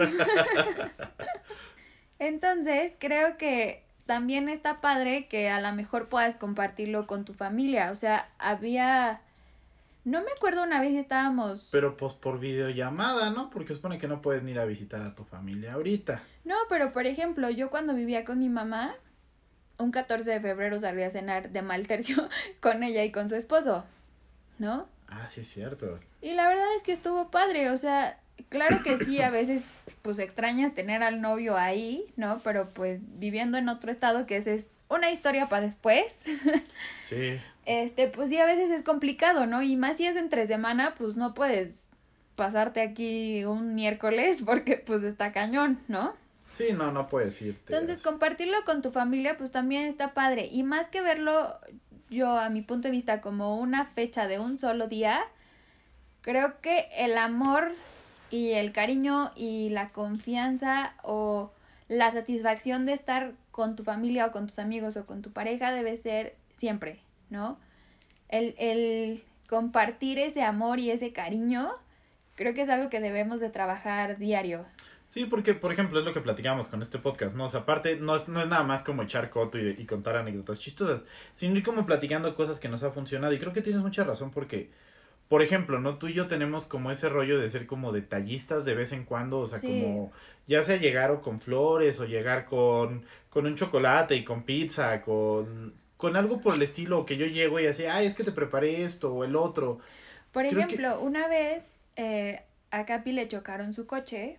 Entonces, 2.20 2.94
creo 3.00 3.38
que 3.38 3.84
también 4.06 4.48
está 4.48 4.80
padre 4.80 5.28
que 5.28 5.50
a 5.50 5.60
lo 5.60 5.74
mejor 5.74 6.08
puedas 6.08 6.38
compartirlo 6.38 7.06
con 7.06 7.26
tu 7.26 7.34
familia. 7.34 7.92
O 7.92 7.98
sea, 7.98 8.30
había... 8.39 9.22
No 10.06 10.24
me 10.24 10.32
acuerdo 10.32 10.63
una 10.63 10.80
vez 10.80 10.92
si 10.92 10.98
estábamos... 10.98 11.68
Pero 11.72 11.98
pues 11.98 12.13
por 12.13 12.39
videollamada, 12.39 13.30
¿no? 13.30 13.50
Porque 13.50 13.74
supone 13.74 13.98
que 13.98 14.08
no 14.08 14.22
puedes 14.22 14.42
ni 14.44 14.52
ir 14.52 14.60
a 14.60 14.65
visitar 14.65 15.02
a 15.02 15.15
tu 15.15 15.26
familia 15.26 15.74
ahorita. 15.74 16.24
No, 16.46 16.56
pero 16.70 16.94
por 16.94 17.06
ejemplo, 17.06 17.50
yo 17.50 17.70
cuando 17.70 17.94
vivía 17.94 18.24
con 18.26 18.39
mi 18.39 18.50
mamá, 18.50 18.96
un 19.80 19.92
14 19.92 20.30
de 20.30 20.39
febrero 20.39 20.80
salí 20.80 21.02
a 21.02 21.10
cenar 21.10 21.50
de 21.50 21.62
mal 21.62 21.88
tercio 21.88 22.30
con 22.60 22.84
ella 22.84 23.04
y 23.04 23.12
con 23.12 23.30
su 23.30 23.36
esposo, 23.36 23.86
¿no? 24.60 24.88
Ah, 25.08 25.28
sí 25.28 25.42
es 25.42 25.48
cierto. 25.48 25.96
Y 26.22 26.34
la 26.34 26.48
verdad 26.48 26.68
es 26.78 26.84
que 26.84 26.92
estuvo 26.92 27.32
padre, 27.32 27.72
o 27.72 27.78
sea, 27.78 28.20
claro 28.50 28.84
que 28.84 28.98
sí, 29.00 29.22
a 29.22 29.30
veces 29.32 29.63
pues 30.02 30.20
extrañas 30.20 30.76
tener 30.76 31.02
al 31.04 31.22
novio 31.22 31.58
ahí, 31.58 32.06
¿no? 32.15 32.42
Pero 32.44 32.70
pues 32.70 33.02
viviendo 33.20 33.58
en 33.58 33.70
otro 33.70 33.92
estado, 33.92 34.26
que 34.26 34.38
ese 34.38 34.56
es 34.56 34.68
una 34.88 35.12
historia 35.12 35.50
para 35.50 35.65
después. 35.65 36.15
Sí. 36.98 37.39
Este, 37.65 38.08
pues 38.08 38.30
sí, 38.30 38.38
a 38.38 38.46
veces 38.46 38.70
es 38.72 38.84
complicado, 38.84 39.46
¿no? 39.46 39.63
Y 39.63 39.76
más 39.76 39.98
si 39.98 40.06
es 40.06 40.15
entre 40.15 40.48
semana, 40.48 40.96
pues 40.96 41.15
no 41.15 41.34
puedes 41.34 41.88
pasarte 42.36 42.82
aquí 42.82 43.46
un 43.46 43.76
miércoles 43.76 44.44
porque 44.46 44.78
pues 44.78 45.04
está 45.04 45.32
cañón, 45.32 45.80
¿no? 45.88 46.13
Sí, 46.50 46.74
no, 46.74 46.92
no 46.92 47.08
puedes 47.08 47.42
irte. 47.42 47.74
Entonces, 47.74 48.02
compartirlo 48.02 48.58
con 48.66 48.82
tu 48.82 48.92
familia, 48.92 49.38
pues 49.38 49.52
también 49.52 49.86
está 49.86 50.14
padre. 50.14 50.48
Y 50.52 50.64
más 50.64 50.88
que 50.90 51.02
verlo, 51.02 51.60
yo 52.10 52.38
a 52.38 52.50
mi 52.50 52.62
punto 52.62 52.88
de 52.88 52.92
vista, 52.92 53.22
como 53.22 53.60
una 53.60 53.86
fecha 53.86 54.28
de 54.28 54.40
un 54.40 54.58
solo 54.58 54.88
día, 54.88 55.22
creo 56.22 56.60
que 56.62 56.88
el 56.98 57.18
amor 57.18 57.72
y 58.30 58.52
el 58.52 58.72
cariño 58.72 59.32
y 59.36 59.70
la 59.70 59.90
confianza 59.90 60.94
o 61.04 61.52
la 61.88 62.12
satisfacción 62.12 62.86
de 62.86 62.94
estar 62.94 63.34
con 63.52 63.76
tu 63.76 63.84
familia 63.84 64.28
o 64.28 64.32
con 64.32 64.48
tus 64.48 64.60
amigos 64.60 64.96
o 64.98 65.06
con 65.06 65.22
tu 65.22 65.32
pareja 65.32 65.72
debe 65.72 65.98
ser 65.98 66.36
siempre, 66.56 67.00
¿no? 67.30 67.58
El, 68.28 68.54
el 68.60 69.24
compartir 69.48 70.20
ese 70.20 70.44
amor 70.44 70.80
y 70.80 70.92
ese 70.92 71.12
cariño, 71.12 71.72
creo 72.36 72.54
que 72.54 72.62
es 72.62 72.70
algo 72.70 72.90
que 72.90 73.00
debemos 73.00 73.40
de 73.40 73.50
trabajar 73.50 74.18
diario. 74.18 74.66
Sí, 75.10 75.26
porque, 75.26 75.56
por 75.56 75.74
ejemplo, 75.74 75.98
es 75.98 76.06
lo 76.06 76.13
que 76.13 76.22
platicamos 76.22 76.67
con 76.67 76.84
este 76.84 77.00
podcast, 77.00 77.36
¿no? 77.36 77.45
O 77.45 77.50
sea, 77.50 77.62
aparte, 77.62 77.95
no 77.95 78.15
es, 78.15 78.28
no 78.28 78.39
es 78.41 78.48
nada 78.48 78.62
más 78.63 78.84
como 78.84 79.02
echar 79.02 79.32
coto 79.32 79.58
y, 79.58 79.76
y 79.78 79.86
contar 79.88 80.15
anécdotas 80.15 80.60
chistosas, 80.60 81.02
sino 81.34 81.56
ir 81.58 81.63
como 81.63 81.88
platicando 81.88 82.36
cosas 82.36 82.60
que 82.60 82.69
nos 82.69 82.84
ha 82.84 82.91
funcionado. 82.91 83.34
Y 83.34 83.39
creo 83.39 83.52
que 83.52 83.63
tienes 83.63 83.82
mucha 83.82 84.04
razón 84.04 84.30
porque, 84.30 84.69
por 85.28 85.41
ejemplo, 85.41 85.80
¿no? 85.80 85.98
Tú 85.98 86.10
y 86.10 86.13
yo 86.13 86.28
tenemos 86.28 86.67
como 86.67 86.91
ese 86.91 87.10
rollo 87.10 87.39
de 87.39 87.50
ser 87.50 87.65
como 87.65 87.91
detallistas 87.91 88.65
de 88.65 88.76
vez 88.76 88.91
en 88.91 89.04
cuando, 89.04 89.39
o 89.39 89.48
sea, 89.48 89.58
Sí. 89.60 89.67
como 89.67 90.12
ya 90.45 90.62
sea 90.62 90.78
llegar 90.78 91.10
o 91.10 91.22
con 91.22 91.41
flores 91.41 92.00
o 92.00 92.06
llegar 92.06 92.45
con, 92.45 93.04
con 93.32 93.48
un 93.48 93.56
chocolate 93.56 94.15
y 94.15 94.24
con 94.24 94.43
pizza, 94.43 95.02
con, 95.02 95.74
con 95.98 96.17
algo 96.17 96.39
por 96.39 96.54
el 96.54 96.62
estilo, 96.62 97.08
que 97.08 97.17
yo 97.17 97.26
llego 97.26 97.60
y 97.60 97.65
así, 97.65 97.86
ay, 97.86 98.06
es 98.06 98.13
que 98.13 98.24
te 98.24 98.32
preparé 98.32 98.84
esto 98.84 99.12
o 99.12 99.24
el 99.24 99.36
otro. 99.36 99.80
Por 100.32 100.43
Creo 100.48 100.67
que- 100.67 100.76
ejemplo, 100.76 101.00
una 101.02 101.28
vez 101.28 101.63
eh, 101.95 102.43
a 102.69 102.86
Capi 102.86 103.12
le 103.12 103.28
chocaron 103.28 103.74
su 103.74 103.88
coche 103.88 104.38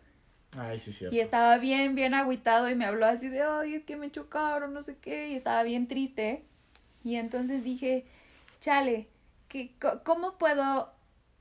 Ay, 0.59 0.81
sí, 0.81 0.93
cierto. 0.93 1.15
y 1.15 1.21
estaba 1.21 1.59
bien, 1.59 1.95
bien 1.95 2.13
agüitado 2.15 2.69
y 2.69 2.75
me 2.75 2.85
habló 2.85 3.07
así 3.07 3.29
de, 3.29 3.43
ay, 3.43 3.75
es 3.75 3.85
que 3.85 3.97
me 3.97 4.11
chocaron, 4.11 4.75
no 4.75 4.83
sé 4.83 4.97
qué, 4.99 5.29
y 5.29 5.37
estaba 5.37 5.63
bien 5.63 5.87
triste. 5.87 6.43
Y 7.05 7.17
entonces 7.17 7.63
dije, 7.65 8.05
chale, 8.61 9.09
¿qué, 9.49 9.73
¿cómo 10.05 10.39
puedo 10.39 10.93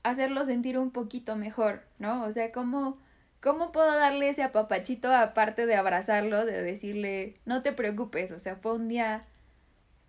hacerlo 0.02 0.44
sentir 0.44 0.78
un 0.78 0.90
poquito 0.90 1.36
mejor, 1.36 1.82
no? 1.98 2.22
O 2.24 2.32
sea, 2.32 2.52
¿cómo, 2.52 2.98
¿cómo 3.40 3.72
puedo 3.72 3.94
darle 3.94 4.28
ese 4.28 4.42
apapachito 4.42 5.12
aparte 5.12 5.66
de 5.66 5.74
abrazarlo, 5.74 6.44
de 6.46 6.62
decirle, 6.62 7.36
no 7.44 7.62
te 7.62 7.72
preocupes, 7.72 8.30
o 8.32 8.38
sea, 8.40 8.56
fue 8.56 8.74
un 8.74 8.88
día 8.88 9.24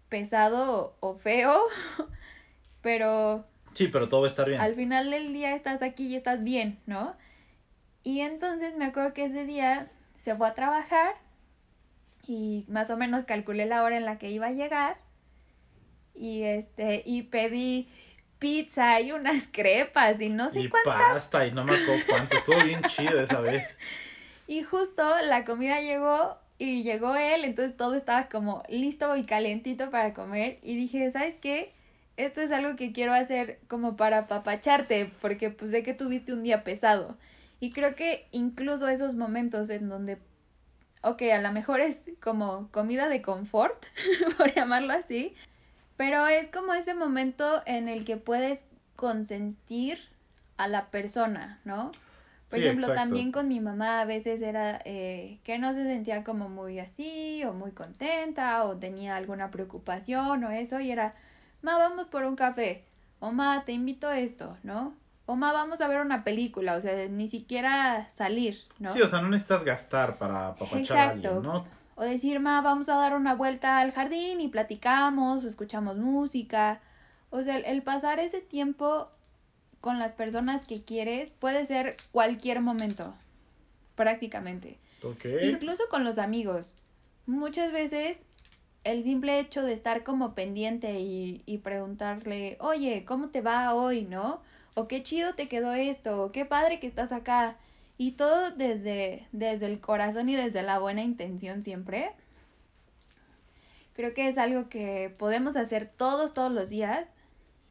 pesado 0.09 0.95
o 0.99 1.15
feo, 1.15 1.59
pero 2.81 3.45
Sí, 3.73 3.87
pero 3.87 4.09
todo 4.09 4.21
va 4.21 4.27
a 4.27 4.29
estar 4.29 4.47
bien. 4.47 4.59
al 4.59 4.75
final 4.75 5.09
del 5.11 5.33
día 5.33 5.55
estás 5.55 5.81
aquí 5.81 6.07
y 6.07 6.15
estás 6.15 6.43
bien, 6.43 6.77
¿no? 6.85 7.15
Y 8.03 8.21
entonces 8.21 8.75
me 8.75 8.85
acuerdo 8.85 9.13
que 9.13 9.25
ese 9.25 9.45
día 9.45 9.89
se 10.17 10.35
fue 10.35 10.47
a 10.47 10.53
trabajar 10.53 11.15
y 12.25 12.65
más 12.67 12.89
o 12.89 12.97
menos 12.97 13.23
calculé 13.23 13.65
la 13.65 13.83
hora 13.83 13.97
en 13.97 14.05
la 14.05 14.17
que 14.17 14.29
iba 14.29 14.47
a 14.47 14.51
llegar 14.51 14.97
y 16.15 16.43
este 16.43 17.03
y 17.05 17.23
pedí 17.23 17.89
pizza 18.39 18.99
y 19.01 19.11
unas 19.11 19.47
crepas 19.51 20.19
y 20.19 20.29
no 20.29 20.49
sé 20.49 20.61
y 20.61 20.67
pasta 20.67 21.45
y 21.45 21.51
no 21.51 21.63
me 21.63 21.73
acuerdo 21.73 22.03
cuánto. 22.07 22.37
Estuvo 22.37 22.63
bien 22.63 22.81
chido 22.83 23.21
esa 23.21 23.39
vez. 23.39 23.77
y 24.47 24.63
justo 24.63 25.03
la 25.23 25.45
comida 25.45 25.79
llegó 25.81 26.37
y 26.57 26.83
llegó 26.83 27.15
él, 27.15 27.43
entonces 27.43 27.75
todo 27.75 27.95
estaba 27.95 28.29
como 28.29 28.63
listo 28.69 29.15
y 29.15 29.23
calentito 29.23 29.89
para 29.89 30.13
comer 30.13 30.59
y 30.61 30.75
dije, 30.75 31.09
¿sabes 31.09 31.35
qué? 31.41 31.73
Esto 32.17 32.41
es 32.41 32.51
algo 32.51 32.75
que 32.75 32.91
quiero 32.91 33.13
hacer 33.13 33.59
como 33.67 33.95
para 33.95 34.19
apapacharte, 34.19 35.11
porque 35.21 35.49
pues 35.49 35.71
sé 35.71 35.81
que 35.81 35.95
tuviste 35.95 36.33
un 36.33 36.43
día 36.43 36.63
pesado. 36.63 37.17
Y 37.62 37.71
creo 37.71 37.95
que 37.95 38.28
incluso 38.34 38.89
esos 38.89 39.15
momentos 39.15 39.71
en 39.71 39.89
donde, 39.89 40.19
ok, 41.04 41.24
a 41.34 41.41
lo 41.41 41.52
mejor 41.52 41.82
es 41.82 42.00
como 42.21 42.69
comida 42.71 43.10
de 43.10 43.21
confort, 43.21 43.86
por 44.38 44.54
llamarlo 44.56 44.93
así, 44.93 45.36
pero 45.97 46.28
es 46.28 46.50
como 46.50 46.74
ese 46.74 46.93
momento 46.95 47.63
en 47.65 47.89
el 47.89 48.06
que 48.06 48.17
puedes 48.17 48.62
consentir 48.95 50.00
a 50.58 50.67
la 50.67 50.91
persona, 50.91 51.60
¿no? 51.65 51.91
Por 52.50 52.60
Sí, 52.60 52.65
ejemplo, 52.65 52.88
exacto. 52.88 53.02
también 53.02 53.32
con 53.32 53.47
mi 53.50 53.60
mamá 53.62 54.02
a 54.02 54.06
veces 54.06 54.41
era 54.41 54.82
eh, 54.86 55.39
que 55.43 55.60
no 55.60 55.74
se 55.74 55.84
sentía 55.86 56.24
como 56.24 56.50
muy 56.50 56.80
así 56.80 57.43
o 57.45 57.54
muy 57.54 57.71
contenta 57.71 58.65
o 58.65 58.78
tenía 58.78 59.15
alguna 59.17 59.52
preocupación 59.52 60.43
o 60.43 60.52
eso 60.52 60.80
y 60.82 60.91
era, 60.91 61.15
ma, 61.62 61.78
vamos 61.78 62.08
por 62.08 62.26
un 62.26 62.36
café 62.36 62.86
o 63.19 63.32
ma, 63.32 63.63
te 63.65 63.74
invito 63.74 64.08
a 64.08 64.19
esto, 64.19 64.58
¿no? 64.63 64.95
O 65.31 65.37
ma, 65.37 65.53
vamos 65.53 65.79
a 65.79 65.87
ver 65.87 66.01
una 66.01 66.25
película, 66.25 66.75
o 66.75 66.81
sea, 66.81 67.07
ni 67.07 67.29
siquiera 67.29 68.09
salir, 68.11 68.57
¿no? 68.79 68.91
Sí, 68.91 69.01
o 69.01 69.07
sea, 69.07 69.21
no 69.21 69.29
necesitas 69.29 69.63
gastar 69.63 70.17
para 70.17 70.49
apapachar 70.49 70.97
a 70.97 71.09
alguien. 71.11 71.41
¿no? 71.41 71.65
O 71.95 72.03
decir, 72.03 72.41
ma, 72.41 72.59
vamos 72.59 72.89
a 72.89 72.95
dar 72.95 73.15
una 73.15 73.33
vuelta 73.33 73.79
al 73.79 73.93
jardín 73.93 74.41
y 74.41 74.49
platicamos 74.49 75.45
o 75.45 75.47
escuchamos 75.47 75.95
música. 75.95 76.81
O 77.29 77.43
sea, 77.43 77.55
el, 77.55 77.63
el 77.63 77.81
pasar 77.81 78.19
ese 78.19 78.41
tiempo 78.41 79.07
con 79.79 79.99
las 79.99 80.11
personas 80.11 80.67
que 80.67 80.83
quieres 80.83 81.31
puede 81.31 81.63
ser 81.63 81.95
cualquier 82.11 82.59
momento, 82.59 83.13
prácticamente. 83.95 84.79
Ok. 85.01 85.23
Incluso 85.43 85.83
con 85.89 86.03
los 86.03 86.17
amigos. 86.17 86.75
Muchas 87.25 87.71
veces 87.71 88.25
el 88.83 89.03
simple 89.03 89.39
hecho 89.39 89.61
de 89.61 89.71
estar 89.71 90.03
como 90.03 90.35
pendiente 90.35 90.99
y, 90.99 91.41
y 91.45 91.59
preguntarle, 91.59 92.57
oye, 92.59 93.05
¿cómo 93.05 93.29
te 93.29 93.39
va 93.39 93.73
hoy, 93.73 94.01
no? 94.03 94.41
O 94.73 94.88
qué 94.88 95.03
chido 95.03 95.36
te 95.36 95.47
quedó 95.47 95.73
esto, 95.73 96.23
o 96.23 96.31
qué 96.31 96.45
padre 96.45 96.79
que 96.79 96.88
estás 96.88 97.12
acá. 97.12 97.57
Y 97.97 98.13
todo 98.13 98.51
desde, 98.51 99.27
desde 99.31 99.65
el 99.67 99.79
corazón 99.79 100.29
y 100.29 100.36
desde 100.36 100.63
la 100.63 100.79
buena 100.79 101.03
intención 101.03 101.63
siempre. 101.63 102.12
Creo 103.93 104.13
que 104.13 104.27
es 104.27 104.38
algo 104.38 104.69
que 104.69 105.13
podemos 105.17 105.55
hacer 105.55 105.91
todos, 105.95 106.34
todos 106.34 106.51
los 106.51 106.69
días 106.69 107.17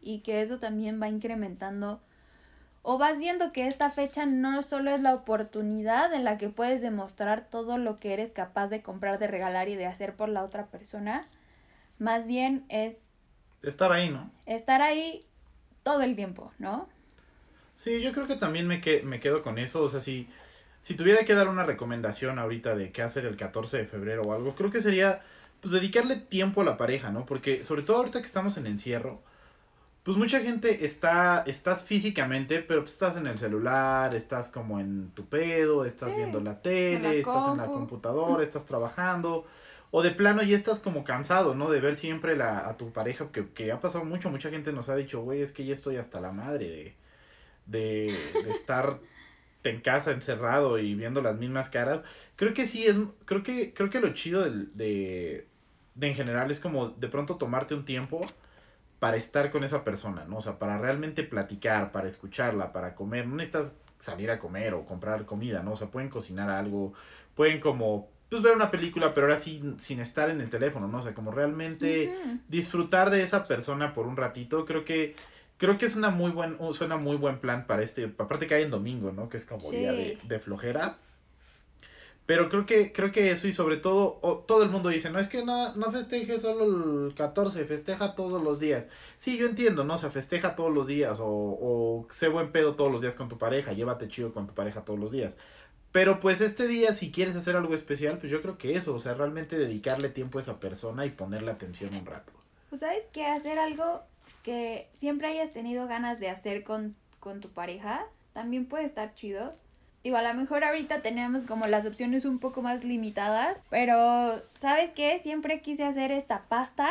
y 0.01 0.21
que 0.21 0.43
eso 0.43 0.59
también 0.59 1.01
va 1.01 1.09
incrementando 1.09 2.01
o 2.83 2.99
vas 2.99 3.19
viendo 3.19 3.53
que 3.53 3.67
esta 3.67 3.91
fecha 3.91 4.27
no 4.27 4.63
solo 4.63 4.91
es 4.91 5.01
la 5.01 5.15
oportunidad 5.15 6.13
en 6.15 6.25
la 6.25 6.39
que 6.39 6.49
puedes 6.49 6.81
demostrar 6.81 7.47
todo 7.51 7.79
lo 7.79 7.99
que 7.99 8.13
eres 8.15 8.31
capaz 8.31 8.69
de 8.69 8.83
comprar, 8.83 9.19
de 9.19 9.27
regalar 9.27 9.69
y 9.69 9.77
de 9.77 9.87
hacer 9.87 10.17
por 10.17 10.29
la 10.29 10.43
otra 10.43 10.67
persona, 10.67 11.29
más 11.99 12.27
bien 12.27 12.65
es 12.69 12.97
Estar 13.63 13.93
ahí, 13.93 14.09
¿no? 14.09 14.31
estar 14.47 14.81
ahí 14.81 15.27
todo 15.83 16.03
el 16.03 16.17
tiempo, 16.17 16.53
¿no? 16.59 16.89
Sí, 17.75 18.03
yo 18.03 18.13
creo 18.13 18.27
que 18.27 18.37
también 18.37 18.67
me, 18.67 18.81
que, 18.81 19.03
me 19.03 19.21
quedo 19.21 19.43
con 19.43 19.59
eso. 19.59 19.83
O 19.83 19.89
sea, 19.89 20.01
si, 20.01 20.29
si 20.81 20.95
tuviera 20.95 21.25
que 21.25 21.35
dar 21.35 21.49
una 21.49 21.65
recomendación 21.65 22.39
ahorita 22.39 22.75
de 22.75 22.93
qué 22.93 23.03
hacer 23.03 23.25
el 23.27 23.37
14 23.37 23.79
de 23.79 23.87
febrero 23.87 24.23
o 24.25 24.33
algo, 24.35 24.55
creo 24.55 24.71
que 24.71 24.81
sería 24.81 25.23
pues 25.61 25.73
dedicarle 25.73 26.17
tiempo 26.17 26.63
a 26.63 26.65
la 26.65 26.77
pareja, 26.77 27.11
¿no? 27.11 27.27
Porque 27.27 27.65
sobre 27.65 27.83
todo 27.83 27.99
ahorita 27.99 28.21
que 28.21 28.27
estamos 28.27 28.57
en 28.57 28.67
encierro, 28.67 29.23
pues 30.05 30.17
mucha 30.19 30.41
gente 30.41 30.85
está, 30.87 31.45
estás 31.47 31.85
físicamente, 31.85 32.61
pero 32.63 32.83
pues 32.83 32.93
estás 32.95 33.17
en 33.19 33.27
el 33.29 33.39
celular, 33.39 34.15
estás 34.15 34.49
como 34.51 34.81
en 34.81 35.11
tu 35.13 35.27
pedo, 35.29 35.85
estás 35.87 36.15
Sí, 36.15 36.17
viendo 36.17 36.41
la 36.41 36.63
tele, 36.63 37.01
la 37.01 37.15
estás 37.15 37.49
en 37.49 37.59
la 37.59 37.71
compu. 37.71 37.73
computadora, 37.73 38.43
estás 38.45 38.67
trabajando. 38.67 39.47
O 39.93 40.03
de 40.03 40.11
plano 40.13 40.43
ya 40.43 40.57
estás 40.57 40.79
como 40.81 41.05
cansado, 41.05 41.55
¿no? 41.55 41.71
De 41.71 41.81
ver 41.81 41.97
siempre 41.97 42.37
la, 42.37 42.69
a 42.69 42.77
tu 42.77 42.93
pareja, 42.93 43.31
que, 43.33 43.49
que 43.51 43.73
ha 43.73 43.81
pasado 43.81 44.05
mucho, 44.05 44.31
mucha 44.31 44.51
gente 44.51 44.73
nos 44.73 44.89
ha 44.89 44.97
dicho, 44.97 45.21
güey, 45.23 45.43
es 45.43 45.53
que 45.53 45.65
ya 45.67 45.73
estoy 45.73 45.97
hasta 45.97 46.21
la 46.21 46.33
madre 46.33 46.69
de, 46.69 46.97
de, 47.67 48.43
de 48.45 48.51
estar 48.53 49.01
en 49.65 49.81
casa 49.81 50.13
encerrado 50.13 50.79
y 50.79 50.95
viendo 50.95 51.23
las 51.23 51.37
mismas 51.39 51.71
caras. 51.71 52.03
Creo 52.37 52.55
que 52.55 52.67
sí 52.67 52.87
es, 52.87 52.97
creo 53.27 53.43
que, 53.43 53.75
creo 53.75 53.91
que 53.91 54.01
lo 54.01 54.15
chido 54.15 54.43
del- 54.45 54.77
de, 54.77 55.49
de 55.95 56.07
en 56.09 56.15
general 56.15 56.51
es 56.51 56.61
como 56.61 56.91
de 56.91 57.09
pronto 57.09 57.37
tomarte 57.37 57.75
un 57.75 57.85
tiempo 57.85 58.27
para 58.99 59.17
estar 59.17 59.51
con 59.51 59.65
esa 59.65 59.85
persona, 59.85 60.25
¿no? 60.27 60.39
O 60.39 60.43
sea, 60.43 60.59
para 60.59 60.79
realmente 60.79 61.23
platicar, 61.25 61.93
para 61.93 62.09
escucharla, 62.09 62.73
para 62.73 62.95
comer. 62.95 63.27
No 63.27 63.37
necesitas 63.37 63.75
salir 63.99 64.31
a 64.31 64.39
comer 64.39 64.75
o 64.75 64.85
comprar 64.87 65.25
comida, 65.27 65.63
¿no? 65.63 65.73
O 65.73 65.77
sea, 65.77 65.91
pueden 65.91 66.11
cocinar 66.11 66.51
algo, 66.51 66.93
pueden 67.35 67.61
como, 67.61 68.11
pues 68.31 68.43
ver 68.43 68.55
una 68.55 68.71
película, 68.71 69.13
pero 69.13 69.27
ahora 69.27 69.41
sí 69.41 69.61
sin 69.79 70.01
estar 70.01 70.31
en 70.31 70.41
el 70.41 70.49
teléfono, 70.49 70.87
¿no? 70.89 70.99
O 70.99 71.03
sea, 71.03 71.15
como 71.15 71.31
realmente 71.33 72.11
disfrutar 72.49 73.11
de 73.11 73.23
esa 73.23 73.47
persona 73.49 73.93
por 73.93 74.07
un 74.07 74.17
ratito, 74.17 74.65
creo 74.65 74.85
que 74.85 75.15
creo 75.59 75.77
que 75.77 75.85
es 75.87 75.97
una 75.97 76.09
muy 76.11 76.31
buen 76.31 76.57
suena 76.73 76.97
muy 76.97 77.17
buen 77.17 77.39
plan 77.39 77.67
para 77.67 77.83
este, 77.83 78.05
aparte 78.19 78.47
que 78.47 78.55
hay 78.55 78.63
en 78.63 78.71
domingo, 78.71 79.13
¿no? 79.13 79.29
Que 79.29 79.37
es 79.37 79.45
como 79.45 79.61
Sí. 79.61 79.77
día 79.79 79.93
de, 79.93 80.17
de 80.23 80.39
flojera. 80.39 80.97
Pero 82.31 82.49
creo 82.49 82.65
que 82.65 82.93
creo 82.93 83.11
que 83.11 83.33
eso 83.33 83.49
y 83.49 83.53
sobre 83.53 83.77
todo 83.77 84.21
o- 84.23 84.39
todo 84.39 84.63
el 84.63 84.71
mundo 84.71 84.89
dice, 84.89 85.11
"No 85.11 85.19
es 85.19 85.27
que 85.27 85.45
no 85.45 85.75
no 85.75 85.91
festeje 85.91 86.39
solo 86.39 86.63
el 87.09 87.13
14, 87.17 87.65
festeja 87.65 88.15
todos 88.15 88.41
los 88.41 88.61
días." 88.61 88.87
Sí, 89.19 89.37
yo 89.37 89.47
entiendo, 89.47 89.83
¿no? 89.83 89.95
O 89.95 89.99
sea, 89.99 90.11
festeja 90.11 90.55
todos 90.55 90.73
los 90.73 90.87
días 90.87 91.19
o 91.19 91.27
o 91.27 92.07
sé 92.11 92.29
buen 92.29 92.53
pedo 92.53 92.77
todos 92.77 92.93
los 92.93 93.01
días 93.01 93.17
con 93.17 93.29
tu 93.29 93.37
pareja, 93.37 93.73
llévate 93.73 94.07
chido 94.07 94.31
con 94.31 94.47
tu 94.47 94.55
pareja 94.55 94.83
todos 94.85 95.01
los 95.01 95.11
días. 95.11 95.39
Pero 95.91 96.21
pues 96.21 96.41
este 96.41 96.69
día, 96.69 96.95
si 96.95 97.11
quieres 97.11 97.35
hacer 97.35 97.57
algo 97.57 97.75
especial, 97.75 98.19
pues 98.19 98.31
yo 98.31 98.41
creo 98.41 98.59
que 98.59 98.77
eso, 98.77 98.95
o 98.95 99.01
sea, 99.01 99.15
realmente 99.15 99.59
dedicarle 99.59 100.09
tiempo 100.09 100.39
a 100.39 100.43
esa 100.43 100.61
persona 100.61 101.05
y 101.07 101.11
ponerle 101.11 101.51
atención 101.51 101.93
un 101.97 102.07
rato. 102.07 102.31
Pues 102.69 102.79
sabes 102.81 103.03
que 103.13 103.27
hacer 103.27 103.59
algo 103.59 104.03
que 104.45 104.89
siempre 105.01 105.27
hayas 105.27 105.53
tenido 105.53 105.89
ganas 105.89 106.21
de 106.21 106.29
hacer 106.31 106.63
con, 106.63 106.95
con 107.19 107.41
tu 107.41 107.49
pareja, 107.49 108.07
también 108.35 108.67
puede 108.67 108.85
estar 108.85 109.15
chido. 109.17 109.53
Digo, 110.03 110.17
a 110.17 110.23
lo 110.23 110.33
mejor 110.33 110.65
ahorita 110.65 111.03
tenemos 111.03 111.45
como 111.45 111.67
las 111.67 111.85
opciones 111.85 112.25
un 112.25 112.39
poco 112.39 112.63
más 112.63 112.85
limitadas, 112.85 113.63
pero 113.69 114.41
¿sabes 114.59 114.91
qué? 114.91 115.19
Siempre 115.19 115.61
quise 115.61 115.85
hacer 115.85 116.11
esta 116.11 116.45
pasta. 116.49 116.89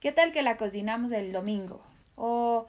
¿Qué 0.00 0.10
tal 0.10 0.32
que 0.32 0.42
la 0.42 0.56
cocinamos 0.56 1.12
el 1.12 1.32
domingo? 1.32 1.80
O 2.16 2.66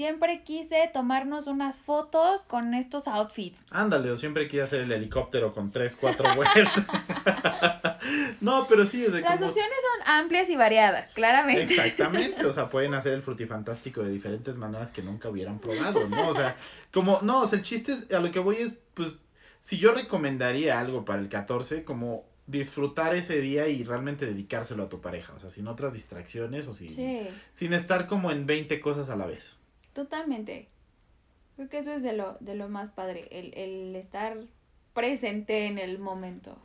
siempre 0.00 0.42
quise 0.44 0.88
tomarnos 0.94 1.46
unas 1.46 1.78
fotos 1.78 2.40
con 2.46 2.72
estos 2.72 3.06
outfits. 3.06 3.62
Ándale, 3.68 4.10
o 4.10 4.16
siempre 4.16 4.48
quise 4.48 4.62
hacer 4.62 4.80
el 4.80 4.92
helicóptero 4.92 5.52
con 5.52 5.70
tres, 5.70 5.94
cuatro 5.94 6.26
vueltas. 6.34 6.72
no, 8.40 8.66
pero 8.66 8.86
sí, 8.86 9.04
o 9.04 9.10
sea, 9.10 9.20
Las 9.20 9.32
como- 9.34 9.48
opciones 9.48 9.76
son 9.98 10.08
amplias 10.14 10.48
y 10.48 10.56
variadas, 10.56 11.10
claramente. 11.12 11.64
Exactamente, 11.64 12.46
o 12.46 12.52
sea, 12.52 12.70
pueden 12.70 12.94
hacer 12.94 13.12
el 13.12 13.20
frutifantástico 13.20 14.02
de 14.02 14.10
diferentes 14.10 14.56
maneras 14.56 14.90
que 14.90 15.02
nunca 15.02 15.28
hubieran 15.28 15.58
probado, 15.58 16.08
¿no? 16.08 16.28
O 16.28 16.32
sea, 16.34 16.56
como, 16.92 17.18
no, 17.20 17.42
o 17.42 17.46
sea, 17.46 17.58
el 17.58 17.64
chiste 17.64 17.92
es, 17.92 18.10
a 18.12 18.20
lo 18.20 18.30
que 18.30 18.38
voy 18.38 18.56
es, 18.56 18.74
pues, 18.94 19.16
si 19.58 19.76
yo 19.76 19.92
recomendaría 19.92 20.80
algo 20.80 21.04
para 21.04 21.20
el 21.20 21.28
14, 21.28 21.84
como 21.84 22.24
disfrutar 22.46 23.14
ese 23.14 23.38
día 23.40 23.68
y 23.68 23.84
realmente 23.84 24.24
dedicárselo 24.24 24.84
a 24.84 24.88
tu 24.88 25.02
pareja, 25.02 25.34
o 25.36 25.40
sea, 25.40 25.50
sin 25.50 25.68
otras 25.68 25.92
distracciones 25.92 26.66
o 26.68 26.72
sin, 26.74 26.88
Sí, 26.88 27.28
sin 27.52 27.74
estar 27.74 28.06
como 28.06 28.30
en 28.30 28.46
20 28.46 28.80
cosas 28.80 29.10
a 29.10 29.16
la 29.16 29.26
vez. 29.26 29.59
Totalmente. 29.92 30.68
Creo 31.56 31.68
que 31.68 31.78
eso 31.78 31.92
es 31.92 32.02
de 32.02 32.12
lo, 32.12 32.36
de 32.40 32.54
lo 32.54 32.68
más 32.68 32.90
padre, 32.90 33.28
el, 33.30 33.52
el 33.54 33.96
estar 33.96 34.38
presente 34.94 35.66
en 35.66 35.78
el 35.78 35.98
momento. 35.98 36.56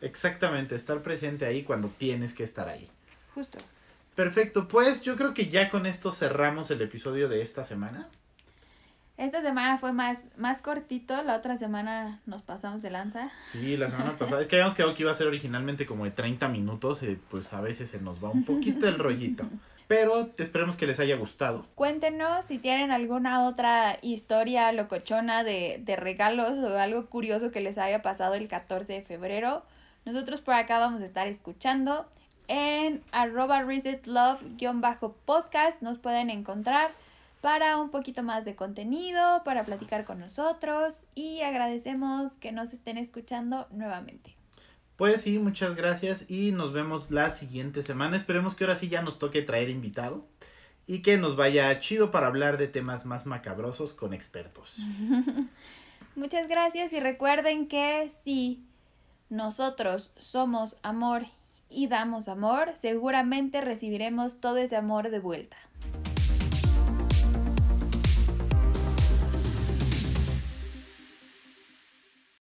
Exactamente, 0.00 0.74
estar 0.74 1.02
presente 1.02 1.46
ahí 1.46 1.62
cuando 1.62 1.88
tienes 1.88 2.34
que 2.34 2.44
estar 2.44 2.68
ahí. 2.68 2.88
Justo. 3.34 3.58
Perfecto, 4.14 4.68
pues 4.68 5.02
yo 5.02 5.16
creo 5.16 5.34
que 5.34 5.48
ya 5.48 5.68
con 5.70 5.86
esto 5.86 6.12
cerramos 6.12 6.70
el 6.70 6.80
episodio 6.82 7.28
de 7.28 7.42
esta 7.42 7.64
semana. 7.64 8.08
Esta 9.16 9.42
semana 9.42 9.78
fue 9.78 9.92
más, 9.92 10.18
más 10.36 10.60
cortito, 10.60 11.22
la 11.22 11.36
otra 11.36 11.56
semana 11.56 12.20
nos 12.26 12.42
pasamos 12.42 12.82
de 12.82 12.90
lanza. 12.90 13.30
Sí, 13.42 13.76
la 13.76 13.88
semana 13.88 14.16
pasada. 14.18 14.42
Es 14.42 14.48
que 14.48 14.56
habíamos 14.56 14.74
quedado 14.74 14.94
que 14.94 15.02
iba 15.02 15.12
a 15.12 15.14
ser 15.14 15.28
originalmente 15.28 15.86
como 15.86 16.04
de 16.04 16.10
30 16.10 16.48
minutos. 16.48 17.02
y 17.04 17.16
pues 17.30 17.52
a 17.52 17.60
veces 17.60 17.88
se 17.88 18.00
nos 18.00 18.22
va 18.22 18.30
un 18.30 18.44
poquito 18.44 18.88
el 18.88 18.98
rollito. 18.98 19.44
Pero 19.88 20.30
esperemos 20.38 20.76
que 20.76 20.86
les 20.86 21.00
haya 21.00 21.16
gustado. 21.16 21.66
Cuéntenos 21.74 22.46
si 22.46 22.58
tienen 22.58 22.90
alguna 22.90 23.46
otra 23.46 23.98
historia 24.02 24.72
locochona 24.72 25.44
de, 25.44 25.80
de 25.84 25.96
regalos 25.96 26.52
o 26.52 26.78
algo 26.78 27.06
curioso 27.06 27.50
que 27.50 27.60
les 27.60 27.76
haya 27.78 28.02
pasado 28.02 28.34
el 28.34 28.48
14 28.48 28.92
de 28.92 29.02
febrero. 29.02 29.62
Nosotros 30.04 30.40
por 30.40 30.54
acá 30.54 30.78
vamos 30.78 31.02
a 31.02 31.04
estar 31.04 31.26
escuchando 31.26 32.06
en 32.48 33.02
arroba 33.12 33.62
resetlove-podcast. 33.62 35.80
Nos 35.80 35.98
pueden 35.98 36.30
encontrar 36.30 36.92
para 37.40 37.76
un 37.76 37.90
poquito 37.90 38.22
más 38.22 38.46
de 38.46 38.54
contenido, 38.54 39.42
para 39.44 39.64
platicar 39.64 40.06
con 40.06 40.18
nosotros 40.18 41.02
y 41.14 41.42
agradecemos 41.42 42.38
que 42.38 42.52
nos 42.52 42.72
estén 42.72 42.96
escuchando 42.96 43.66
nuevamente. 43.70 44.34
Pues 44.96 45.22
sí, 45.22 45.38
muchas 45.40 45.74
gracias 45.74 46.30
y 46.30 46.52
nos 46.52 46.72
vemos 46.72 47.10
la 47.10 47.30
siguiente 47.30 47.82
semana. 47.82 48.16
Esperemos 48.16 48.54
que 48.54 48.64
ahora 48.64 48.76
sí 48.76 48.88
ya 48.88 49.02
nos 49.02 49.18
toque 49.18 49.42
traer 49.42 49.68
invitado 49.68 50.24
y 50.86 51.00
que 51.02 51.16
nos 51.16 51.34
vaya 51.34 51.78
chido 51.80 52.10
para 52.12 52.28
hablar 52.28 52.58
de 52.58 52.68
temas 52.68 53.04
más 53.04 53.26
macabrosos 53.26 53.92
con 53.92 54.14
expertos. 54.14 54.78
Muchas 56.16 56.46
gracias 56.46 56.92
y 56.92 57.00
recuerden 57.00 57.66
que 57.66 58.12
si 58.22 58.62
nosotros 59.30 60.12
somos 60.16 60.76
amor 60.82 61.24
y 61.68 61.88
damos 61.88 62.28
amor, 62.28 62.74
seguramente 62.76 63.60
recibiremos 63.60 64.40
todo 64.40 64.58
ese 64.58 64.76
amor 64.76 65.10
de 65.10 65.18
vuelta. 65.18 65.56